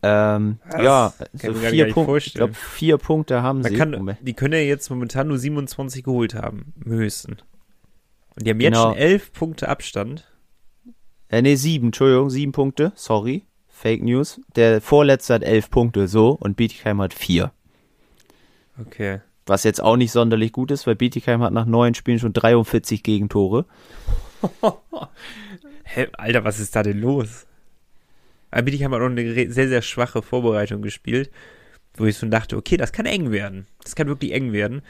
Ähm, 0.08 0.60
ja, 0.82 1.14
so 1.34 1.54
vier 1.54 1.92
Punkte. 1.92 2.18
Ich 2.18 2.34
glaube, 2.36 2.54
vier 2.54 2.98
Punkte 3.00 3.42
haben 3.42 3.62
Man 3.62 3.72
sie. 3.72 3.78
kann, 3.78 4.18
die 4.22 4.34
können 4.34 4.54
ja 4.54 4.60
jetzt 4.60 4.90
momentan 4.92 5.28
nur 5.28 5.40
27 5.40 6.04
geholt 6.04 6.36
haben, 6.36 6.74
im 6.86 6.92
höchsten. 6.92 7.38
Und 8.36 8.46
die 8.46 8.52
haben 8.52 8.60
jetzt 8.60 8.74
Genau. 8.74 8.90
schon 8.90 8.98
11 8.98 9.34
Punkte 9.34 9.68
Abstand. 9.70 10.26
Äh, 11.30 11.42
nee, 11.42 11.56
sieben, 11.56 11.88
Entschuldigung, 11.88 12.30
sieben 12.30 12.52
Punkte. 12.52 12.92
Sorry. 12.96 13.46
Fake 13.68 14.04
News. 14.04 14.40
Der 14.56 14.80
vorletzte 14.80 15.34
hat 15.34 15.44
elf 15.44 15.70
Punkte, 15.72 16.08
so. 16.08 16.30
Und 16.40 16.56
Bietigheim 16.56 17.02
hat 17.02 17.14
vier. 17.14 17.52
Okay. 18.80 19.22
Was 19.48 19.64
jetzt 19.64 19.82
auch 19.82 19.96
nicht 19.98 20.12
sonderlich 20.12 20.52
gut 20.52 20.70
ist, 20.72 20.86
weil 20.88 20.96
Bietigheim 20.96 21.42
hat 21.42 21.52
nach 21.54 21.66
neun 21.66 21.94
Spielen 21.96 22.20
schon 22.20 22.34
43 22.34 23.02
Gegentore. 23.04 23.66
Hä, 25.84 26.08
Alter, 26.14 26.44
was 26.44 26.60
ist 26.60 26.76
da 26.76 26.84
denn 26.84 27.00
los? 27.00 27.46
Aber 28.52 28.64
Bietigheim 28.64 28.94
hat 28.94 29.02
auch 29.02 29.06
eine 29.06 29.52
sehr, 29.52 29.68
sehr 29.68 29.82
schwache 29.82 30.22
Vorbereitung 30.22 30.82
gespielt, 30.82 31.32
wo 31.96 32.06
ich 32.06 32.18
schon 32.18 32.32
dachte, 32.32 32.58
okay, 32.58 32.78
das 32.78 32.92
kann 32.92 33.06
eng 33.06 33.32
werden. 33.32 33.68
Das 33.84 33.96
kann 33.96 34.08
wirklich 34.08 34.34
eng 34.34 34.54
werden. 34.54 34.82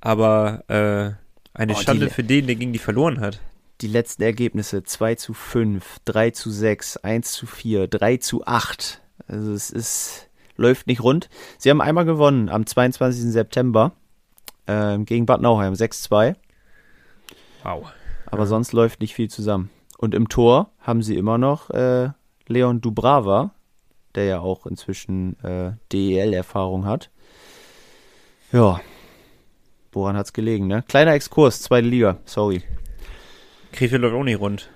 Aber 0.00 0.64
äh, 0.68 1.58
eine 1.58 1.72
Oh, 1.74 1.76
Schande 1.76 2.10
für 2.10 2.24
den, 2.24 2.46
der 2.46 2.56
gegen 2.56 2.72
die 2.72 2.78
verloren 2.78 3.20
hat. 3.20 3.40
Die 3.80 3.88
letzten 3.88 4.22
Ergebnisse 4.22 4.82
2 4.84 5.16
zu 5.16 5.34
5, 5.34 5.98
3 6.04 6.30
zu 6.30 6.50
6, 6.50 6.98
1 6.98 7.32
zu 7.32 7.46
4, 7.46 7.88
3 7.88 8.16
zu 8.18 8.46
8. 8.46 9.00
Also 9.26 9.52
es 9.52 9.70
ist, 9.70 10.28
läuft 10.56 10.86
nicht 10.86 11.02
rund. 11.02 11.28
Sie 11.58 11.70
haben 11.70 11.80
einmal 11.80 12.04
gewonnen 12.04 12.48
am 12.48 12.66
22. 12.66 13.32
September 13.32 13.92
ähm, 14.66 15.04
gegen 15.04 15.26
Bad 15.26 15.40
Nauheim 15.40 15.74
6-2. 15.74 16.36
Wow. 17.64 17.92
Aber 18.26 18.46
sonst 18.46 18.72
läuft 18.72 19.00
nicht 19.00 19.14
viel 19.14 19.28
zusammen. 19.28 19.70
Und 19.98 20.14
im 20.14 20.28
Tor 20.28 20.70
haben 20.80 21.02
sie 21.02 21.16
immer 21.16 21.38
noch 21.38 21.70
äh, 21.70 22.10
Leon 22.52 22.80
Dubrava, 22.80 23.54
der 24.14 24.24
ja 24.24 24.40
auch 24.40 24.66
inzwischen 24.66 25.42
äh, 25.42 25.72
DEL-Erfahrung 25.92 26.84
hat. 26.84 27.10
Ja. 28.52 28.80
Woran 29.92 30.16
hat's 30.16 30.32
gelegen, 30.32 30.66
ne? 30.66 30.84
Kleiner 30.86 31.12
Exkurs, 31.12 31.62
zweite 31.62 31.88
Liga, 31.88 32.18
sorry. 32.24 32.62
Krefeld 33.72 34.02
läuft 34.02 34.14
auch 34.14 34.24
nicht 34.24 34.40
rund. 34.40 34.70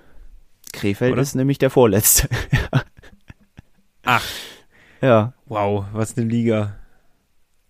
Krefeld 0.73 1.13
Oder? 1.13 1.21
ist 1.21 1.35
nämlich 1.35 1.57
der 1.57 1.69
Vorletzte. 1.69 2.27
Ach, 4.03 4.25
ja. 5.01 5.33
wow, 5.45 5.85
was 5.93 6.17
eine 6.17 6.27
Liga. 6.27 6.77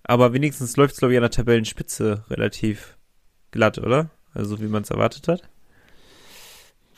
Aber 0.04 0.34
wenigstens 0.34 0.78
läuft 0.78 0.94
es, 0.94 1.00
glaube 1.00 1.14
ich, 1.14 1.18
an 1.18 1.24
der 1.24 1.32
Tabellenspitze 1.32 2.24
relativ 2.30 2.98
glatt, 3.52 3.78
oder? 3.78 4.10
Also 4.34 4.60
wie 4.62 4.68
man 4.68 4.84
es 4.84 4.90
erwartet 4.90 5.28
hat. 5.28 5.50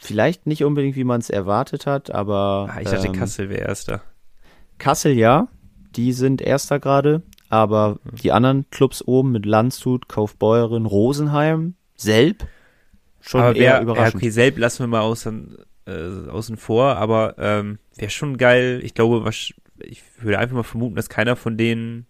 Vielleicht 0.02 0.48
nicht 0.48 0.64
unbedingt, 0.64 0.96
wie 0.96 1.04
man 1.04 1.20
es 1.20 1.30
erwartet 1.30 1.86
hat, 1.86 2.10
aber. 2.10 2.70
Ah, 2.72 2.80
ich 2.80 2.90
dachte, 2.90 3.08
ähm, 3.08 3.14
Kassel 3.14 3.50
wäre 3.50 3.62
erster. 3.62 4.02
Kassel 4.78 5.12
ja, 5.12 5.50
die 5.96 6.14
sind 6.14 6.42
Erster 6.42 6.80
gerade, 6.80 7.22
aber 7.50 8.00
die 8.24 8.32
anderen 8.32 8.70
Clubs 8.70 9.02
oben 9.06 9.32
mit 9.32 9.46
Landshut, 9.46 10.08
Kaufbeuren, 10.08 10.86
Rosenheim, 10.86 11.76
Selb, 11.96 12.48
schon 13.20 13.42
aber 13.42 13.56
eher 13.56 13.74
ja, 13.74 13.82
überraschend. 13.82 14.16
okay, 14.16 14.30
selbst 14.30 14.58
lassen 14.58 14.84
wir 14.84 14.88
mal 14.88 15.02
außen, 15.02 15.58
äh, 15.86 16.30
außen 16.30 16.56
vor, 16.56 16.96
aber 16.96 17.36
ähm, 17.38 17.80
wäre 17.98 18.10
schon 18.10 18.38
geil. 18.38 18.80
Ich 18.84 18.94
glaube, 18.94 19.26
was, 19.26 19.54
ich 19.80 20.02
würde 20.20 20.40
einfach 20.40 20.56
mal 20.56 20.64
vermuten, 20.64 20.96
dass 20.96 21.10
keiner 21.10 21.36
von 21.36 21.58
denen, 21.58 22.08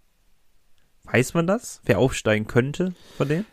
weiß 1.06 1.34
man 1.34 1.48
das? 1.48 1.82
Wer 1.86 1.98
aufsteigen 1.98 2.46
könnte 2.46 2.94
von 3.18 3.28
denen? 3.28 3.46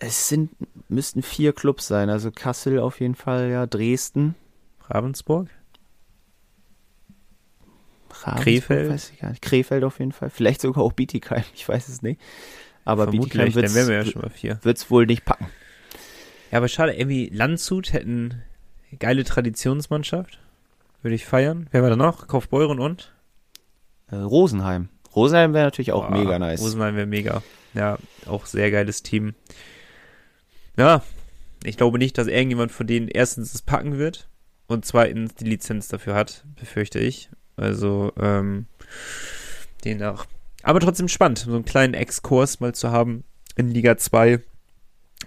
Es 0.00 0.28
sind, 0.28 0.50
müssten 0.88 1.22
vier 1.22 1.52
Clubs 1.52 1.86
sein, 1.86 2.08
also 2.10 2.30
Kassel 2.30 2.78
auf 2.78 3.00
jeden 3.00 3.14
Fall, 3.14 3.50
ja, 3.50 3.66
Dresden, 3.66 4.34
Ravensburg? 4.88 5.48
Ravensburg, 8.10 8.42
Krefeld? 8.42 8.90
weiß 8.90 9.10
ich 9.10 9.20
gar 9.20 9.30
nicht. 9.30 9.42
Krefeld 9.42 9.84
auf 9.84 9.98
jeden 9.98 10.12
Fall, 10.12 10.30
vielleicht 10.30 10.62
sogar 10.62 10.82
auch 10.82 10.94
Bietigheim, 10.94 11.44
ich 11.54 11.68
weiß 11.68 11.88
es 11.88 12.02
nicht. 12.02 12.20
Aber 12.84 13.06
Bietigheim 13.06 13.52
Vermutlich, 13.52 14.42
ja 14.42 14.64
wird 14.64 14.78
es 14.78 14.90
wohl 14.90 15.06
nicht 15.06 15.24
packen. 15.24 15.46
Ja, 16.50 16.58
aber 16.58 16.68
schade, 16.68 16.94
irgendwie 16.94 17.28
Landshut 17.28 17.92
hätten 17.92 18.42
geile 18.98 19.22
Traditionsmannschaft. 19.22 20.38
Würde 21.02 21.14
ich 21.14 21.24
feiern. 21.24 21.68
Wer 21.70 21.82
war 21.82 21.90
da 21.90 21.96
noch? 21.96 22.26
Kaufbeuren 22.26 22.80
und? 22.80 23.12
Äh, 24.10 24.16
Rosenheim. 24.16 24.88
Rosenheim 25.14 25.54
wäre 25.54 25.64
natürlich 25.64 25.92
auch 25.92 26.08
Boah, 26.08 26.16
mega 26.16 26.38
nice. 26.38 26.60
Rosenheim 26.60 26.96
wäre 26.96 27.06
mega. 27.06 27.42
Ja, 27.74 27.98
auch 28.26 28.46
sehr 28.46 28.70
geiles 28.70 29.02
Team. 29.02 29.34
Ja, 30.80 31.02
ich 31.62 31.76
glaube 31.76 31.98
nicht, 31.98 32.16
dass 32.16 32.26
irgendjemand 32.26 32.72
von 32.72 32.86
denen 32.86 33.08
erstens 33.08 33.52
es 33.52 33.60
packen 33.60 33.98
wird 33.98 34.30
und 34.66 34.86
zweitens 34.86 35.34
die 35.34 35.44
Lizenz 35.44 35.88
dafür 35.88 36.14
hat, 36.14 36.42
befürchte 36.58 36.98
ich. 36.98 37.28
Also, 37.54 38.14
ähm, 38.18 38.64
demnach. 39.84 40.24
Aber 40.62 40.80
trotzdem 40.80 41.08
spannend, 41.08 41.40
so 41.40 41.52
einen 41.52 41.66
kleinen 41.66 41.92
Exkurs 41.92 42.60
mal 42.60 42.74
zu 42.74 42.90
haben 42.90 43.24
in 43.56 43.68
Liga 43.68 43.98
2. 43.98 44.40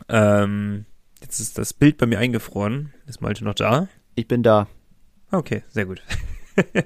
Ähm, 0.09 0.85
jetzt 1.21 1.39
ist 1.39 1.59
das 1.59 1.71
Bild 1.75 1.99
bei 1.99 2.07
mir 2.07 2.17
eingefroren. 2.17 2.91
Ist 3.05 3.21
Malte 3.21 3.43
noch 3.43 3.53
da? 3.53 3.89
Ich 4.15 4.27
bin 4.27 4.41
da. 4.41 4.65
Okay, 5.29 5.61
sehr 5.69 5.85
gut. 5.85 6.01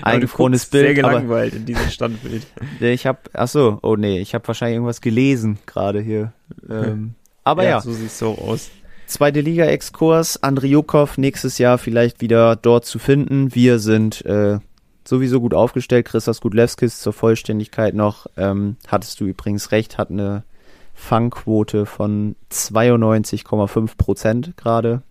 Eingefrorenes 0.00 0.70
Sehr 0.70 0.84
Bild, 0.84 1.04
aber 1.04 1.16
gelangweilt 1.16 1.52
in 1.52 1.66
diesem 1.66 1.90
Standbild. 1.90 2.46
ich 2.80 3.04
habe, 3.04 3.18
ach 3.34 3.48
so, 3.48 3.78
oh 3.82 3.96
nee, 3.96 4.20
ich 4.20 4.34
habe 4.34 4.48
wahrscheinlich 4.48 4.76
irgendwas 4.76 5.02
gelesen 5.02 5.58
gerade 5.66 6.00
hier. 6.00 6.32
Ähm, 6.70 7.14
aber 7.46 7.64
ja, 7.64 7.80
so 7.80 7.92
sieht's 7.92 8.18
so 8.18 8.36
aus. 8.36 8.70
zweite 9.06 9.40
Liga-Exkurs, 9.40 10.42
Andriukov 10.42 11.16
nächstes 11.16 11.58
Jahr 11.58 11.78
vielleicht 11.78 12.20
wieder 12.20 12.56
dort 12.56 12.84
zu 12.84 12.98
finden. 12.98 13.54
Wir 13.54 13.78
sind 13.78 14.24
äh, 14.26 14.58
sowieso 15.04 15.40
gut 15.40 15.54
aufgestellt. 15.54 16.06
Christos 16.06 16.40
Gudlewskis 16.40 17.00
zur 17.00 17.12
Vollständigkeit 17.12 17.94
noch. 17.94 18.26
Ähm, 18.36 18.76
hattest 18.88 19.20
du 19.20 19.26
übrigens 19.26 19.70
recht, 19.70 19.96
hat 19.96 20.10
eine 20.10 20.42
Fangquote 20.92 21.86
von 21.86 22.34
92,5 22.50 23.96
Prozent 23.96 24.56
gerade. 24.56 25.02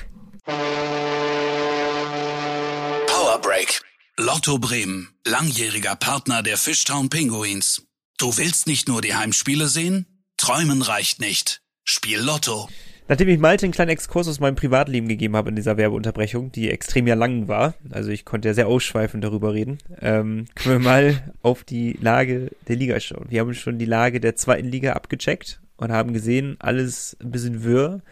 Lotto 4.25 4.59
Bremen, 4.59 5.09
langjähriger 5.27 5.97
Partner 5.97 6.45
der 6.45 6.57
Fishtown 6.57 7.11
Pinguins. 7.11 7.89
Du 8.19 8.39
willst 8.39 8.69
nicht 8.69 8.87
nur 8.87 9.03
die 9.03 9.17
Heimspiele 9.17 9.67
sehen? 9.67 10.07
Träumen 10.37 10.81
reicht 10.81 11.21
nicht. 11.21 11.61
Spiel 11.83 12.21
Lotto. 12.21 12.69
Nachdem 13.09 13.29
ich 13.29 13.41
Malte 13.41 13.67
einen 13.67 13.73
kleinen 13.73 13.91
Exkurs 13.91 14.29
aus 14.29 14.39
meinem 14.39 14.55
Privatleben 14.55 15.09
gegeben 15.09 15.35
habe 15.35 15.49
in 15.49 15.57
dieser 15.57 15.77
Werbeunterbrechung, 15.77 16.53
die 16.53 16.71
extrem 16.71 17.09
ja 17.09 17.17
lang 17.17 17.49
war, 17.49 17.75
also 17.91 18.11
ich 18.11 18.25
konnte 18.25 18.47
ja 18.47 18.55
sehr 18.55 18.69
ausschweifend 18.69 19.25
darüber 19.25 19.55
reden, 19.55 19.79
ähm, 20.01 20.47
können 20.55 20.85
wir 20.85 20.89
mal 20.89 21.33
auf 21.43 21.65
die 21.65 21.99
Lage 22.01 22.53
der 22.69 22.77
Liga 22.77 23.01
schauen. 23.01 23.27
Wir 23.29 23.41
haben 23.41 23.55
schon 23.55 23.81
die 23.81 23.87
Lage 23.87 24.21
der 24.21 24.37
zweiten 24.37 24.69
Liga 24.69 24.93
abgecheckt 24.93 25.61
und 25.79 25.91
haben 25.91 26.13
gesehen, 26.13 26.55
alles 26.61 27.17
ein 27.21 27.33
bisschen 27.33 27.65
wirr, 27.65 28.03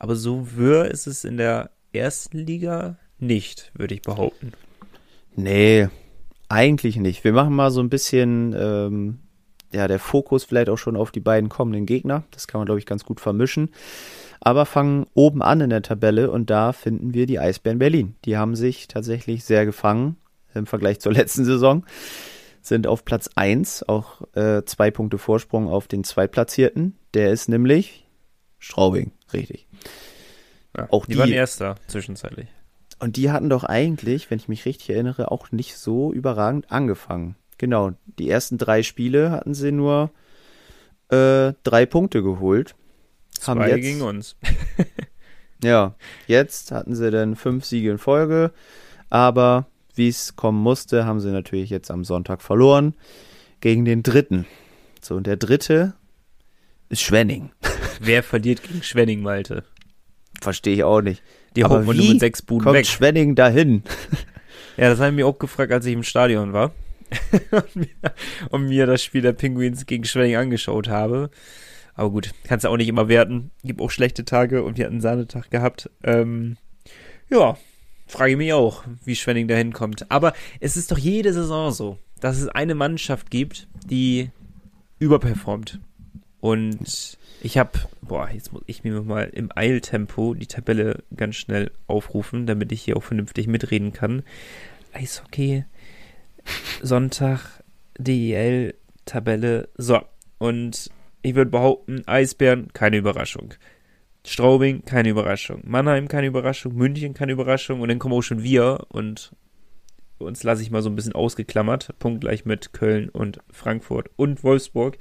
aber 0.00 0.16
so 0.16 0.56
wirr 0.56 0.86
ist 0.86 1.06
es 1.06 1.22
in 1.22 1.36
der 1.36 1.70
ersten 1.92 2.38
Liga 2.38 2.98
nicht, 3.20 3.70
würde 3.76 3.94
ich 3.94 4.02
behaupten. 4.02 4.52
Nee, 5.42 5.88
eigentlich 6.48 6.96
nicht. 6.96 7.24
Wir 7.24 7.32
machen 7.32 7.54
mal 7.54 7.70
so 7.70 7.80
ein 7.80 7.88
bisschen, 7.88 8.54
ähm, 8.58 9.20
ja, 9.72 9.88
der 9.88 9.98
Fokus 9.98 10.44
vielleicht 10.44 10.68
auch 10.68 10.76
schon 10.76 10.96
auf 10.96 11.12
die 11.12 11.20
beiden 11.20 11.48
kommenden 11.48 11.86
Gegner. 11.86 12.24
Das 12.30 12.46
kann 12.46 12.58
man, 12.58 12.66
glaube 12.66 12.78
ich, 12.78 12.86
ganz 12.86 13.04
gut 13.04 13.20
vermischen. 13.20 13.70
Aber 14.40 14.66
fangen 14.66 15.06
oben 15.14 15.42
an 15.42 15.60
in 15.62 15.70
der 15.70 15.82
Tabelle 15.82 16.30
und 16.30 16.50
da 16.50 16.72
finden 16.72 17.14
wir 17.14 17.26
die 17.26 17.38
Eisbären 17.38 17.78
Berlin. 17.78 18.16
Die 18.24 18.36
haben 18.36 18.54
sich 18.54 18.88
tatsächlich 18.88 19.44
sehr 19.44 19.64
gefangen 19.64 20.16
im 20.54 20.66
Vergleich 20.66 21.00
zur 21.00 21.12
letzten 21.14 21.44
Saison. 21.44 21.86
Sind 22.60 22.86
auf 22.86 23.06
Platz 23.06 23.30
1, 23.34 23.88
auch 23.88 24.20
äh, 24.34 24.62
zwei 24.64 24.90
Punkte 24.90 25.16
Vorsprung 25.16 25.68
auf 25.68 25.88
den 25.88 26.04
Zweitplatzierten. 26.04 26.96
Der 27.14 27.30
ist 27.30 27.48
nämlich 27.48 28.06
Straubing, 28.58 29.12
richtig. 29.32 29.66
Ja, 30.76 30.86
auch 30.90 31.06
die, 31.06 31.12
die 31.12 31.18
waren 31.18 31.32
erster 31.32 31.76
zwischenzeitlich. 31.86 32.48
Und 33.00 33.16
die 33.16 33.30
hatten 33.30 33.48
doch 33.48 33.64
eigentlich, 33.64 34.30
wenn 34.30 34.38
ich 34.38 34.48
mich 34.48 34.66
richtig 34.66 34.90
erinnere, 34.90 35.30
auch 35.30 35.50
nicht 35.52 35.76
so 35.76 36.12
überragend 36.12 36.70
angefangen. 36.70 37.34
Genau, 37.56 37.92
die 38.18 38.28
ersten 38.28 38.58
drei 38.58 38.82
Spiele 38.82 39.30
hatten 39.30 39.54
sie 39.54 39.72
nur 39.72 40.10
äh, 41.08 41.54
drei 41.62 41.86
Punkte 41.86 42.22
geholt. 42.22 42.74
Zwei 43.30 43.52
haben 43.52 43.68
jetzt, 43.68 43.80
gegen 43.80 44.02
uns. 44.02 44.36
ja, 45.64 45.94
jetzt 46.26 46.72
hatten 46.72 46.94
sie 46.94 47.10
dann 47.10 47.36
fünf 47.36 47.64
Siege 47.64 47.90
in 47.90 47.98
Folge, 47.98 48.52
aber 49.08 49.66
wie 49.94 50.08
es 50.08 50.36
kommen 50.36 50.62
musste, 50.62 51.06
haben 51.06 51.20
sie 51.20 51.30
natürlich 51.30 51.70
jetzt 51.70 51.90
am 51.90 52.04
Sonntag 52.04 52.42
verloren 52.42 52.94
gegen 53.60 53.84
den 53.84 54.02
dritten. 54.02 54.46
So, 55.00 55.16
und 55.16 55.26
der 55.26 55.36
dritte 55.36 55.94
ist 56.90 57.00
Schwenning. 57.00 57.50
Wer 58.00 58.22
verliert 58.22 58.62
gegen 58.62 58.82
Schwenning, 58.82 59.22
Malte? 59.22 59.64
Verstehe 60.40 60.74
ich 60.74 60.84
auch 60.84 61.00
nicht. 61.00 61.22
Die 61.56 61.64
Aber 61.64 61.86
wie 61.92 62.12
mit 62.12 62.20
sechs 62.20 62.42
Buden 62.42 62.64
kommt 62.64 62.76
weg. 62.76 62.86
Schwenning 62.86 63.34
dahin? 63.34 63.82
Ja, 64.76 64.88
das 64.88 65.00
haben 65.00 65.18
wir 65.18 65.26
auch 65.26 65.38
gefragt, 65.38 65.72
als 65.72 65.84
ich 65.84 65.92
im 65.92 66.04
Stadion 66.04 66.54
war 66.54 66.72
und, 67.50 67.76
mir, 67.76 67.88
und 68.50 68.68
mir 68.68 68.86
das 68.86 69.02
Spiel 69.02 69.20
der 69.20 69.32
Penguins 69.32 69.84
gegen 69.84 70.04
Schwenning 70.04 70.36
angeschaut 70.36 70.88
habe. 70.88 71.28
Aber 71.94 72.10
gut, 72.10 72.30
kannst 72.44 72.64
du 72.64 72.70
auch 72.70 72.76
nicht 72.76 72.88
immer 72.88 73.08
werten. 73.08 73.50
Gibt 73.62 73.80
auch 73.80 73.90
schlechte 73.90 74.24
Tage 74.24 74.62
und 74.62 74.78
wir 74.78 74.84
hatten 74.84 74.94
einen 74.94 75.00
Sahnetag 75.02 75.50
gehabt. 75.50 75.90
Ähm, 76.02 76.56
ja, 77.28 77.58
frage 78.06 78.32
ich 78.32 78.38
mich 78.38 78.52
auch, 78.52 78.84
wie 79.04 79.16
Schwenning 79.16 79.48
da 79.48 79.54
hinkommt. 79.54 80.10
Aber 80.10 80.32
es 80.60 80.76
ist 80.76 80.90
doch 80.90 80.98
jede 80.98 81.32
Saison 81.32 81.72
so, 81.72 81.98
dass 82.20 82.40
es 82.40 82.48
eine 82.48 82.74
Mannschaft 82.74 83.30
gibt, 83.30 83.68
die 83.84 84.30
überperformt. 84.98 85.80
Und 86.40 87.18
ich 87.42 87.58
habe, 87.58 87.78
boah, 88.02 88.28
jetzt 88.30 88.52
muss 88.52 88.62
ich 88.66 88.84
mir 88.84 89.00
mal 89.02 89.24
im 89.24 89.50
Eiltempo 89.54 90.34
die 90.34 90.46
Tabelle 90.46 91.02
ganz 91.14 91.36
schnell 91.36 91.70
aufrufen, 91.86 92.46
damit 92.46 92.72
ich 92.72 92.82
hier 92.82 92.96
auch 92.96 93.02
vernünftig 93.02 93.46
mitreden 93.46 93.92
kann. 93.92 94.22
Eishockey, 94.92 95.64
Sonntag, 96.82 97.62
DEL, 97.98 98.74
Tabelle. 99.04 99.68
So, 99.76 100.00
und 100.38 100.90
ich 101.22 101.34
würde 101.34 101.50
behaupten, 101.50 102.02
Eisbären, 102.06 102.72
keine 102.72 102.96
Überraschung. 102.96 103.54
Straubing, 104.26 104.84
keine 104.84 105.10
Überraschung. 105.10 105.62
Mannheim, 105.64 106.08
keine 106.08 106.26
Überraschung. 106.26 106.74
München, 106.74 107.14
keine 107.14 107.32
Überraschung. 107.32 107.80
Und 107.80 107.88
dann 107.88 107.98
kommen 107.98 108.14
auch 108.14 108.22
schon 108.22 108.42
wir 108.42 108.86
und 108.88 109.32
uns 110.18 110.42
lasse 110.42 110.62
ich 110.62 110.70
mal 110.70 110.82
so 110.82 110.90
ein 110.90 110.96
bisschen 110.96 111.14
ausgeklammert. 111.14 111.98
Punktgleich 111.98 112.44
mit 112.44 112.72
Köln 112.72 113.08
und 113.08 113.40
Frankfurt 113.50 114.10
und 114.16 114.44
Wolfsburg. 114.44 114.98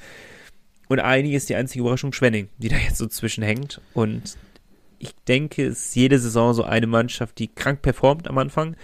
Und 0.89 0.99
eigentlich 0.99 1.35
ist 1.35 1.49
die 1.49 1.55
einzige 1.55 1.81
Überraschung 1.81 2.11
Schwenning, 2.11 2.49
die 2.57 2.67
da 2.67 2.75
jetzt 2.75 2.97
so 2.97 3.05
zwischenhängt. 3.05 3.79
Und 3.93 4.37
ich 4.97 5.15
denke, 5.27 5.65
es 5.67 5.85
ist 5.85 5.95
jede 5.95 6.19
Saison 6.19 6.53
so 6.53 6.63
eine 6.63 6.87
Mannschaft, 6.87 7.39
die 7.39 7.47
krank 7.47 7.81
performt 7.81 8.27
am 8.27 8.37
Anfang. 8.39 8.75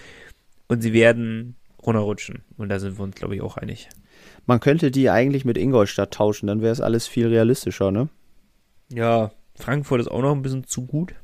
Und 0.68 0.82
sie 0.82 0.92
werden 0.92 1.56
runterrutschen. 1.84 2.42
Und 2.56 2.68
da 2.68 2.78
sind 2.78 2.96
wir 2.96 3.02
uns, 3.02 3.16
glaube 3.16 3.34
ich, 3.34 3.42
auch 3.42 3.56
einig. 3.56 3.88
Man 4.46 4.60
könnte 4.60 4.92
die 4.92 5.10
eigentlich 5.10 5.44
mit 5.44 5.58
Ingolstadt 5.58 6.14
tauschen, 6.14 6.46
dann 6.46 6.62
wäre 6.62 6.72
es 6.72 6.80
alles 6.80 7.08
viel 7.08 7.26
realistischer, 7.26 7.90
ne? 7.90 8.08
Ja, 8.88 9.32
Frankfurt 9.56 10.00
ist 10.00 10.08
auch 10.08 10.22
noch 10.22 10.32
ein 10.32 10.42
bisschen 10.42 10.64
zu 10.64 10.86
gut. 10.86 11.14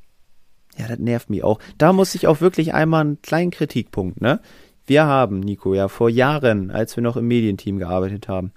Ja, 0.76 0.88
das 0.88 0.98
nervt 0.98 1.30
mich 1.30 1.44
auch. 1.44 1.60
Da 1.78 1.92
muss 1.92 2.14
ich 2.16 2.26
auch 2.26 2.40
wirklich 2.40 2.74
einmal 2.74 3.02
einen 3.02 3.22
kleinen 3.22 3.52
Kritikpunkt, 3.52 4.20
ne? 4.20 4.40
Wir 4.84 5.04
haben, 5.04 5.38
Nico, 5.38 5.74
ja 5.74 5.86
vor 5.86 6.10
Jahren, 6.10 6.72
als 6.72 6.96
wir 6.96 7.04
noch 7.04 7.16
im 7.16 7.28
Medienteam 7.28 7.78
gearbeitet 7.78 8.26
haben, 8.26 8.52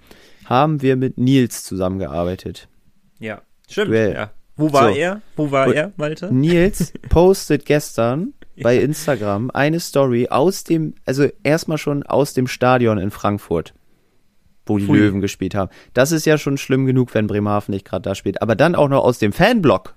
haben 0.48 0.82
wir 0.82 0.96
mit 0.96 1.18
Nils 1.18 1.64
zusammengearbeitet. 1.64 2.68
Ja, 3.18 3.42
stimmt. 3.68 3.88
Duell. 3.88 4.14
Ja. 4.14 4.30
Wo 4.56 4.72
war 4.72 4.90
so. 4.90 4.96
er? 4.96 5.22
Wo 5.36 5.50
war 5.50 5.68
Und 5.68 5.74
er, 5.74 5.92
Malte? 5.96 6.32
Nils 6.32 6.92
postet 7.08 7.66
gestern 7.66 8.32
bei 8.62 8.78
Instagram 8.78 9.50
eine 9.50 9.80
Story 9.80 10.28
aus 10.30 10.64
dem, 10.64 10.94
also 11.04 11.28
erstmal 11.42 11.76
schon 11.76 12.04
aus 12.04 12.32
dem 12.32 12.46
Stadion 12.46 12.96
in 12.96 13.10
Frankfurt, 13.10 13.74
wo 14.64 14.78
die 14.78 14.86
Ui. 14.86 14.98
Löwen 14.98 15.20
gespielt 15.20 15.54
haben. 15.54 15.70
Das 15.92 16.10
ist 16.10 16.24
ja 16.24 16.38
schon 16.38 16.56
schlimm 16.56 16.86
genug, 16.86 17.12
wenn 17.14 17.26
Bremerhaven 17.26 17.72
nicht 17.72 17.84
gerade 17.84 18.02
da 18.02 18.14
spielt. 18.14 18.40
Aber 18.40 18.56
dann 18.56 18.74
auch 18.74 18.88
noch 18.88 19.04
aus 19.04 19.18
dem 19.18 19.32
Fanblock. 19.34 19.94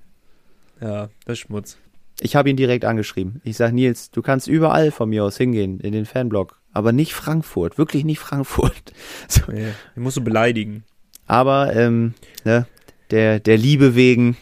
Ja, 0.82 1.10
das 1.26 1.34
ist 1.34 1.40
Schmutz. 1.40 1.78
Ich 2.22 2.36
habe 2.36 2.50
ihn 2.50 2.58
direkt 2.58 2.86
angeschrieben. 2.86 3.42
Ich 3.44 3.58
sage, 3.58 3.74
Nils, 3.74 4.12
du 4.12 4.22
kannst 4.22 4.48
überall 4.48 4.92
von 4.92 5.10
mir 5.10 5.24
aus 5.24 5.38
hingehen, 5.38 5.80
in 5.80 5.94
den 5.94 6.06
Fanblock 6.06 6.60
aber 6.72 6.92
nicht 6.92 7.14
Frankfurt, 7.14 7.78
wirklich 7.78 8.06
nicht 8.06 8.20
Frankfurt. 8.20 8.94
So. 9.28 9.52
Nee, 9.52 9.74
den 9.96 10.04
musst 10.04 10.18
du 10.18 10.24
beleidigen. 10.24 10.84
Aber 11.28 11.76
ähm, 11.76 12.14
ne, 12.44 12.66
der, 13.12 13.40
der 13.40 13.58
Liebe 13.58 13.96
wegen 13.96 14.38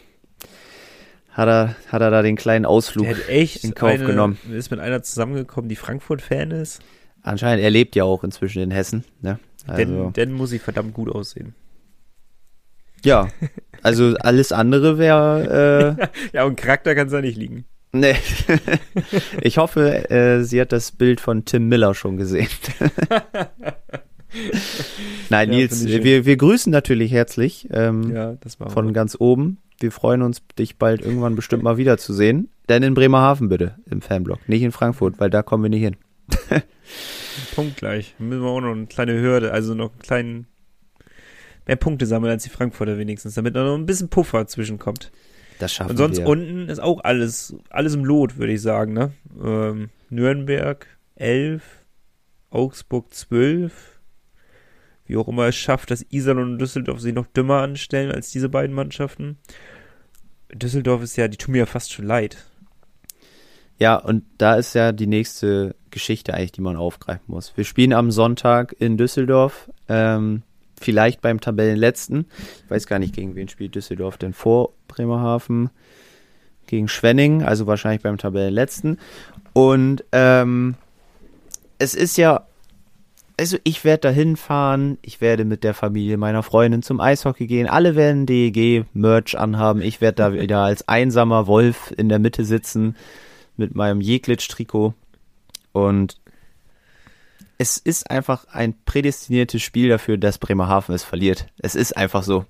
hat 1.30 1.48
er, 1.48 1.76
hat 1.88 2.00
er 2.00 2.10
da 2.10 2.22
den 2.22 2.36
kleinen 2.36 2.64
Ausflug 2.64 3.06
in 3.06 3.74
Kauf 3.74 3.90
eine, 3.90 4.04
genommen. 4.04 4.38
Ist 4.50 4.70
mit 4.70 4.80
einer 4.80 5.02
zusammengekommen, 5.02 5.68
die 5.68 5.76
Frankfurt-Fan 5.76 6.50
ist. 6.50 6.80
Anscheinend, 7.22 7.62
er 7.62 7.70
lebt 7.70 7.96
ja 7.96 8.04
auch 8.04 8.24
inzwischen 8.24 8.62
in 8.62 8.70
Hessen. 8.70 9.04
Ne? 9.20 9.38
Also. 9.66 9.76
Denn, 9.76 10.12
denn 10.14 10.32
muss 10.32 10.50
sie 10.50 10.58
verdammt 10.58 10.94
gut 10.94 11.10
aussehen. 11.10 11.54
Ja, 13.04 13.28
also 13.82 14.14
alles 14.20 14.52
andere 14.52 14.98
wäre. 14.98 15.96
Äh, 15.98 16.08
ja, 16.36 16.44
und 16.44 16.56
Charakter 16.56 16.94
kann 16.94 17.06
es 17.06 17.12
ja 17.12 17.20
nicht 17.20 17.36
liegen. 17.36 17.64
Nee. 17.92 18.16
ich 19.40 19.58
hoffe, 19.58 20.10
äh, 20.10 20.42
sie 20.44 20.60
hat 20.60 20.72
das 20.72 20.92
Bild 20.92 21.20
von 21.20 21.44
Tim 21.44 21.68
Miller 21.68 21.94
schon 21.94 22.16
gesehen. 22.16 22.48
Nein, 25.30 25.50
ja, 25.50 25.58
Nils, 25.58 25.86
wir, 25.86 26.26
wir 26.26 26.36
grüßen 26.36 26.70
natürlich 26.70 27.12
herzlich 27.12 27.66
ähm, 27.72 28.14
ja, 28.14 28.36
von 28.68 28.92
ganz 28.92 29.16
oben. 29.18 29.56
Wir 29.80 29.90
freuen 29.90 30.20
uns, 30.22 30.42
dich 30.58 30.76
bald 30.76 31.00
irgendwann 31.00 31.34
bestimmt 31.34 31.62
mal 31.62 31.78
wiederzusehen. 31.78 32.50
Denn 32.68 32.82
in 32.82 32.92
Bremerhaven 32.92 33.48
bitte, 33.48 33.76
im 33.90 34.02
Fanblock. 34.02 34.46
Nicht 34.48 34.62
in 34.62 34.72
Frankfurt, 34.72 35.18
weil 35.18 35.30
da 35.30 35.42
kommen 35.42 35.62
wir 35.62 35.70
nicht 35.70 35.82
hin. 35.82 35.96
Punkt 37.54 37.76
gleich. 37.76 38.14
Müssen 38.18 38.42
wir 38.42 38.48
auch 38.48 38.60
noch 38.60 38.72
eine 38.72 38.86
kleine 38.86 39.18
Hürde, 39.18 39.52
also 39.52 39.74
noch 39.74 39.92
einen 39.92 40.00
kleinen 40.00 40.46
mehr 41.68 41.76
Punkte 41.76 42.06
sammeln 42.06 42.32
als 42.32 42.42
die 42.42 42.50
Frankfurter 42.50 42.98
wenigstens, 42.98 43.34
damit 43.34 43.54
noch 43.54 43.76
ein 43.76 43.86
bisschen 43.86 44.08
Puffer 44.08 44.46
zwischenkommt. 44.46 45.12
Das 45.60 45.72
schaffen 45.72 45.90
Und 45.90 45.96
sonst 45.98 46.18
wir. 46.18 46.26
unten 46.26 46.68
ist 46.68 46.80
auch 46.80 47.04
alles, 47.04 47.54
alles 47.70 47.94
im 47.94 48.04
Lot, 48.04 48.38
würde 48.38 48.52
ich 48.54 48.62
sagen, 48.62 48.94
ne? 48.94 49.12
Ähm, 49.42 49.90
Nürnberg 50.08 50.86
11, 51.16 51.62
Augsburg 52.50 53.12
12. 53.12 54.00
Wie 55.06 55.16
auch 55.16 55.28
immer 55.28 55.46
es 55.46 55.56
schafft, 55.56 55.90
dass 55.90 56.06
Iserlohn 56.10 56.52
und 56.52 56.58
Düsseldorf 56.58 57.00
sich 57.00 57.14
noch 57.14 57.26
dümmer 57.26 57.62
anstellen 57.62 58.12
als 58.12 58.30
diese 58.30 58.48
beiden 58.48 58.74
Mannschaften. 58.74 59.38
Düsseldorf 60.52 61.02
ist 61.02 61.16
ja, 61.16 61.28
die 61.28 61.36
tun 61.36 61.52
mir 61.52 61.58
ja 61.58 61.66
fast 61.66 61.92
schon 61.92 62.06
leid. 62.06 62.46
Ja, 63.78 63.96
und 63.96 64.24
da 64.38 64.54
ist 64.56 64.74
ja 64.74 64.92
die 64.92 65.06
nächste 65.06 65.76
Geschichte 65.90 66.34
eigentlich, 66.34 66.52
die 66.52 66.60
man 66.60 66.76
aufgreifen 66.76 67.24
muss. 67.26 67.56
Wir 67.56 67.64
spielen 67.64 67.92
am 67.92 68.10
Sonntag 68.10 68.74
in 68.78 68.96
Düsseldorf. 68.96 69.70
Ähm, 69.88 70.42
vielleicht 70.78 71.20
beim 71.20 71.40
Tabellenletzten. 71.40 72.26
Ich 72.64 72.70
weiß 72.70 72.86
gar 72.86 72.98
nicht, 72.98 73.14
gegen 73.14 73.34
wen 73.34 73.48
spielt 73.48 73.74
Düsseldorf 73.74 74.16
denn 74.16 74.32
vor 74.32 74.70
Bremerhaven. 74.88 75.70
Gegen 76.66 76.88
Schwenning, 76.88 77.42
also 77.42 77.66
wahrscheinlich 77.66 78.02
beim 78.02 78.18
Tabellenletzten. 78.18 78.98
Und 79.54 80.04
ähm, 80.12 80.74
es 81.78 81.94
ist 81.94 82.18
ja, 82.18 82.46
also 83.38 83.56
ich 83.64 83.84
werde 83.84 84.00
da 84.00 84.10
hinfahren, 84.10 84.98
ich 85.02 85.20
werde 85.20 85.44
mit 85.44 85.64
der 85.64 85.72
Familie 85.72 86.16
meiner 86.16 86.42
Freundin 86.42 86.82
zum 86.82 87.00
Eishockey 87.00 87.46
gehen, 87.46 87.68
alle 87.68 87.94
werden 87.94 88.26
DEG-Merch 88.26 89.38
anhaben, 89.38 89.80
ich 89.80 90.00
werde 90.00 90.16
da 90.16 90.32
wieder 90.32 90.60
als 90.60 90.88
einsamer 90.88 91.46
Wolf 91.46 91.94
in 91.96 92.08
der 92.08 92.18
Mitte 92.18 92.44
sitzen 92.44 92.96
mit 93.56 93.74
meinem 93.74 94.00
Jeglitsch-Trikot 94.00 94.94
und 95.72 96.18
es 97.58 97.76
ist 97.76 98.10
einfach 98.10 98.46
ein 98.52 98.74
prädestiniertes 98.84 99.60
Spiel 99.62 99.88
dafür, 99.88 100.16
dass 100.16 100.38
Bremerhaven 100.38 100.94
es 100.94 101.02
verliert. 101.02 101.46
Es 101.58 101.74
ist 101.74 101.96
einfach 101.96 102.22
so. 102.22 102.46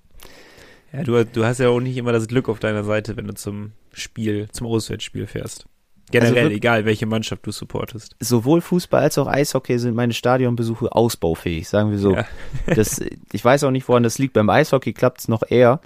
Ja, 0.92 1.02
du, 1.02 1.24
du 1.24 1.44
hast 1.44 1.58
ja 1.58 1.70
auch 1.70 1.80
nicht 1.80 1.96
immer 1.96 2.12
das 2.12 2.28
Glück 2.28 2.48
auf 2.48 2.60
deiner 2.60 2.84
Seite, 2.84 3.16
wenn 3.16 3.26
du 3.26 3.34
zum 3.34 3.72
Spiel, 3.92 4.48
zum 4.52 4.66
Auswärtsspiel 4.66 5.26
fährst. 5.26 5.66
Generell, 6.10 6.44
also 6.44 6.56
egal 6.56 6.84
welche 6.86 7.06
Mannschaft 7.06 7.46
du 7.46 7.52
supportest. 7.52 8.16
Sowohl 8.20 8.62
Fußball 8.62 9.02
als 9.02 9.18
auch 9.18 9.26
Eishockey 9.26 9.78
sind 9.78 9.94
meine 9.94 10.14
Stadionbesuche 10.14 10.92
ausbaufähig, 10.92 11.68
sagen 11.68 11.90
wir 11.90 11.98
so. 11.98 12.14
Ja. 12.14 12.26
Das, 12.74 13.00
ich 13.32 13.44
weiß 13.44 13.64
auch 13.64 13.70
nicht, 13.70 13.88
woran 13.88 14.02
das 14.02 14.18
liegt. 14.18 14.34
Beim 14.34 14.48
Eishockey 14.48 14.92
klappt 14.92 15.20
es 15.20 15.28
noch 15.28 15.42
eher, 15.46 15.80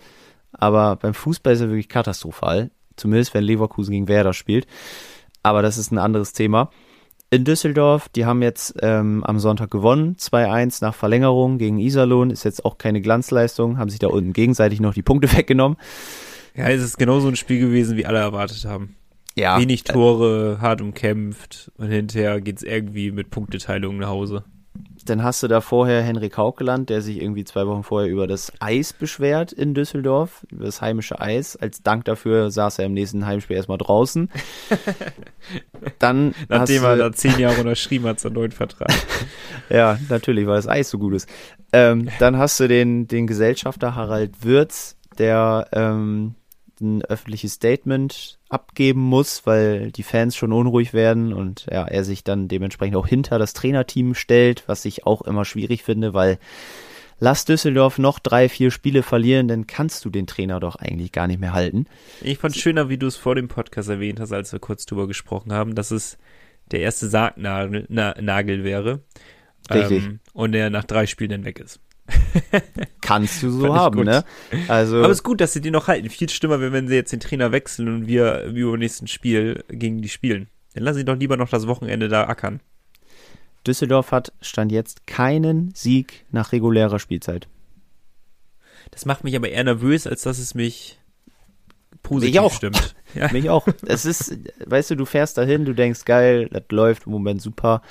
aber 0.52 0.96
beim 0.96 1.14
Fußball 1.14 1.54
ist 1.54 1.60
er 1.60 1.68
wirklich 1.68 1.88
katastrophal. 1.88 2.70
Zumindest 2.96 3.34
wenn 3.34 3.42
Leverkusen 3.42 3.92
gegen 3.92 4.08
Werder 4.08 4.32
spielt. 4.32 4.66
Aber 5.42 5.62
das 5.62 5.78
ist 5.78 5.90
ein 5.90 5.98
anderes 5.98 6.32
Thema. 6.32 6.70
In 7.32 7.44
Düsseldorf, 7.46 8.10
die 8.10 8.26
haben 8.26 8.42
jetzt 8.42 8.74
ähm, 8.82 9.24
am 9.24 9.38
Sonntag 9.38 9.70
gewonnen, 9.70 10.16
2-1 10.16 10.84
nach 10.84 10.94
Verlängerung 10.94 11.56
gegen 11.56 11.78
Iserlohn. 11.78 12.28
Ist 12.28 12.44
jetzt 12.44 12.62
auch 12.66 12.76
keine 12.76 13.00
Glanzleistung, 13.00 13.78
haben 13.78 13.88
sich 13.88 13.98
da 13.98 14.08
unten 14.08 14.34
gegenseitig 14.34 14.80
noch 14.80 14.92
die 14.92 15.00
Punkte 15.00 15.32
weggenommen. 15.36 15.78
Ja, 16.54 16.68
es 16.68 16.82
ist 16.82 16.98
genauso 16.98 17.28
ein 17.28 17.36
Spiel 17.36 17.58
gewesen, 17.58 17.96
wie 17.96 18.04
alle 18.04 18.18
erwartet 18.18 18.66
haben. 18.66 18.96
Ja, 19.34 19.58
Wenig 19.58 19.84
Tore, 19.84 20.58
hart 20.60 20.82
umkämpft 20.82 21.72
und 21.78 21.88
hinterher 21.88 22.42
geht's 22.42 22.62
irgendwie 22.62 23.10
mit 23.12 23.30
Punkteteilung 23.30 23.96
nach 23.96 24.08
Hause. 24.08 24.44
Dann 25.04 25.22
hast 25.22 25.42
du 25.42 25.48
da 25.48 25.60
vorher 25.60 26.02
Henrik 26.02 26.36
Haukeland, 26.36 26.90
der 26.90 27.02
sich 27.02 27.20
irgendwie 27.20 27.44
zwei 27.44 27.66
Wochen 27.66 27.82
vorher 27.82 28.10
über 28.10 28.26
das 28.26 28.52
Eis 28.60 28.92
beschwert 28.92 29.52
in 29.52 29.74
Düsseldorf, 29.74 30.46
über 30.50 30.64
das 30.66 30.80
heimische 30.80 31.20
Eis. 31.20 31.56
Als 31.56 31.82
Dank 31.82 32.04
dafür 32.04 32.50
saß 32.50 32.78
er 32.78 32.86
im 32.86 32.94
nächsten 32.94 33.26
Heimspiel 33.26 33.56
erstmal 33.56 33.78
draußen. 33.78 34.30
Dann 35.98 36.34
Nachdem 36.48 36.84
er 36.84 36.96
da 36.96 37.12
zehn 37.12 37.38
Jahre 37.38 37.60
unterschrieben 37.60 38.06
hat, 38.06 38.20
seinen 38.20 38.34
neuen 38.34 38.52
Vertrag. 38.52 38.92
Ja, 39.68 39.98
natürlich, 40.10 40.46
weil 40.46 40.56
das 40.56 40.68
Eis 40.68 40.90
so 40.90 40.98
gut 40.98 41.14
ist. 41.14 41.28
Ähm, 41.72 42.08
dann 42.18 42.36
hast 42.36 42.60
du 42.60 42.68
den, 42.68 43.08
den 43.08 43.26
Gesellschafter 43.26 43.94
Harald 43.94 44.44
Würz, 44.44 44.96
der 45.18 45.68
ähm, 45.72 46.34
ein 46.82 47.02
öffentliches 47.02 47.54
Statement 47.54 48.38
abgeben 48.48 49.00
muss, 49.00 49.46
weil 49.46 49.92
die 49.92 50.02
Fans 50.02 50.36
schon 50.36 50.52
unruhig 50.52 50.92
werden 50.92 51.32
und 51.32 51.66
ja, 51.70 51.86
er 51.86 52.04
sich 52.04 52.24
dann 52.24 52.48
dementsprechend 52.48 52.96
auch 52.96 53.06
hinter 53.06 53.38
das 53.38 53.54
Trainerteam 53.54 54.14
stellt, 54.14 54.64
was 54.66 54.84
ich 54.84 55.06
auch 55.06 55.22
immer 55.22 55.44
schwierig 55.44 55.82
finde, 55.82 56.12
weil 56.12 56.38
lass 57.18 57.44
Düsseldorf 57.44 57.98
noch 57.98 58.18
drei, 58.18 58.48
vier 58.48 58.70
Spiele 58.70 59.02
verlieren, 59.02 59.48
dann 59.48 59.66
kannst 59.66 60.04
du 60.04 60.10
den 60.10 60.26
Trainer 60.26 60.60
doch 60.60 60.76
eigentlich 60.76 61.12
gar 61.12 61.28
nicht 61.28 61.40
mehr 61.40 61.52
halten. 61.52 61.86
Ich 62.20 62.38
fand 62.38 62.56
schöner, 62.56 62.88
wie 62.88 62.98
du 62.98 63.06
es 63.06 63.16
vor 63.16 63.34
dem 63.34 63.48
Podcast 63.48 63.88
erwähnt 63.88 64.20
hast, 64.20 64.32
als 64.32 64.52
wir 64.52 64.58
kurz 64.58 64.84
drüber 64.84 65.06
gesprochen 65.06 65.52
haben, 65.52 65.74
dass 65.74 65.92
es 65.92 66.18
der 66.70 66.80
erste 66.80 67.08
Sargnagel 67.08 67.86
na, 67.88 68.14
Nagel 68.20 68.64
wäre. 68.64 69.00
Richtig. 69.70 70.04
Ähm, 70.04 70.20
und 70.32 70.54
er 70.54 70.70
nach 70.70 70.84
drei 70.84 71.06
Spielen 71.06 71.30
dann 71.30 71.44
weg 71.44 71.60
ist. 71.60 71.80
Kannst 73.00 73.42
du 73.42 73.50
so 73.50 73.74
haben, 73.74 74.04
ne? 74.04 74.24
Also 74.68 74.98
Aber 74.98 75.10
es 75.10 75.18
ist 75.18 75.22
gut, 75.22 75.40
dass 75.40 75.52
sie 75.52 75.60
den 75.60 75.72
noch 75.72 75.88
halten. 75.88 76.08
Viel 76.10 76.28
schlimmer 76.28 76.60
wäre, 76.60 76.72
wenn 76.72 76.88
sie 76.88 76.94
jetzt 76.94 77.12
den 77.12 77.20
Trainer 77.20 77.52
wechseln 77.52 77.88
und 77.88 78.06
wir 78.06 78.44
im 78.44 78.56
übernächsten 78.56 79.08
Spiel 79.08 79.64
gegen 79.68 80.02
die 80.02 80.08
spielen. 80.08 80.48
Dann 80.74 80.84
lassen 80.84 80.98
sie 80.98 81.04
doch 81.04 81.16
lieber 81.16 81.36
noch 81.36 81.48
das 81.48 81.66
Wochenende 81.66 82.08
da 82.08 82.26
ackern. 82.28 82.60
Düsseldorf 83.66 84.10
hat 84.10 84.32
stand 84.40 84.72
jetzt 84.72 85.06
keinen 85.06 85.72
Sieg 85.74 86.24
nach 86.30 86.52
regulärer 86.52 86.98
Spielzeit. 86.98 87.48
Das 88.90 89.06
macht 89.06 89.24
mich 89.24 89.36
aber 89.36 89.48
eher 89.48 89.64
nervös, 89.64 90.06
als 90.06 90.22
dass 90.22 90.38
es 90.38 90.54
mich 90.54 90.98
positiv 92.02 92.34
Mich 92.34 92.40
auch. 92.40 92.52
stimmt. 92.52 92.94
Ja. 93.14 93.28
Mich 93.32 93.50
auch. 93.50 93.66
Es 93.86 94.04
ist, 94.04 94.36
weißt 94.66 94.90
du, 94.90 94.96
du 94.96 95.04
fährst 95.04 95.36
dahin, 95.38 95.64
du 95.64 95.74
denkst, 95.74 96.04
geil, 96.04 96.48
das 96.50 96.64
läuft 96.70 97.06
im 97.06 97.12
Moment 97.12 97.42
super. 97.42 97.82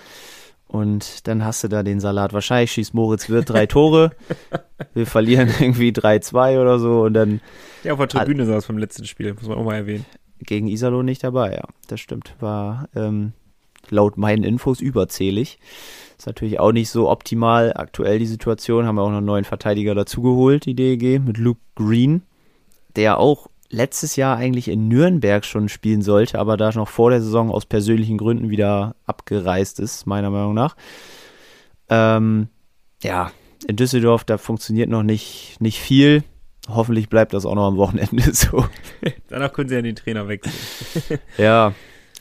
Und 0.71 1.27
dann 1.27 1.43
hast 1.43 1.65
du 1.65 1.67
da 1.67 1.83
den 1.83 1.99
Salat. 1.99 2.31
Wahrscheinlich 2.31 2.71
schießt 2.71 2.93
Moritz 2.93 3.29
Wirth 3.29 3.49
drei 3.49 3.65
Tore. 3.65 4.11
Wir 4.93 5.05
verlieren 5.05 5.49
irgendwie 5.59 5.91
3-2 5.91 6.61
oder 6.61 6.79
so 6.79 7.01
und 7.01 7.13
dann 7.13 7.41
ja, 7.83 7.91
auf 7.91 7.99
der 7.99 8.07
Tribüne 8.07 8.45
saß 8.45 8.65
vom 8.65 8.77
letzten 8.77 9.05
Spiel, 9.05 9.33
muss 9.33 9.47
man 9.47 9.57
auch 9.57 9.65
mal 9.65 9.75
erwähnen. 9.75 10.05
gegen 10.39 10.67
Iserlohn 10.67 11.05
nicht 11.05 11.25
dabei, 11.25 11.55
ja. 11.55 11.63
Das 11.87 11.99
stimmt. 11.99 12.35
War 12.39 12.87
ähm, 12.95 13.33
laut 13.89 14.17
meinen 14.17 14.45
Infos 14.45 14.79
überzählig. 14.79 15.59
Ist 16.17 16.27
natürlich 16.27 16.61
auch 16.61 16.71
nicht 16.71 16.89
so 16.89 17.09
optimal 17.09 17.73
aktuell 17.75 18.19
die 18.19 18.25
Situation. 18.25 18.85
Haben 18.85 18.95
wir 18.95 19.01
auch 19.01 19.09
noch 19.09 19.17
einen 19.17 19.25
neuen 19.25 19.43
Verteidiger 19.43 19.93
dazugeholt, 19.93 20.65
die 20.65 20.73
DEG, 20.73 21.19
mit 21.19 21.37
Luke 21.37 21.59
Green, 21.75 22.21
der 22.95 23.19
auch 23.19 23.49
letztes 23.71 24.15
Jahr 24.15 24.37
eigentlich 24.37 24.67
in 24.67 24.87
Nürnberg 24.87 25.45
schon 25.45 25.69
spielen 25.69 26.01
sollte, 26.01 26.39
aber 26.39 26.57
da 26.57 26.71
noch 26.71 26.87
vor 26.87 27.09
der 27.09 27.21
Saison 27.21 27.51
aus 27.51 27.65
persönlichen 27.65 28.17
Gründen 28.17 28.49
wieder 28.49 28.95
abgereist 29.05 29.79
ist, 29.79 30.05
meiner 30.05 30.29
Meinung 30.29 30.53
nach. 30.53 30.75
Ähm, 31.89 32.49
ja, 33.01 33.31
in 33.67 33.75
Düsseldorf, 33.75 34.23
da 34.23 34.37
funktioniert 34.37 34.89
noch 34.89 35.03
nicht, 35.03 35.57
nicht 35.59 35.79
viel. 35.79 36.23
Hoffentlich 36.67 37.09
bleibt 37.09 37.33
das 37.33 37.45
auch 37.45 37.55
noch 37.55 37.67
am 37.67 37.77
Wochenende 37.77 38.23
so. 38.33 38.65
Danach 39.27 39.53
können 39.53 39.69
sie 39.69 39.75
ja 39.75 39.81
den 39.81 39.95
Trainer 39.95 40.27
wechseln. 40.27 41.19
Ja. 41.37 41.73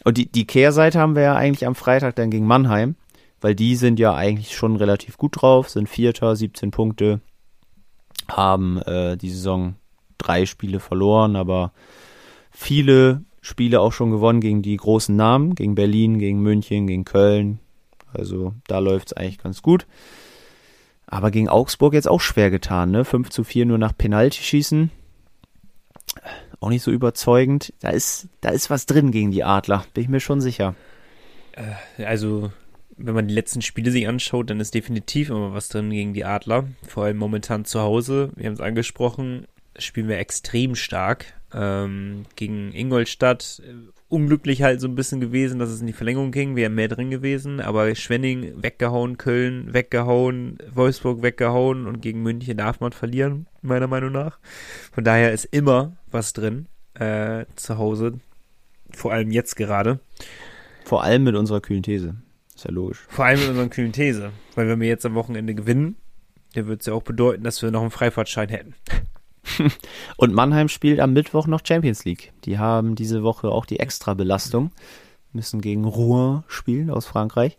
Und 0.03 0.17
die, 0.17 0.33
die 0.33 0.47
Kehrseite 0.47 0.99
haben 0.99 1.15
wir 1.15 1.23
ja 1.23 1.37
eigentlich 1.37 1.67
am 1.67 1.75
Freitag 1.75 2.17
dann 2.17 2.31
gegen 2.31 2.47
Mannheim, 2.47 2.95
weil 3.43 3.55
die 3.55 3.77
sind 3.77 3.99
ja 3.99 4.15
eigentlich 4.15 4.57
schon 4.57 4.77
relativ 4.77 5.19
gut 5.19 5.43
drauf, 5.43 5.69
sind 5.69 5.91
Vierter, 5.91 6.35
17 6.35 6.71
Punkte, 6.71 7.21
haben 8.27 8.81
äh, 8.83 9.19
die 9.19 9.29
Saison 9.29 9.75
drei 10.21 10.47
Spiele 10.47 10.81
verloren, 10.81 11.37
aber 11.37 11.73
viele 12.51 13.23
Spiele 13.41 13.81
auch 13.81 13.93
schon 13.93 14.11
gewonnen 14.11 14.41
gegen 14.41 14.63
die 14.63 14.77
großen 14.77 15.15
Namen, 15.15 15.55
gegen 15.55 15.75
Berlin, 15.75 16.19
gegen 16.19 16.41
München, 16.41 16.87
gegen 16.87 17.05
Köln. 17.05 17.59
Also 18.13 18.55
da 18.67 18.79
läuft 18.79 19.09
es 19.09 19.13
eigentlich 19.15 19.39
ganz 19.39 19.63
gut. 19.63 19.87
Aber 21.07 21.31
gegen 21.31 21.49
Augsburg 21.49 21.95
jetzt 21.95 22.09
auch 22.09 22.21
schwer 22.21 22.51
getan, 22.51 22.91
ne? 22.91 23.05
5 23.05 23.31
zu 23.31 23.43
4 23.43 23.67
nur 23.67 23.79
nach 23.79 23.97
Penalty 23.97 24.43
schießen 24.43 24.91
auch 26.61 26.69
nicht 26.69 26.83
so 26.83 26.91
überzeugend. 26.91 27.73
Da 27.81 27.91
ist, 27.91 28.29
da 28.41 28.51
ist 28.51 28.71
was 28.71 28.87
drin 28.87 29.11
gegen 29.11 29.31
die 29.31 29.45
Adler, 29.45 29.85
bin 29.95 30.05
ich 30.05 30.11
mir 30.11 30.21
schon 30.21 30.41
sicher. 30.41 30.75
Also, 31.99 32.53
wenn 32.97 33.15
man 33.15 33.29
die 33.29 33.35
letzten 33.35 33.63
Spiele 33.63 33.91
sich 33.91 34.07
anschaut, 34.07 34.51
dann 34.51 34.61
ist 34.61 34.75
definitiv 34.75 35.31
immer 35.31 35.55
was 35.55 35.69
drin 35.69 35.91
gegen 35.91 36.15
die 36.15 36.25
Adler. 36.25 36.69
Vor 36.87 37.05
allem 37.05 37.17
momentan 37.17 37.65
zu 37.65 37.81
Hause. 37.81 38.31
Wir 38.37 38.47
haben 38.47 38.55
es 38.55 38.61
angesprochen, 38.61 39.47
spielen 39.79 40.09
wir 40.09 40.19
extrem 40.19 40.75
stark. 40.75 41.27
Ähm, 41.53 42.27
gegen 42.37 42.73
Ingolstadt 42.73 43.61
unglücklich 44.11 44.63
halt 44.63 44.81
so 44.81 44.89
ein 44.89 44.97
bisschen 44.97 45.21
gewesen, 45.21 45.59
dass 45.59 45.71
es 45.71 45.81
in 45.81 45.87
die 45.87 45.93
Verlängerung 45.93 46.33
ging. 46.33 46.57
Wir 46.57 46.65
wären 46.65 46.75
mehr 46.75 46.89
drin 46.89 47.11
gewesen, 47.11 47.61
aber 47.61 47.95
Schwenning 47.95 48.63
weggehauen, 48.63 49.17
Köln 49.17 49.73
weggehauen, 49.73 50.59
Wolfsburg 50.75 51.23
weggehauen 51.23 51.87
und 51.87 52.03
gegen 52.03 52.23
München 52.23 52.59
darf 52.59 52.81
man 52.81 52.93
verlieren, 52.93 53.47
meiner 53.63 53.87
Meinung 53.87 54.13
nach. 54.13 54.39
Von 54.93 55.05
daher 55.05 55.33
ist 55.33 55.45
immer 55.47 55.97
was 56.11 56.33
drin 56.33 56.67
äh, 56.95 57.47
zu 57.55 57.79
Hause. 57.79 58.19
Vor 58.91 59.13
allem 59.13 59.31
jetzt 59.31 59.55
gerade. 59.55 60.01
Vor 60.85 61.05
allem 61.05 61.23
mit 61.23 61.37
unserer 61.37 61.61
kühlen 61.61 61.85
These. 61.85 62.17
Ist 62.55 62.65
ja 62.65 62.73
logisch. 62.73 63.07
Vor 63.09 63.25
allem 63.25 63.39
mit 63.39 63.49
unseren 63.49 63.71
kühlen 63.71 63.93
These. 63.93 64.33
Weil 64.57 64.69
wenn 64.69 64.81
wir 64.81 64.89
jetzt 64.89 65.07
am 65.07 65.15
Wochenende 65.15 65.55
gewinnen, 65.55 65.95
dann 66.55 66.67
wird 66.67 66.81
es 66.81 66.87
ja 66.87 66.95
auch 66.95 67.05
bedeuten, 67.05 67.45
dass 67.45 67.63
wir 67.63 67.71
noch 67.71 67.83
einen 67.83 67.93
Freifahrtschein 67.93 68.49
hätten. 68.49 68.75
Und 70.17 70.35
Mannheim 70.35 70.69
spielt 70.69 71.01
am 71.01 71.13
Mittwoch 71.13 71.47
noch 71.47 71.61
Champions 71.65 72.05
League. 72.05 72.33
Die 72.45 72.59
haben 72.59 72.95
diese 72.95 73.23
Woche 73.23 73.49
auch 73.49 73.67
die 73.67 73.81
Extrabelastung. 73.81 74.71
Müssen 75.33 75.61
gegen 75.61 75.85
Rouen 75.85 76.43
spielen 76.49 76.91
aus 76.91 77.07
Frankreich. 77.07 77.57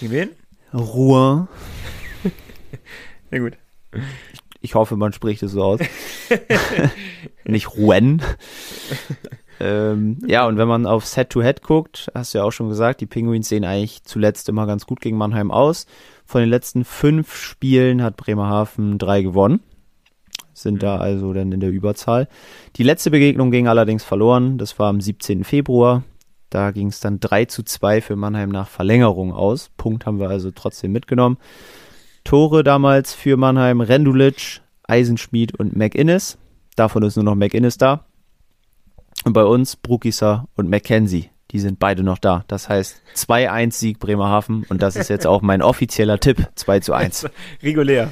Gegen 0.00 0.12
wen? 0.12 0.28
Rouen. 0.72 1.48
Ja 3.32 3.40
gut. 3.40 3.54
Ich 4.60 4.74
hoffe, 4.76 4.96
man 4.96 5.12
spricht 5.12 5.42
es 5.42 5.50
so 5.50 5.62
aus. 5.62 5.80
Nicht 7.44 7.76
Rouen. 7.76 8.22
ähm, 9.58 10.18
ja, 10.26 10.46
und 10.46 10.58
wenn 10.58 10.68
man 10.68 10.86
auf 10.86 11.12
Head-to-Head 11.12 11.62
guckt, 11.62 12.10
hast 12.14 12.32
du 12.32 12.38
ja 12.38 12.44
auch 12.44 12.52
schon 12.52 12.68
gesagt, 12.68 13.00
die 13.00 13.06
Penguins 13.06 13.48
sehen 13.48 13.64
eigentlich 13.64 14.04
zuletzt 14.04 14.48
immer 14.48 14.66
ganz 14.66 14.86
gut 14.86 15.00
gegen 15.00 15.16
Mannheim 15.16 15.50
aus. 15.50 15.86
Von 16.24 16.40
den 16.40 16.50
letzten 16.50 16.84
fünf 16.84 17.34
Spielen 17.36 18.02
hat 18.02 18.16
Bremerhaven 18.16 18.98
drei 18.98 19.22
gewonnen. 19.22 19.60
Sind 20.56 20.82
da 20.82 20.96
also 20.96 21.34
dann 21.34 21.52
in 21.52 21.60
der 21.60 21.70
Überzahl. 21.70 22.28
Die 22.76 22.82
letzte 22.82 23.10
Begegnung 23.10 23.50
ging 23.50 23.68
allerdings 23.68 24.04
verloren. 24.04 24.56
Das 24.56 24.78
war 24.78 24.88
am 24.88 25.02
17. 25.02 25.44
Februar. 25.44 26.02
Da 26.48 26.70
ging 26.70 26.88
es 26.88 26.98
dann 26.98 27.20
3 27.20 27.44
zu 27.44 27.62
2 27.62 28.00
für 28.00 28.16
Mannheim 28.16 28.48
nach 28.48 28.66
Verlängerung 28.66 29.34
aus. 29.34 29.70
Punkt 29.76 30.06
haben 30.06 30.18
wir 30.18 30.30
also 30.30 30.50
trotzdem 30.50 30.92
mitgenommen. 30.92 31.36
Tore 32.24 32.64
damals 32.64 33.12
für 33.12 33.36
Mannheim, 33.36 33.82
Rendulic, 33.82 34.62
Eisenschmied 34.84 35.54
und 35.54 35.76
McInnes. 35.76 36.38
Davon 36.74 37.02
ist 37.02 37.16
nur 37.16 37.24
noch 37.26 37.34
McInnes 37.34 37.76
da. 37.76 38.06
Und 39.24 39.34
bei 39.34 39.44
uns 39.44 39.76
Brukisa 39.76 40.48
und 40.54 40.70
McKenzie. 40.70 41.28
Die 41.50 41.60
sind 41.60 41.78
beide 41.78 42.02
noch 42.02 42.18
da. 42.18 42.44
Das 42.48 42.70
heißt 42.70 43.02
2-1 43.14 43.72
Sieg 43.72 43.98
Bremerhaven. 43.98 44.64
Und 44.70 44.80
das 44.80 44.96
ist 44.96 45.10
jetzt 45.10 45.26
auch 45.26 45.42
mein 45.42 45.60
offizieller 45.60 46.18
Tipp. 46.18 46.48
2 46.54 46.80
zu 46.80 46.94
1. 46.94 47.28
Regulär. 47.62 48.10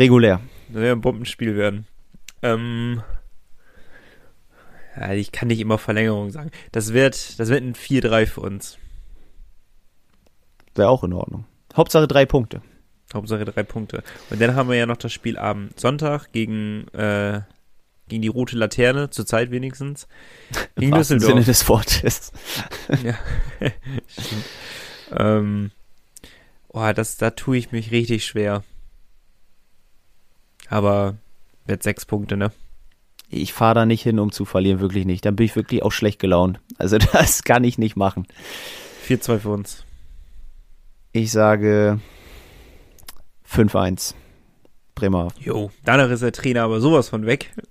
Regulär. 0.00 0.40
Das 0.68 0.82
wäre 0.82 0.94
ein 0.94 1.00
Bombenspiel 1.00 1.56
werden. 1.56 1.86
Ähm, 2.42 3.02
ja, 4.98 5.12
ich 5.12 5.32
kann 5.32 5.48
nicht 5.48 5.60
immer 5.60 5.78
Verlängerung 5.78 6.30
sagen. 6.30 6.50
Das 6.72 6.92
wird, 6.92 7.38
das 7.38 7.48
wird 7.48 7.62
ein 7.62 7.74
4-3 7.74 8.26
für 8.26 8.40
uns. 8.40 8.78
Wäre 10.74 10.88
auch 10.88 11.04
in 11.04 11.12
Ordnung. 11.12 11.44
Hauptsache 11.76 12.08
drei 12.08 12.26
Punkte. 12.26 12.62
Hauptsache 13.12 13.44
drei 13.44 13.62
Punkte. 13.62 14.02
Und 14.30 14.40
dann 14.40 14.54
haben 14.54 14.68
wir 14.68 14.76
ja 14.76 14.86
noch 14.86 14.96
das 14.96 15.12
Spiel 15.12 15.38
am 15.38 15.70
Sonntag 15.76 16.32
gegen, 16.32 16.88
äh, 16.88 17.42
gegen 18.08 18.22
die 18.22 18.28
rote 18.28 18.56
Laterne, 18.56 19.10
zurzeit 19.10 19.50
wenigstens. 19.50 20.08
Gegen 20.76 20.92
Im 20.92 20.98
wahrsten 20.98 21.20
Sinne 21.20 21.44
Düsseldorf. 21.44 21.46
des 21.46 21.68
Wortes. 21.68 22.32
Ja. 23.04 23.18
Ähm, 25.12 25.70
oh, 26.68 26.92
das, 26.94 27.16
da 27.16 27.30
tue 27.30 27.56
ich 27.56 27.72
mich 27.72 27.90
richtig 27.90 28.24
schwer. 28.24 28.62
Aber 30.68 31.16
wird 31.66 31.82
sechs 31.82 32.04
Punkte, 32.04 32.36
ne? 32.36 32.52
ich 33.28 33.52
fahre 33.52 33.74
da 33.74 33.86
nicht 33.86 34.02
hin, 34.02 34.18
um 34.18 34.32
zu 34.32 34.44
verlieren, 34.44 34.80
wirklich 34.80 35.04
nicht. 35.04 35.24
Dann 35.24 35.36
bin 35.36 35.46
ich 35.46 35.56
wirklich 35.56 35.82
auch 35.82 35.92
schlecht 35.92 36.20
gelaunt. 36.20 36.60
Also 36.78 36.98
das 37.12 37.44
kann 37.44 37.64
ich 37.64 37.78
nicht 37.78 37.96
machen. 37.96 38.26
4-2 39.06 39.38
für 39.38 39.50
uns. 39.50 39.84
Ich 41.12 41.32
sage 41.32 42.00
5-1. 43.50 44.14
Bremerhaven. 44.94 45.32
Jo, 45.38 45.70
danach 45.84 46.08
ist 46.08 46.22
der 46.22 46.32
Trainer 46.32 46.62
aber 46.62 46.80
sowas 46.80 47.08
von 47.08 47.26
weg. 47.26 47.52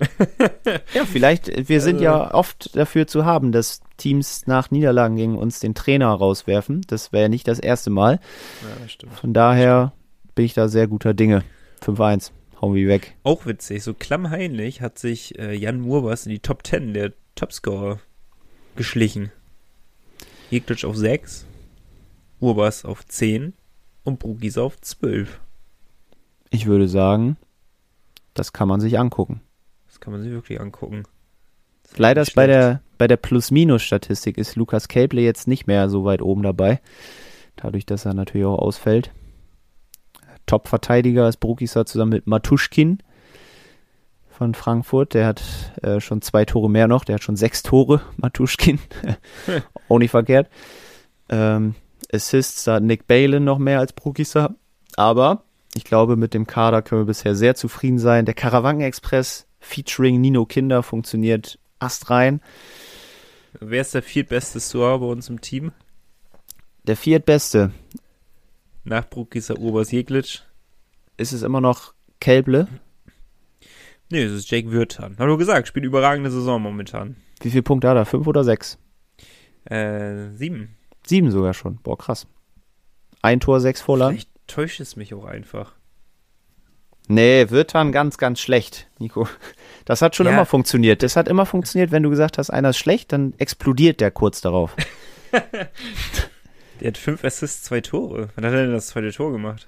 Ja, 0.93 1.05
vielleicht, 1.05 1.69
wir 1.69 1.81
sind 1.81 2.01
ja 2.01 2.33
oft 2.33 2.75
dafür 2.75 3.05
zu 3.05 3.25
haben, 3.25 3.51
dass 3.51 3.81
Teams 3.97 4.47
nach 4.47 4.71
Niederlagen 4.71 5.15
gegen 5.15 5.37
uns 5.37 5.59
den 5.59 5.75
Trainer 5.75 6.09
rauswerfen. 6.09 6.81
Das 6.87 7.11
wäre 7.11 7.29
nicht 7.29 7.47
das 7.47 7.59
erste 7.59 7.89
Mal. 7.89 8.19
Ja, 8.61 8.81
das 8.81 8.91
stimmt. 8.91 9.13
Von 9.13 9.33
daher 9.33 9.93
bin 10.33 10.45
ich 10.45 10.53
da 10.53 10.67
sehr 10.67 10.87
guter 10.87 11.13
Dinge. 11.13 11.43
5-1. 11.83 12.31
Wir 12.73 12.87
weg. 12.87 13.15
Auch 13.23 13.45
witzig, 13.45 13.83
so 13.83 13.93
klammheimlich 13.93 14.81
hat 14.81 14.97
sich 14.97 15.37
äh, 15.37 15.53
Jan 15.53 15.81
Murbas 15.81 16.25
in 16.25 16.31
die 16.31 16.39
Top 16.39 16.65
10 16.65 16.93
der 16.93 17.13
Topscorer 17.35 17.99
geschlichen. 18.75 19.31
Jeglic 20.49 20.85
auf 20.85 20.95
6, 20.95 21.45
Urbas 22.39 22.85
auf 22.85 23.05
10 23.05 23.53
und 24.03 24.19
Brugis 24.19 24.57
auf 24.57 24.79
12. 24.79 25.39
Ich 26.49 26.65
würde 26.65 26.87
sagen, 26.87 27.37
das 28.33 28.53
kann 28.53 28.67
man 28.67 28.79
sich 28.79 28.99
angucken. 28.99 29.41
Das 29.87 29.99
kann 29.99 30.13
man 30.13 30.21
sich 30.21 30.31
wirklich 30.31 30.59
angucken. 30.59 31.03
Das 31.83 31.97
Leider 31.97 32.21
ist 32.21 32.35
bei 32.35 32.47
der, 32.47 32.81
bei 32.97 33.07
der 33.07 33.17
Plus-Minus-Statistik 33.17 34.37
ist 34.37 34.55
Lukas 34.55 34.87
Käble 34.87 35.21
jetzt 35.21 35.47
nicht 35.47 35.67
mehr 35.67 35.89
so 35.89 36.05
weit 36.05 36.21
oben 36.21 36.43
dabei. 36.43 36.81
Dadurch, 37.55 37.85
dass 37.85 38.05
er 38.05 38.13
natürlich 38.13 38.45
auch 38.45 38.59
ausfällt. 38.59 39.11
Top-Verteidiger 40.45 41.27
ist 41.27 41.37
Brukisa 41.37 41.85
zusammen 41.85 42.11
mit 42.11 42.27
Matuschkin 42.27 42.99
von 44.29 44.53
Frankfurt. 44.53 45.13
Der 45.13 45.27
hat 45.27 45.41
äh, 45.81 45.99
schon 45.99 46.21
zwei 46.21 46.45
Tore 46.45 46.69
mehr 46.69 46.87
noch. 46.87 47.03
Der 47.05 47.15
hat 47.15 47.23
schon 47.23 47.35
sechs 47.35 47.63
Tore, 47.63 48.01
Matuschkin. 48.17 48.79
auch 49.89 49.99
nicht 49.99 50.11
verkehrt. 50.11 50.49
Ähm, 51.29 51.75
Assists, 52.13 52.65
da 52.65 52.75
hat 52.75 52.83
Nick 52.83 53.07
Balin 53.07 53.43
noch 53.43 53.57
mehr 53.57 53.79
als 53.79 53.93
Brukisa. 53.93 54.55
Aber 54.95 55.43
ich 55.73 55.83
glaube, 55.83 56.15
mit 56.15 56.33
dem 56.33 56.47
Kader 56.47 56.81
können 56.81 57.01
wir 57.01 57.05
bisher 57.05 57.35
sehr 57.35 57.55
zufrieden 57.55 57.99
sein. 57.99 58.25
Der 58.25 58.33
Karawanken 58.33 58.85
Express 58.85 59.47
featuring 59.59 60.21
Nino 60.21 60.45
Kinder 60.45 60.83
funktioniert 60.83 61.59
astrein. 61.79 62.41
Wer 63.59 63.81
ist 63.81 63.93
der 63.93 64.03
viertbeste 64.03 64.59
Scorer 64.59 64.99
bei 64.99 65.05
uns 65.05 65.29
im 65.29 65.41
Team? 65.41 65.71
Der 66.83 66.95
viertbeste 66.95 67.71
Nach 68.85 69.09
Brugisa 69.09 69.55
Urbas 69.55 69.91
Jeglic? 69.91 70.41
ist 71.17 71.31
es 71.31 71.41
immer 71.43 71.59
noch 71.61 71.93
Kelble. 72.19 72.67
Nee, 74.11 74.23
das 74.25 74.33
ist 74.33 74.51
Jake 74.51 74.69
Würthan. 74.71 75.15
Hab 75.17 75.27
nur 75.27 75.37
gesagt, 75.37 75.67
spielt 75.67 75.85
überragende 75.85 76.29
Saison 76.29 76.61
momentan. 76.61 77.15
Wie 77.41 77.49
viele 77.49 77.63
Punkte 77.63 77.89
hat 77.89 77.97
er? 77.97 78.05
Fünf 78.05 78.27
oder 78.27 78.43
sechs? 78.43 78.77
Äh, 79.65 80.29
sieben. 80.33 80.75
Sieben 81.05 81.31
sogar 81.31 81.53
schon. 81.53 81.77
Boah, 81.77 81.97
krass. 81.97 82.27
Ein 83.21 83.39
Tor, 83.39 83.59
sechs 83.59 83.81
Vorlagen. 83.81 84.15
Vielleicht 84.17 84.29
täuscht 84.47 84.79
es 84.79 84.95
mich 84.95 85.13
auch 85.13 85.25
einfach. 85.25 85.73
Nee, 87.07 87.49
Wirtan 87.49 87.91
ganz, 87.91 88.17
ganz 88.17 88.39
schlecht, 88.39 88.87
Nico. 88.99 89.27
Das 89.85 90.01
hat 90.01 90.15
schon 90.15 90.25
Ja. 90.25 90.33
immer 90.33 90.45
funktioniert. 90.45 91.01
Das 91.03 91.15
hat 91.15 91.27
immer 91.27 91.45
funktioniert, 91.45 91.91
wenn 91.91 92.03
du 92.03 92.09
gesagt 92.09 92.37
hast, 92.37 92.49
einer 92.49 92.69
ist 92.71 92.77
schlecht, 92.77 93.11
dann 93.13 93.33
explodiert 93.37 94.01
der 94.01 94.11
kurz 94.11 94.41
darauf. 94.41 94.75
Der 96.81 96.89
hat 96.89 96.97
fünf 96.97 97.23
Assists, 97.23 97.63
zwei 97.63 97.81
Tore. 97.81 98.29
Wann 98.35 98.45
hat 98.45 98.53
er 98.53 98.63
denn 98.63 98.71
das 98.73 98.87
zweite 98.87 99.11
Tor 99.11 99.31
gemacht? 99.31 99.67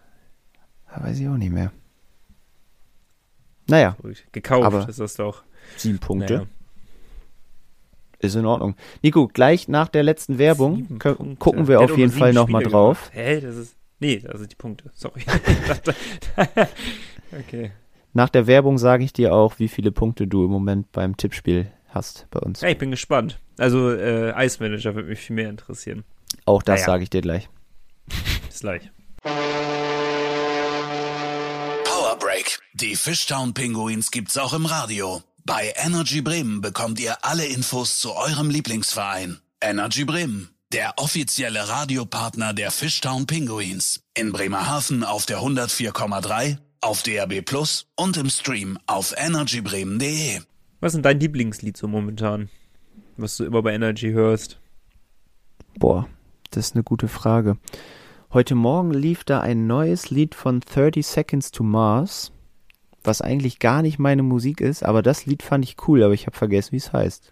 Da 0.93 1.03
weiß 1.03 1.19
ich 1.19 1.27
auch 1.27 1.37
nicht 1.37 1.51
mehr. 1.53 1.71
Naja. 3.67 3.95
Gekauft 4.31 4.65
Aber- 4.65 4.87
ist 4.89 4.99
das 4.99 5.15
doch. 5.15 5.43
sieben 5.77 5.99
Punkte. 5.99 6.33
Naja. 6.33 6.47
Ist 8.19 8.35
in 8.35 8.45
Ordnung. 8.45 8.75
Nico, 9.03 9.27
gleich 9.27 9.67
nach 9.67 9.89
der 9.89 10.01
letzten 10.03 10.37
Werbung 10.39 10.77
Sieben 10.77 10.97
kö- 10.97 11.13
Punkte. 11.15 11.35
gucken 11.37 11.67
wir 11.67 11.81
auf 11.81 11.95
jeden 11.97 12.11
Fall 12.11 12.33
nochmal 12.33 12.63
drauf. 12.63 13.09
Hä, 13.13 13.41
das 13.41 13.55
ist. 13.55 13.75
Nee, 13.99 14.19
das 14.19 14.39
sind 14.39 14.51
die 14.51 14.55
Punkte. 14.55 14.91
Sorry. 14.93 15.21
Okay. 17.37 17.71
Nach 18.13 18.29
der 18.29 18.47
Werbung 18.47 18.77
sage 18.77 19.03
ich 19.03 19.11
dir 19.13 19.33
auch, 19.33 19.59
wie 19.59 19.67
viele 19.67 19.91
Punkte 19.91 20.27
du 20.27 20.45
im 20.45 20.49
Moment 20.51 20.91
beim 20.93 21.17
Tippspiel 21.17 21.67
hast 21.89 22.25
bei 22.31 22.39
uns. 22.39 22.61
Ja, 22.61 22.69
ich 22.69 22.77
bin 22.77 22.89
gespannt. 22.89 23.37
Also, 23.57 23.91
äh, 23.91 24.33
Ice 24.45 24.63
Manager 24.63 24.95
würde 24.95 25.09
mich 25.09 25.19
viel 25.19 25.35
mehr 25.35 25.49
interessieren. 25.49 26.03
Auch 26.47 26.63
das 26.63 26.79
Naja. 26.79 26.85
sage 26.93 27.03
ich 27.03 27.09
dir 27.09 27.21
gleich. 27.21 27.49
Bis 28.47 28.61
gleich. 28.61 28.89
Power 31.83 32.17
Break. 32.19 32.59
Die 32.73 32.95
Fishtown 32.95 33.53
Pinguins 33.53 34.11
gibt's 34.11 34.37
auch 34.37 34.53
im 34.53 34.65
Radio. 34.65 35.21
Bei 35.45 35.73
Energy 35.75 36.21
Bremen 36.21 36.61
bekommt 36.61 36.99
ihr 37.01 37.17
alle 37.25 37.45
Infos 37.45 37.99
zu 37.99 38.13
eurem 38.15 38.49
Lieblingsverein. 38.49 39.39
Energy 39.59 40.05
Bremen, 40.05 40.49
der 40.71 40.93
offizielle 40.97 41.67
Radiopartner 41.67 42.53
der 42.53 42.71
Fishtown 42.71 43.27
Pinguins. 43.27 44.01
In 44.13 44.31
Bremerhaven 44.31 45.03
auf 45.03 45.25
der 45.25 45.39
104,3, 45.39 46.57
auf 46.79 47.03
DRB 47.03 47.43
Plus 47.45 47.87
und 47.97 48.15
im 48.15 48.29
Stream 48.29 48.79
auf 48.87 49.13
energybremen.de. 49.17 50.39
Was 50.79 50.91
ist 50.93 50.95
denn 50.95 51.03
dein 51.03 51.19
Lieblingslied 51.19 51.75
so 51.75 51.89
momentan? 51.89 52.49
Was 53.17 53.35
du 53.35 53.43
immer 53.43 53.61
bei 53.63 53.73
Energy 53.73 54.11
hörst? 54.11 54.59
Boah, 55.79 56.07
das 56.51 56.67
ist 56.67 56.75
eine 56.75 56.83
gute 56.83 57.07
Frage. 57.07 57.57
Heute 58.33 58.55
Morgen 58.55 58.91
lief 58.91 59.23
da 59.23 59.39
ein 59.39 59.67
neues 59.67 60.09
Lied 60.09 60.35
von 60.35 60.59
30 60.59 61.05
Seconds 61.05 61.51
to 61.51 61.63
Mars, 61.63 62.31
was 63.03 63.21
eigentlich 63.21 63.59
gar 63.59 63.81
nicht 63.81 63.99
meine 63.99 64.23
Musik 64.23 64.61
ist, 64.61 64.83
aber 64.83 65.01
das 65.01 65.25
Lied 65.25 65.43
fand 65.43 65.63
ich 65.63 65.75
cool, 65.87 66.03
aber 66.03 66.13
ich 66.13 66.27
habe 66.27 66.37
vergessen, 66.37 66.73
wie 66.73 66.77
es 66.77 66.91
heißt. 66.91 67.31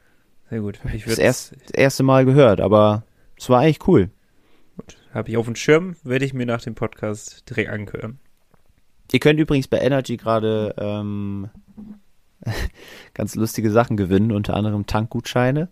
Sehr 0.50 0.62
gut. 0.62 0.80
Ich 0.94 1.06
Das, 1.06 1.18
erst, 1.18 1.54
das 1.64 1.72
erste 1.72 2.04
Mal 2.04 2.26
gehört, 2.26 2.62
aber 2.62 3.04
es 3.38 3.50
war 3.50 3.62
eigentlich 3.62 3.88
cool. 3.88 4.10
Habe 5.14 5.30
ich 5.30 5.38
auf 5.38 5.46
dem 5.46 5.56
Schirm, 5.56 5.96
werde 6.04 6.26
ich 6.26 6.34
mir 6.34 6.46
nach 6.46 6.62
dem 6.62 6.76
Podcast 6.76 7.50
direkt 7.50 7.70
anhören. 7.70 8.20
Ihr 9.12 9.20
könnt 9.20 9.40
übrigens 9.40 9.68
bei 9.68 9.80
Energy 9.80 10.18
gerade 10.18 10.76
ähm, 10.78 11.50
ganz 13.14 13.36
lustige 13.36 13.72
Sachen 13.72 13.98
gewinnen, 13.98 14.32
unter 14.32 14.56
anderem 14.56 14.86
Tankgutscheine. 14.86 15.70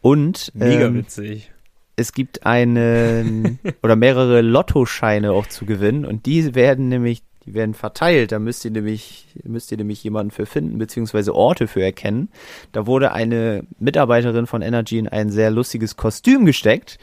Und 0.00 0.50
Mega 0.54 0.86
ähm, 0.86 0.94
witzig. 0.94 1.52
Es 2.00 2.12
gibt 2.12 2.46
einen 2.46 3.58
oder 3.82 3.96
mehrere 3.96 4.40
Lottoscheine 4.40 5.32
auch 5.32 5.46
zu 5.46 5.66
gewinnen 5.66 6.04
und 6.04 6.26
die 6.26 6.54
werden 6.54 6.88
nämlich, 6.88 7.22
die 7.44 7.54
werden 7.54 7.74
verteilt. 7.74 8.32
Da 8.32 8.38
müsst 8.38 8.64
ihr 8.64 8.70
nämlich, 8.70 9.26
müsst 9.44 9.70
ihr 9.70 9.78
nämlich 9.78 10.02
jemanden 10.02 10.30
für 10.30 10.46
finden, 10.46 10.78
beziehungsweise 10.78 11.34
Orte 11.34 11.68
für 11.68 11.82
erkennen. 11.82 12.30
Da 12.72 12.86
wurde 12.86 13.12
eine 13.12 13.64
Mitarbeiterin 13.78 14.46
von 14.46 14.62
Energy 14.62 14.98
in 14.98 15.08
ein 15.08 15.30
sehr 15.30 15.50
lustiges 15.50 15.96
Kostüm 15.96 16.46
gesteckt 16.46 16.98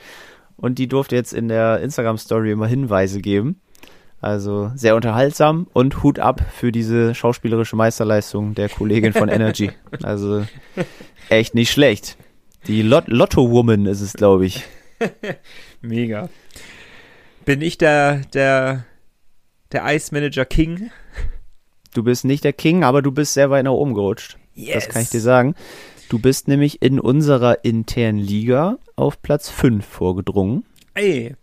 und 0.58 0.80
die 0.80 0.88
durfte 0.88 1.16
jetzt 1.16 1.34
in 1.34 1.48
der 1.48 1.80
Instagram-Story 1.82 2.52
immer 2.52 2.68
Hinweise 2.68 3.22
geben. 3.22 3.62
Also 4.20 4.72
sehr 4.74 4.96
unterhaltsam 4.96 5.68
und 5.74 6.02
Hut 6.02 6.18
ab 6.18 6.42
für 6.52 6.72
diese 6.72 7.14
schauspielerische 7.14 7.76
Meisterleistung 7.76 8.56
der 8.56 8.68
Kollegin 8.68 9.14
von 9.14 9.30
Energy. 9.30 9.72
Also 10.04 10.44
echt 11.30 11.54
nicht 11.56 11.72
schlecht. 11.72 12.18
Die 12.68 12.82
Lot 12.82 13.08
Lotto 13.08 13.50
Woman 13.52 13.86
ist 13.86 14.02
es, 14.02 14.14
glaube 14.14 14.46
ich. 14.46 14.64
Mega. 15.82 16.30
Bin 17.46 17.62
ich 17.62 17.78
der, 17.78 18.22
der, 18.34 18.86
der 19.72 19.96
Ice 19.96 20.14
Manager 20.14 20.46
King? 20.46 20.92
Du 21.94 22.04
bist 22.04 22.26
nicht 22.26 22.44
der 22.44 22.54
King, 22.54 22.84
aber 22.84 23.02
du 23.02 23.12
bist 23.12 23.34
sehr 23.34 23.50
weit 23.50 23.64
nach 23.64 23.72
oben 23.72 23.94
gerutscht. 23.94 24.38
Das 24.56 24.90
kann 24.90 25.02
ich 25.02 25.10
dir 25.10 25.22
sagen. 25.22 25.56
Du 26.10 26.20
bist 26.20 26.48
nämlich 26.48 26.82
in 26.82 27.00
unserer 27.00 27.64
internen 27.66 28.20
Liga 28.20 28.78
auf 28.96 29.22
Platz 29.22 29.50
5 29.50 29.86
vorgedrungen. 29.86 30.66
Ey. 30.94 31.36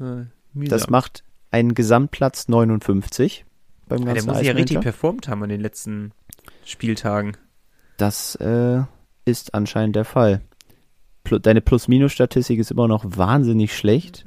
Äh. 0.00 0.24
Das 0.54 0.88
macht 0.88 1.24
einen 1.50 1.74
Gesamtplatz 1.74 2.48
59 2.48 3.44
beim 3.88 3.98
ja, 4.00 4.04
der 4.06 4.14
ganzen 4.14 4.28
muss 4.28 4.36
ja 4.36 4.52
richtig 4.52 4.78
Eismanager. 4.78 4.80
performt 4.80 5.28
haben 5.28 5.42
an 5.42 5.48
den 5.48 5.60
letzten 5.60 6.12
Spieltagen. 6.64 7.36
Das 7.96 8.34
äh, 8.36 8.82
ist 9.24 9.54
anscheinend 9.54 9.96
der 9.96 10.04
Fall. 10.04 10.40
Deine 11.24 11.60
Plus-Minus-Statistik 11.60 12.58
ist 12.58 12.70
immer 12.70 12.88
noch 12.88 13.04
wahnsinnig 13.06 13.76
schlecht, 13.76 14.24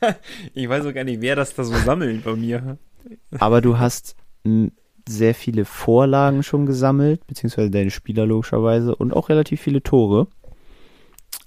Ich 0.54 0.68
weiß 0.68 0.86
auch 0.86 0.94
gar 0.94 1.04
nicht, 1.04 1.20
wer 1.20 1.34
das 1.36 1.54
da 1.54 1.64
so 1.64 1.74
sammelt 1.74 2.24
bei 2.24 2.34
mir. 2.36 2.78
aber 3.38 3.60
du 3.60 3.78
hast 3.78 4.16
sehr 5.08 5.34
viele 5.34 5.64
Vorlagen 5.64 6.42
schon 6.42 6.66
gesammelt, 6.66 7.26
beziehungsweise 7.26 7.70
deine 7.70 7.90
Spieler 7.90 8.26
logischerweise 8.26 8.94
und 8.94 9.12
auch 9.12 9.28
relativ 9.28 9.60
viele 9.60 9.82
Tore. 9.82 10.28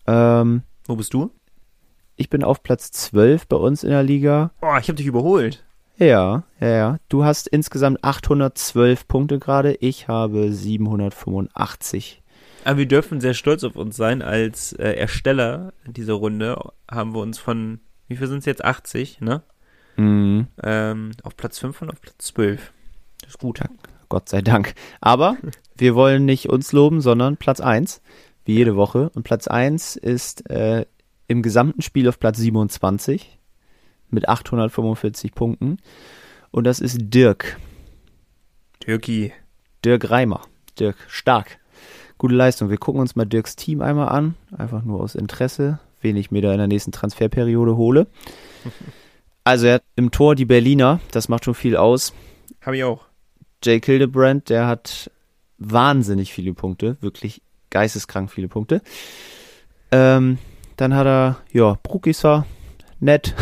Ähm, 0.08 0.64
Wo 0.86 0.96
bist 0.96 1.14
du? 1.14 1.32
Ich 2.18 2.30
bin 2.30 2.44
auf 2.44 2.62
Platz 2.64 2.92
12 2.92 3.48
bei 3.48 3.56
uns 3.56 3.84
in 3.84 3.90
der 3.92 4.04
Liga. 4.04 4.52
Oh, 4.62 4.76
ich 4.80 4.88
habe 4.88 4.96
dich 4.96 5.06
überholt. 5.08 5.64
Ja, 5.98 6.44
ja, 6.60 6.68
ja. 6.68 6.98
Du 7.10 7.24
hast 7.24 7.48
insgesamt 7.48 8.04
812 8.04 9.08
Punkte 9.08 9.40
gerade. 9.40 9.74
Ich 9.76 10.08
habe 10.08 10.52
785. 10.52 12.21
Aber 12.64 12.78
wir 12.78 12.88
dürfen 12.88 13.22
sehr 13.22 13.34
stolz 13.34 13.64
auf 13.64 13.76
uns 13.76 13.96
sein. 13.96 14.22
Als 14.22 14.74
äh, 14.74 14.94
Ersteller 14.94 15.74
dieser 15.86 16.14
Runde 16.14 16.72
haben 16.90 17.14
wir 17.14 17.22
uns 17.22 17.40
von, 17.40 17.80
wie 18.08 18.16
viel 18.16 18.28
sind 18.28 18.40
es 18.40 18.46
jetzt? 18.46 18.64
80, 18.64 19.22
ne? 19.22 19.44
Mhm. 19.98 20.48
Ähm, 20.64 21.12
auf 21.24 21.36
Platz 21.36 21.60
5 21.60 21.82
und 21.82 21.92
auf 21.92 22.02
Platz 22.02 22.16
12. 22.20 22.72
Das 23.22 23.32
ist 23.32 23.40
gut. 23.40 23.62
Gott 24.10 24.30
sei 24.30 24.42
Dank. 24.42 24.74
Aber 25.00 25.38
wir 25.78 25.96
wollen 25.96 26.26
nicht 26.26 26.50
uns 26.50 26.72
loben, 26.72 27.02
sondern 27.02 27.38
Platz 27.38 27.62
1, 27.62 28.02
wie 28.46 28.54
jede 28.54 28.76
Woche. 28.76 29.10
Und 29.16 29.24
Platz 29.24 29.48
1 29.48 29.96
ist 29.96 30.50
äh, 30.50 30.86
im 31.28 31.42
gesamten 31.42 31.82
Spiel 31.82 32.08
auf 32.08 32.20
Platz 32.20 32.38
27 32.38 33.40
mit 34.10 34.30
845 34.30 35.34
Punkten. 35.34 35.78
Und 36.52 36.66
das 36.66 36.80
ist 36.80 36.98
Dirk. 37.00 37.58
Türkei. 38.80 39.34
Dirk 39.84 40.10
Reimer. 40.12 40.42
Dirk, 40.78 40.98
stark. 41.08 41.61
Gute 42.22 42.36
Leistung. 42.36 42.70
Wir 42.70 42.78
gucken 42.78 43.02
uns 43.02 43.16
mal 43.16 43.26
Dirks 43.26 43.56
Team 43.56 43.82
einmal 43.82 44.10
an. 44.10 44.36
Einfach 44.56 44.84
nur 44.84 45.02
aus 45.02 45.16
Interesse, 45.16 45.80
wen 46.02 46.16
ich 46.16 46.30
mir 46.30 46.44
da 46.44 46.52
in 46.52 46.60
der 46.60 46.68
nächsten 46.68 46.92
Transferperiode 46.92 47.76
hole. 47.78 48.06
Also 49.44 49.66
er 49.66 49.74
hat 49.74 49.84
im 49.96 50.12
Tor 50.12 50.36
die 50.36 50.46
Berliner, 50.46 51.00
das 51.10 51.28
macht 51.28 51.46
schon 51.46 51.56
viel 51.56 51.76
aus. 51.76 52.14
Habe 52.64 52.78
ich 52.78 52.84
auch. 52.84 53.08
Jake 53.64 53.84
Hildebrand, 53.92 54.50
der 54.50 54.68
hat 54.68 55.10
wahnsinnig 55.58 56.32
viele 56.32 56.54
Punkte, 56.54 56.98
wirklich 57.02 57.42
geisteskrank 57.72 58.30
viele 58.30 58.48
Punkte. 58.48 58.84
Ähm, 59.92 60.38
dann 60.78 60.94
hat 60.94 61.08
er, 61.08 61.38
ja, 61.52 61.80
Brukisa, 61.82 62.46
nett. 63.00 63.34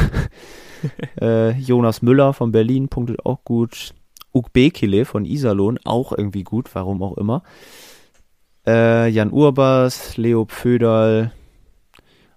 äh, 1.22 1.52
Jonas 1.60 2.02
Müller 2.02 2.32
von 2.32 2.54
Berlin 2.54 2.88
punktet 2.88 3.26
auch 3.26 3.44
gut. 3.44 3.94
Ukbekele 4.34 5.04
von 5.04 5.26
Iserlohn 5.26 5.80
auch 5.84 6.14
irgendwie 6.14 6.44
gut, 6.46 6.74
warum 6.76 7.04
auch 7.04 7.18
immer. 7.18 7.44
Äh, 8.70 9.08
Jan 9.08 9.32
Urbas, 9.32 10.16
Leo 10.18 10.46
Pföderl, 10.46 11.32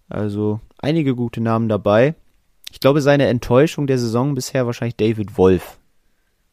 also 0.08 0.60
einige 0.78 1.14
gute 1.14 1.42
Namen 1.42 1.68
dabei. 1.68 2.14
Ich 2.70 2.80
glaube, 2.80 3.02
seine 3.02 3.26
Enttäuschung 3.26 3.86
der 3.86 3.98
Saison 3.98 4.34
bisher 4.34 4.64
wahrscheinlich 4.64 4.96
David 4.96 5.36
Wolf. 5.36 5.78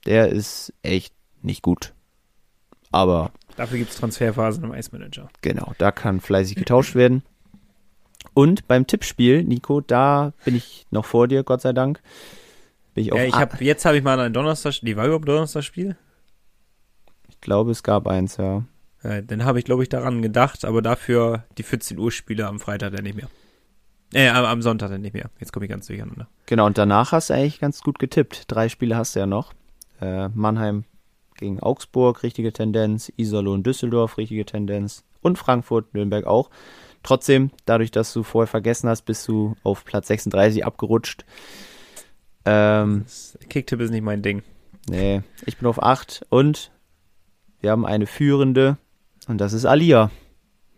Der 0.06 0.28
ist 0.28 0.74
echt 0.84 1.14
nicht 1.42 1.62
gut. 1.62 1.94
Aber 2.92 3.32
Dafür 3.56 3.78
gibt 3.78 3.92
es 3.92 3.98
Transferphasen 3.98 4.66
im 4.66 4.74
Eismanager. 4.74 5.30
genau, 5.42 5.74
da 5.78 5.92
kann 5.92 6.20
fleißig 6.20 6.58
getauscht 6.58 6.96
werden. 6.96 7.24
Und 8.34 8.68
beim 8.68 8.86
Tippspiel, 8.86 9.46
Nico, 9.46 9.80
da 9.80 10.34
bin 10.44 10.56
ich 10.56 10.88
noch 10.92 11.06
vor 11.06 11.30
dir, 11.30 11.44
Gott 11.44 11.62
sei 11.62 11.72
Dank. 11.72 12.02
Bin 12.96 13.06
ich 13.06 13.14
auf 13.14 13.18
Ja, 13.18 13.26
ich 13.26 13.34
hab, 13.34 13.62
jetzt 13.62 13.86
habe 13.86 13.98
ich 13.98 14.04
mal 14.04 14.20
ein 14.20 14.34
Donnerstag, 14.34 14.74
die 14.82 14.98
war 14.98 15.06
überhaupt 15.06 15.28
Donnerstagspiel? 15.28 15.96
ich 17.30 17.40
glaube, 17.40 17.72
es 17.72 17.82
gab 17.84 18.08
eins, 18.08 18.36
ja. 18.36 18.66
Äh, 19.04 19.24
dann 19.24 19.46
habe 19.46 19.60
ich, 19.60 19.66
glaube 19.66 19.84
ich, 19.84 19.90
daran 19.90 20.22
gedacht, 20.22 20.66
aber 20.66 20.82
dafür 20.82 21.46
die 21.58 21.64
14 21.64 21.98
Uhr 21.98 22.12
Spiele 22.12 22.48
am 22.48 22.60
Freitag 22.60 22.94
dann 22.96 23.04
nicht 23.04 23.16
mehr. 23.16 23.30
Äh, 24.14 24.30
am, 24.30 24.62
Sonntag 24.62 24.90
dann 24.90 25.02
nicht 25.02 25.14
mehr. 25.14 25.30
Jetzt 25.40 25.54
komme 25.54 25.66
ich 25.66 25.72
ganz 25.72 25.88
durcheinander. 25.88 26.28
Genau, 26.48 26.66
und 26.66 26.78
danach 26.78 27.12
hast 27.12 27.30
du 27.30 27.36
eigentlich 27.36 27.60
ganz 27.60 27.82
gut 27.82 28.00
getippt. 28.00 28.46
Drei 28.48 28.68
Spiele 28.68 28.98
hast 28.98 29.16
du 29.16 29.20
ja 29.20 29.26
noch. 29.26 29.54
Äh, 30.02 30.30
Mannheim 30.30 30.86
gegen 31.38 31.60
Augsburg, 31.60 32.24
richtige 32.24 32.52
Tendenz. 32.52 33.12
Iserlohn, 33.18 33.64
Düsseldorf, 33.64 34.18
richtige 34.18 34.46
Tendenz. 34.46 35.04
Und 35.22 35.38
Frankfurt, 35.38 35.94
Nürnberg 35.94 36.26
auch. 36.26 36.50
Trotzdem, 37.04 37.52
dadurch, 37.66 37.92
dass 37.92 38.12
du 38.12 38.24
vorher 38.24 38.48
vergessen 38.48 38.90
hast, 38.90 39.04
bist 39.04 39.28
du 39.28 39.56
auf 39.64 39.86
Platz 39.86 40.08
36 40.08 40.66
abgerutscht. 40.66 41.24
Ähm, 42.46 43.06
Kicktipp 43.48 43.80
ist 43.80 43.92
nicht 43.92 44.04
mein 44.04 44.22
Ding. 44.22 44.44
nee, 44.90 45.22
ich 45.46 45.58
bin 45.58 45.68
auf 45.68 45.82
8 45.82 46.26
und 46.30 46.72
wir 47.62 47.72
haben 47.72 47.86
eine 47.86 48.08
führende 48.08 48.78
und 49.30 49.38
das 49.40 49.54
ist 49.54 49.66
Alia. 49.66 50.12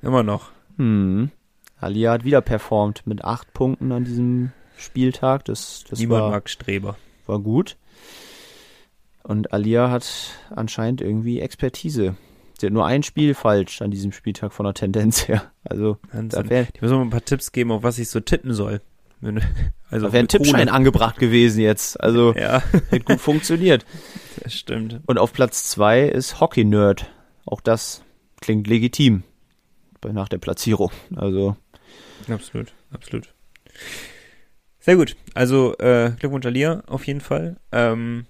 Immer 0.01 0.23
noch. 0.23 0.51
Hm. 0.77 1.31
Alia 1.79 2.11
hat 2.11 2.23
wieder 2.23 2.41
performt 2.41 3.07
mit 3.07 3.23
8 3.25 3.53
Punkten 3.53 3.91
an 3.91 4.03
diesem 4.03 4.51
Spieltag. 4.77 5.45
Das, 5.45 5.83
das 5.89 5.99
Niemand 5.99 6.21
war, 6.23 6.29
mag 6.31 6.49
Streber. 6.49 6.97
war 7.25 7.39
gut. 7.39 7.77
Und 9.23 9.53
Alia 9.53 9.89
hat 9.89 10.05
anscheinend 10.49 11.01
irgendwie 11.01 11.39
Expertise. 11.39 12.15
Sie 12.59 12.65
hat 12.67 12.73
nur 12.73 12.85
ein 12.85 13.03
Spiel 13.03 13.33
falsch 13.33 13.81
an 13.81 13.89
diesem 13.89 14.11
Spieltag 14.11 14.53
von 14.53 14.65
der 14.65 14.73
Tendenz 14.73 15.27
her. 15.27 15.51
Also 15.63 15.97
da 16.11 16.47
wäre 16.49 16.67
müssen 16.79 16.93
mir 16.93 16.99
mal 16.99 17.05
ein 17.05 17.09
paar 17.09 17.25
Tipps 17.25 17.51
geben, 17.51 17.71
auf 17.71 17.83
was 17.83 17.97
ich 17.97 18.09
so 18.09 18.19
tippen 18.19 18.53
soll. 18.53 18.81
Also 19.91 20.07
da 20.07 20.13
wär 20.13 20.21
ein 20.21 20.29
Tippschein 20.29 20.67
Kohle. 20.67 20.71
angebracht 20.71 21.17
gewesen 21.19 21.59
jetzt. 21.59 21.99
Also 21.99 22.33
Ja, 22.33 22.63
hätte 22.89 23.01
gut 23.01 23.19
funktioniert. 23.19 23.85
das 24.41 24.53
stimmt. 24.53 25.01
Und 25.05 25.19
auf 25.19 25.33
Platz 25.33 25.65
zwei 25.65 26.03
ist 26.03 26.39
Hockey 26.39 26.63
Nerd. 26.63 27.11
Auch 27.45 27.59
das 27.59 28.01
klingt 28.41 28.67
legitim 28.67 29.23
nach 30.11 30.27
der 30.29 30.39
Platzierung. 30.39 30.91
Also 31.15 31.55
Absolut, 32.27 32.73
absolut. 32.91 33.33
Sehr 34.79 34.95
gut. 34.95 35.15
Also 35.35 35.77
äh, 35.77 36.11
Glückwunsch 36.19 36.45
an 36.45 36.53
Lia 36.53 36.83
auf 36.87 37.05
jeden 37.07 37.21
Fall. 37.21 37.57
Ähm, 37.71 38.25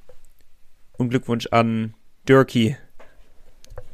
und 0.97 1.09
Glückwunsch 1.09 1.47
an 1.51 1.93
Dirky. 2.27 2.75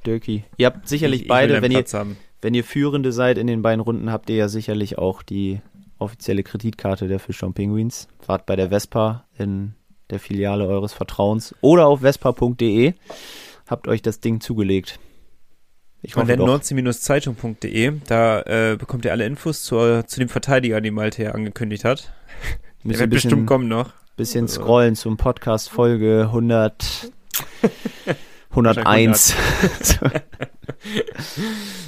Dirky. 0.05 0.43
Ihr 0.57 0.65
habt 0.67 0.87
sicherlich 0.87 1.21
Ich- 1.21 1.25
ich 1.25 1.29
beide, 1.29 1.53
deinen 1.53 1.63
wenn 1.63 1.71
ihr, 1.71 1.83
haben. 1.93 2.17
wenn 2.41 2.53
ihr 2.53 2.63
Führende 2.63 3.11
seid 3.11 3.37
in 3.37 3.47
den 3.47 3.61
beiden 3.61 3.81
Runden, 3.81 4.11
habt 4.11 4.29
ihr 4.29 4.35
ja 4.37 4.47
sicherlich 4.49 4.97
auch 4.97 5.21
die 5.21 5.61
offizielle 5.99 6.43
Kreditkarte 6.43 7.07
der 7.07 7.19
Fischtown 7.19 7.53
Penguins. 7.53 8.07
Wart 8.25 8.45
bei 8.45 8.55
der 8.55 8.69
Vespa 8.69 9.25
in 9.37 9.73
der 10.09 10.19
Filiale 10.19 10.67
eures 10.67 10.93
Vertrauens 10.93 11.53
oder 11.61 11.87
auf 11.87 12.01
vespa.de. 12.01 12.93
Habt 13.67 13.87
euch 13.87 14.01
das 14.01 14.19
Ding 14.19 14.39
zugelegt. 14.41 14.99
Ich 16.01 16.13
doch. 16.37 16.47
19-zeitung.de, 16.47 17.93
da 18.07 18.41
äh, 18.41 18.75
bekommt 18.77 19.05
ihr 19.05 19.11
alle 19.11 19.25
Infos 19.25 19.63
zur, 19.63 20.05
zu 20.05 20.19
dem 20.19 20.29
Verteidiger, 20.29 20.79
den 20.79 20.93
Malte 20.93 21.17
hier 21.17 21.35
angekündigt 21.35 21.83
hat. 21.83 22.13
Der 22.83 22.99
wird 22.99 23.09
bisschen, 23.09 23.09
bestimmt 23.09 23.47
kommen 23.47 23.67
noch. 23.67 23.93
bisschen 24.15 24.47
scrollen 24.47 24.95
zum 24.95 25.17
Podcast 25.17 25.69
Folge 25.69 26.21
100, 26.27 27.11
101. 28.49 29.35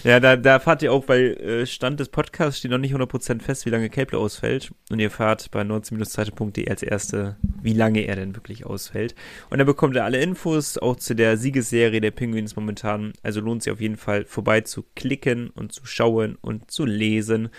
Ja, 0.03 0.19
da, 0.19 0.37
da 0.37 0.59
fahrt 0.59 0.81
ihr 0.81 0.93
auch, 0.93 1.07
weil 1.07 1.33
äh, 1.37 1.65
Stand 1.65 1.99
des 1.99 2.09
Podcasts 2.09 2.59
steht 2.59 2.71
noch 2.71 2.77
nicht 2.77 2.95
100% 2.95 3.41
fest, 3.41 3.65
wie 3.65 3.69
lange 3.69 3.89
Cable 3.89 4.17
ausfällt. 4.17 4.71
Und 4.89 4.99
ihr 4.99 5.11
fahrt 5.11 5.51
bei 5.51 5.61
19-zeitung.de 5.61 6.69
als 6.69 6.83
erste, 6.83 7.37
wie 7.61 7.73
lange 7.73 8.01
er 8.01 8.15
denn 8.15 8.35
wirklich 8.35 8.65
ausfällt. 8.65 9.15
Und 9.49 9.57
dann 9.57 9.67
bekommt 9.67 9.95
ihr 9.95 10.03
alle 10.03 10.21
Infos, 10.21 10.77
auch 10.77 10.95
zu 10.95 11.15
der 11.15 11.37
Siegesserie 11.37 12.01
der 12.01 12.11
Penguins 12.11 12.55
momentan. 12.55 13.13
Also 13.23 13.41
lohnt 13.41 13.63
sich 13.63 13.73
auf 13.73 13.81
jeden 13.81 13.97
Fall 13.97 14.25
vorbei 14.25 14.61
zu 14.61 14.85
klicken 14.95 15.49
und 15.49 15.73
zu 15.73 15.85
schauen 15.85 16.37
und 16.39 16.71
zu 16.71 16.85
lesen. 16.85 17.49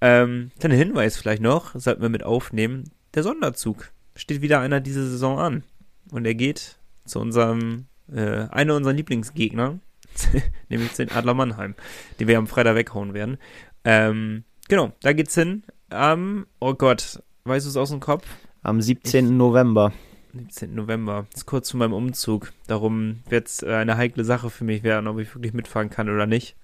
Ähm, 0.00 0.50
kleiner 0.58 0.74
Hinweis 0.74 1.16
vielleicht 1.16 1.42
noch, 1.42 1.74
sollten 1.74 2.02
wir 2.02 2.08
mit 2.08 2.24
aufnehmen. 2.24 2.90
Der 3.14 3.22
Sonderzug 3.22 3.92
steht 4.14 4.42
wieder 4.42 4.60
einer 4.60 4.80
diese 4.80 5.08
Saison 5.08 5.38
an. 5.38 5.62
Und 6.10 6.26
er 6.26 6.34
geht 6.34 6.78
zu 7.04 7.20
unserem, 7.20 7.86
äh, 8.12 8.48
einer 8.50 8.74
unserer 8.76 8.94
Lieblingsgegner, 8.94 9.78
nämlich 10.68 10.92
den 10.92 11.10
Adler 11.10 11.34
Mannheim, 11.34 11.74
den 12.18 12.28
wir 12.28 12.38
am 12.38 12.46
Freitag 12.46 12.76
weghauen 12.76 13.14
werden. 13.14 13.38
Ähm, 13.84 14.44
genau, 14.68 14.92
da 15.02 15.12
geht's 15.12 15.34
hin. 15.34 15.62
Am, 15.90 16.46
oh 16.58 16.74
Gott, 16.74 17.22
weißt 17.44 17.66
du 17.66 17.70
es 17.70 17.76
aus 17.76 17.90
dem 17.90 18.00
Kopf? 18.00 18.26
Am 18.62 18.80
17. 18.80 19.36
November. 19.36 19.92
17. 20.34 20.74
November. 20.74 21.26
Das 21.30 21.42
ist 21.42 21.46
kurz 21.46 21.68
zu 21.68 21.76
meinem 21.76 21.92
Umzug. 21.92 22.52
Darum 22.66 23.20
wird 23.28 23.46
es 23.48 23.64
eine 23.64 23.96
heikle 23.96 24.24
Sache 24.24 24.50
für 24.50 24.64
mich 24.64 24.82
werden, 24.82 25.06
ob 25.06 25.18
ich 25.18 25.34
wirklich 25.34 25.52
mitfahren 25.54 25.88
kann 25.90 26.10
oder 26.10 26.26
nicht. 26.26 26.56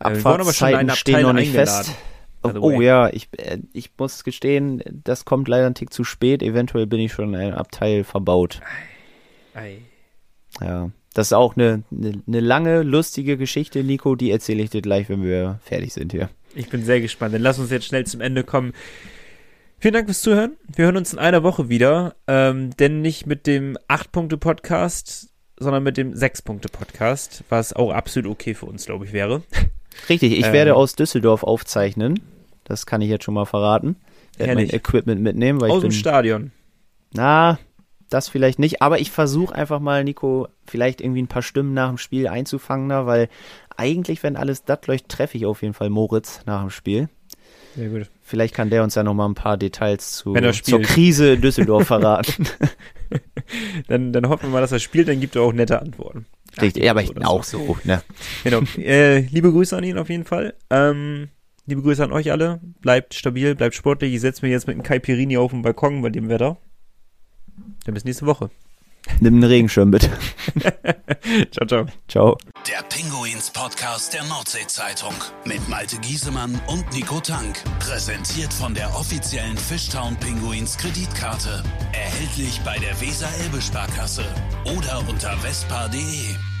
Äh, 0.00 0.04
Abfahrtszeiten 0.04 0.78
einen 0.80 0.90
stehen 0.90 1.16
Abteil 1.16 1.22
noch 1.26 1.32
nicht 1.34 1.48
eingeladen. 1.56 1.84
fest. 1.84 1.96
by 2.42 2.50
the 2.52 2.58
Oh 2.58 2.80
ja, 2.80 3.08
ich, 3.10 3.28
äh, 3.38 3.58
ich 3.72 3.90
muss 3.96 4.24
gestehen, 4.24 4.82
das 5.04 5.24
kommt 5.24 5.48
leider 5.48 5.66
ein 5.66 5.74
Tick 5.74 5.92
zu 5.92 6.04
spät. 6.04 6.42
Eventuell 6.42 6.86
bin 6.86 7.00
ich 7.00 7.12
schon 7.12 7.34
in 7.34 7.40
einem 7.40 7.54
Abteil 7.54 8.04
verbaut. 8.04 8.60
Ei. 9.54 9.78
Ja, 10.60 10.90
das 11.14 11.28
ist 11.28 11.32
auch 11.32 11.56
eine, 11.56 11.82
eine, 11.90 12.22
eine 12.26 12.40
lange, 12.40 12.82
lustige 12.82 13.36
Geschichte, 13.36 13.84
Nico. 13.84 14.14
Die 14.16 14.30
erzähle 14.30 14.62
ich 14.62 14.70
dir 14.70 14.82
gleich, 14.82 15.08
wenn 15.08 15.22
wir 15.22 15.58
fertig 15.62 15.92
sind 15.92 16.12
hier. 16.12 16.28
Ich 16.54 16.68
bin 16.68 16.84
sehr 16.84 17.00
gespannt. 17.00 17.34
Dann 17.34 17.42
lass 17.42 17.58
uns 17.58 17.70
jetzt 17.70 17.86
schnell 17.86 18.04
zum 18.06 18.20
Ende 18.20 18.44
kommen. 18.44 18.72
Vielen 19.78 19.94
Dank 19.94 20.06
fürs 20.06 20.22
Zuhören. 20.22 20.56
Wir 20.74 20.86
hören 20.86 20.96
uns 20.96 21.12
in 21.12 21.18
einer 21.18 21.42
Woche 21.42 21.68
wieder, 21.68 22.14
ähm, 22.26 22.70
denn 22.78 23.00
nicht 23.02 23.26
mit 23.26 23.46
dem 23.46 23.76
8-Punkte-Podcast, 23.88 25.28
sondern 25.58 25.82
mit 25.82 25.96
dem 25.96 26.14
6-Punkte-Podcast, 26.14 27.44
was 27.48 27.72
auch 27.74 27.92
absolut 27.92 28.30
okay 28.30 28.54
für 28.54 28.66
uns, 28.66 28.86
glaube 28.86 29.04
ich, 29.04 29.12
wäre. 29.12 29.42
Richtig, 30.08 30.32
ich 30.32 30.46
Ähm. 30.46 30.52
werde 30.52 30.74
aus 30.74 30.94
Düsseldorf 30.94 31.42
aufzeichnen. 31.42 32.20
Das 32.64 32.86
kann 32.86 33.02
ich 33.02 33.10
jetzt 33.10 33.24
schon 33.24 33.34
mal 33.34 33.44
verraten. 33.44 33.96
Ich 34.32 34.38
werde 34.40 34.54
mein. 34.54 34.70
Equipment 34.70 35.20
mitnehmen, 35.20 35.60
weil 35.60 35.70
Aus 35.70 35.78
ich 35.78 35.82
dem 35.82 35.90
bin, 35.90 35.98
Stadion. 35.98 36.52
Na, 37.12 37.58
das 38.10 38.28
vielleicht 38.28 38.58
nicht, 38.58 38.82
aber 38.82 39.00
ich 39.00 39.10
versuche 39.10 39.54
einfach 39.54 39.80
mal, 39.80 40.04
Nico, 40.04 40.48
vielleicht 40.66 41.00
irgendwie 41.00 41.22
ein 41.22 41.28
paar 41.28 41.42
Stimmen 41.42 41.74
nach 41.74 41.88
dem 41.88 41.98
Spiel 41.98 42.28
einzufangen, 42.28 42.88
da, 42.88 43.06
weil 43.06 43.28
eigentlich, 43.76 44.22
wenn 44.22 44.36
alles 44.36 44.64
glatt 44.64 44.86
läuft, 44.86 45.08
treffe 45.08 45.36
ich 45.36 45.46
auf 45.46 45.62
jeden 45.62 45.74
Fall 45.74 45.90
Moritz 45.90 46.40
nach 46.46 46.60
dem 46.60 46.70
Spiel. 46.70 47.08
Sehr 47.76 47.88
gut. 47.88 48.10
Vielleicht 48.22 48.54
kann 48.54 48.70
der 48.70 48.82
uns 48.82 48.94
ja 48.94 49.02
noch 49.02 49.14
mal 49.14 49.26
ein 49.26 49.34
paar 49.34 49.56
Details 49.56 50.12
zu, 50.12 50.34
zur. 50.62 50.80
Krise 50.82 51.34
in 51.34 51.40
Düsseldorf 51.40 51.86
verraten. 51.88 52.46
Dann, 53.88 54.12
dann 54.12 54.28
hoffen 54.28 54.44
wir 54.44 54.50
mal, 54.50 54.60
dass 54.60 54.72
er 54.72 54.80
spielt, 54.80 55.06
dann 55.06 55.20
gibt 55.20 55.36
er 55.36 55.42
auch 55.42 55.52
nette 55.52 55.80
Antworten. 55.80 56.26
Richtig, 56.60 56.82
ja, 56.84 56.90
aber 56.90 57.02
ich 57.02 57.12
bin 57.12 57.24
auch 57.24 57.44
so, 57.44 57.76
ne? 57.84 58.02
Genau. 58.42 58.62
äh, 58.78 59.20
liebe 59.20 59.52
Grüße 59.52 59.76
an 59.76 59.84
ihn 59.84 59.98
auf 59.98 60.08
jeden 60.08 60.24
Fall. 60.24 60.54
Ähm, 60.70 61.28
liebe 61.66 61.82
Grüße 61.82 62.02
an 62.02 62.12
euch 62.12 62.32
alle. 62.32 62.60
Bleibt 62.80 63.14
stabil, 63.14 63.54
bleibt 63.54 63.74
sportlich. 63.74 64.14
Ich 64.14 64.20
setze 64.20 64.42
mich 64.42 64.50
jetzt 64.50 64.66
mit 64.66 64.74
einem 64.74 64.82
Kai 64.82 64.98
Pirini 64.98 65.36
auf 65.36 65.52
den 65.52 65.62
Balkon 65.62 66.02
bei 66.02 66.10
dem 66.10 66.28
Wetter. 66.28 66.56
Dann 67.84 67.94
bis 67.94 68.04
nächste 68.04 68.26
Woche. 68.26 68.50
Nimm 69.20 69.34
einen 69.34 69.44
Regenschirm 69.44 69.90
bitte. 69.90 70.10
ciao, 71.50 71.66
ciao. 71.66 71.86
Ciao. 72.08 72.38
Der 72.68 72.82
Pinguins 72.88 73.50
Podcast 73.50 74.14
der 74.14 74.24
Nordsee-Zeitung 74.24 75.14
mit 75.44 75.68
Malte 75.68 75.98
Giesemann 75.98 76.60
und 76.68 76.90
Nico 76.92 77.20
Tank. 77.20 77.62
Präsentiert 77.80 78.52
von 78.52 78.74
der 78.74 78.94
offiziellen 78.96 79.58
Fishtown 79.58 80.16
Pinguins 80.16 80.78
Kreditkarte. 80.78 81.62
Erhältlich 81.92 82.60
bei 82.64 82.78
der 82.78 82.98
Weser-Elbe-Sparkasse 83.00 84.24
oder 84.64 85.06
unter 85.08 85.36
vespa.de. 85.38 86.53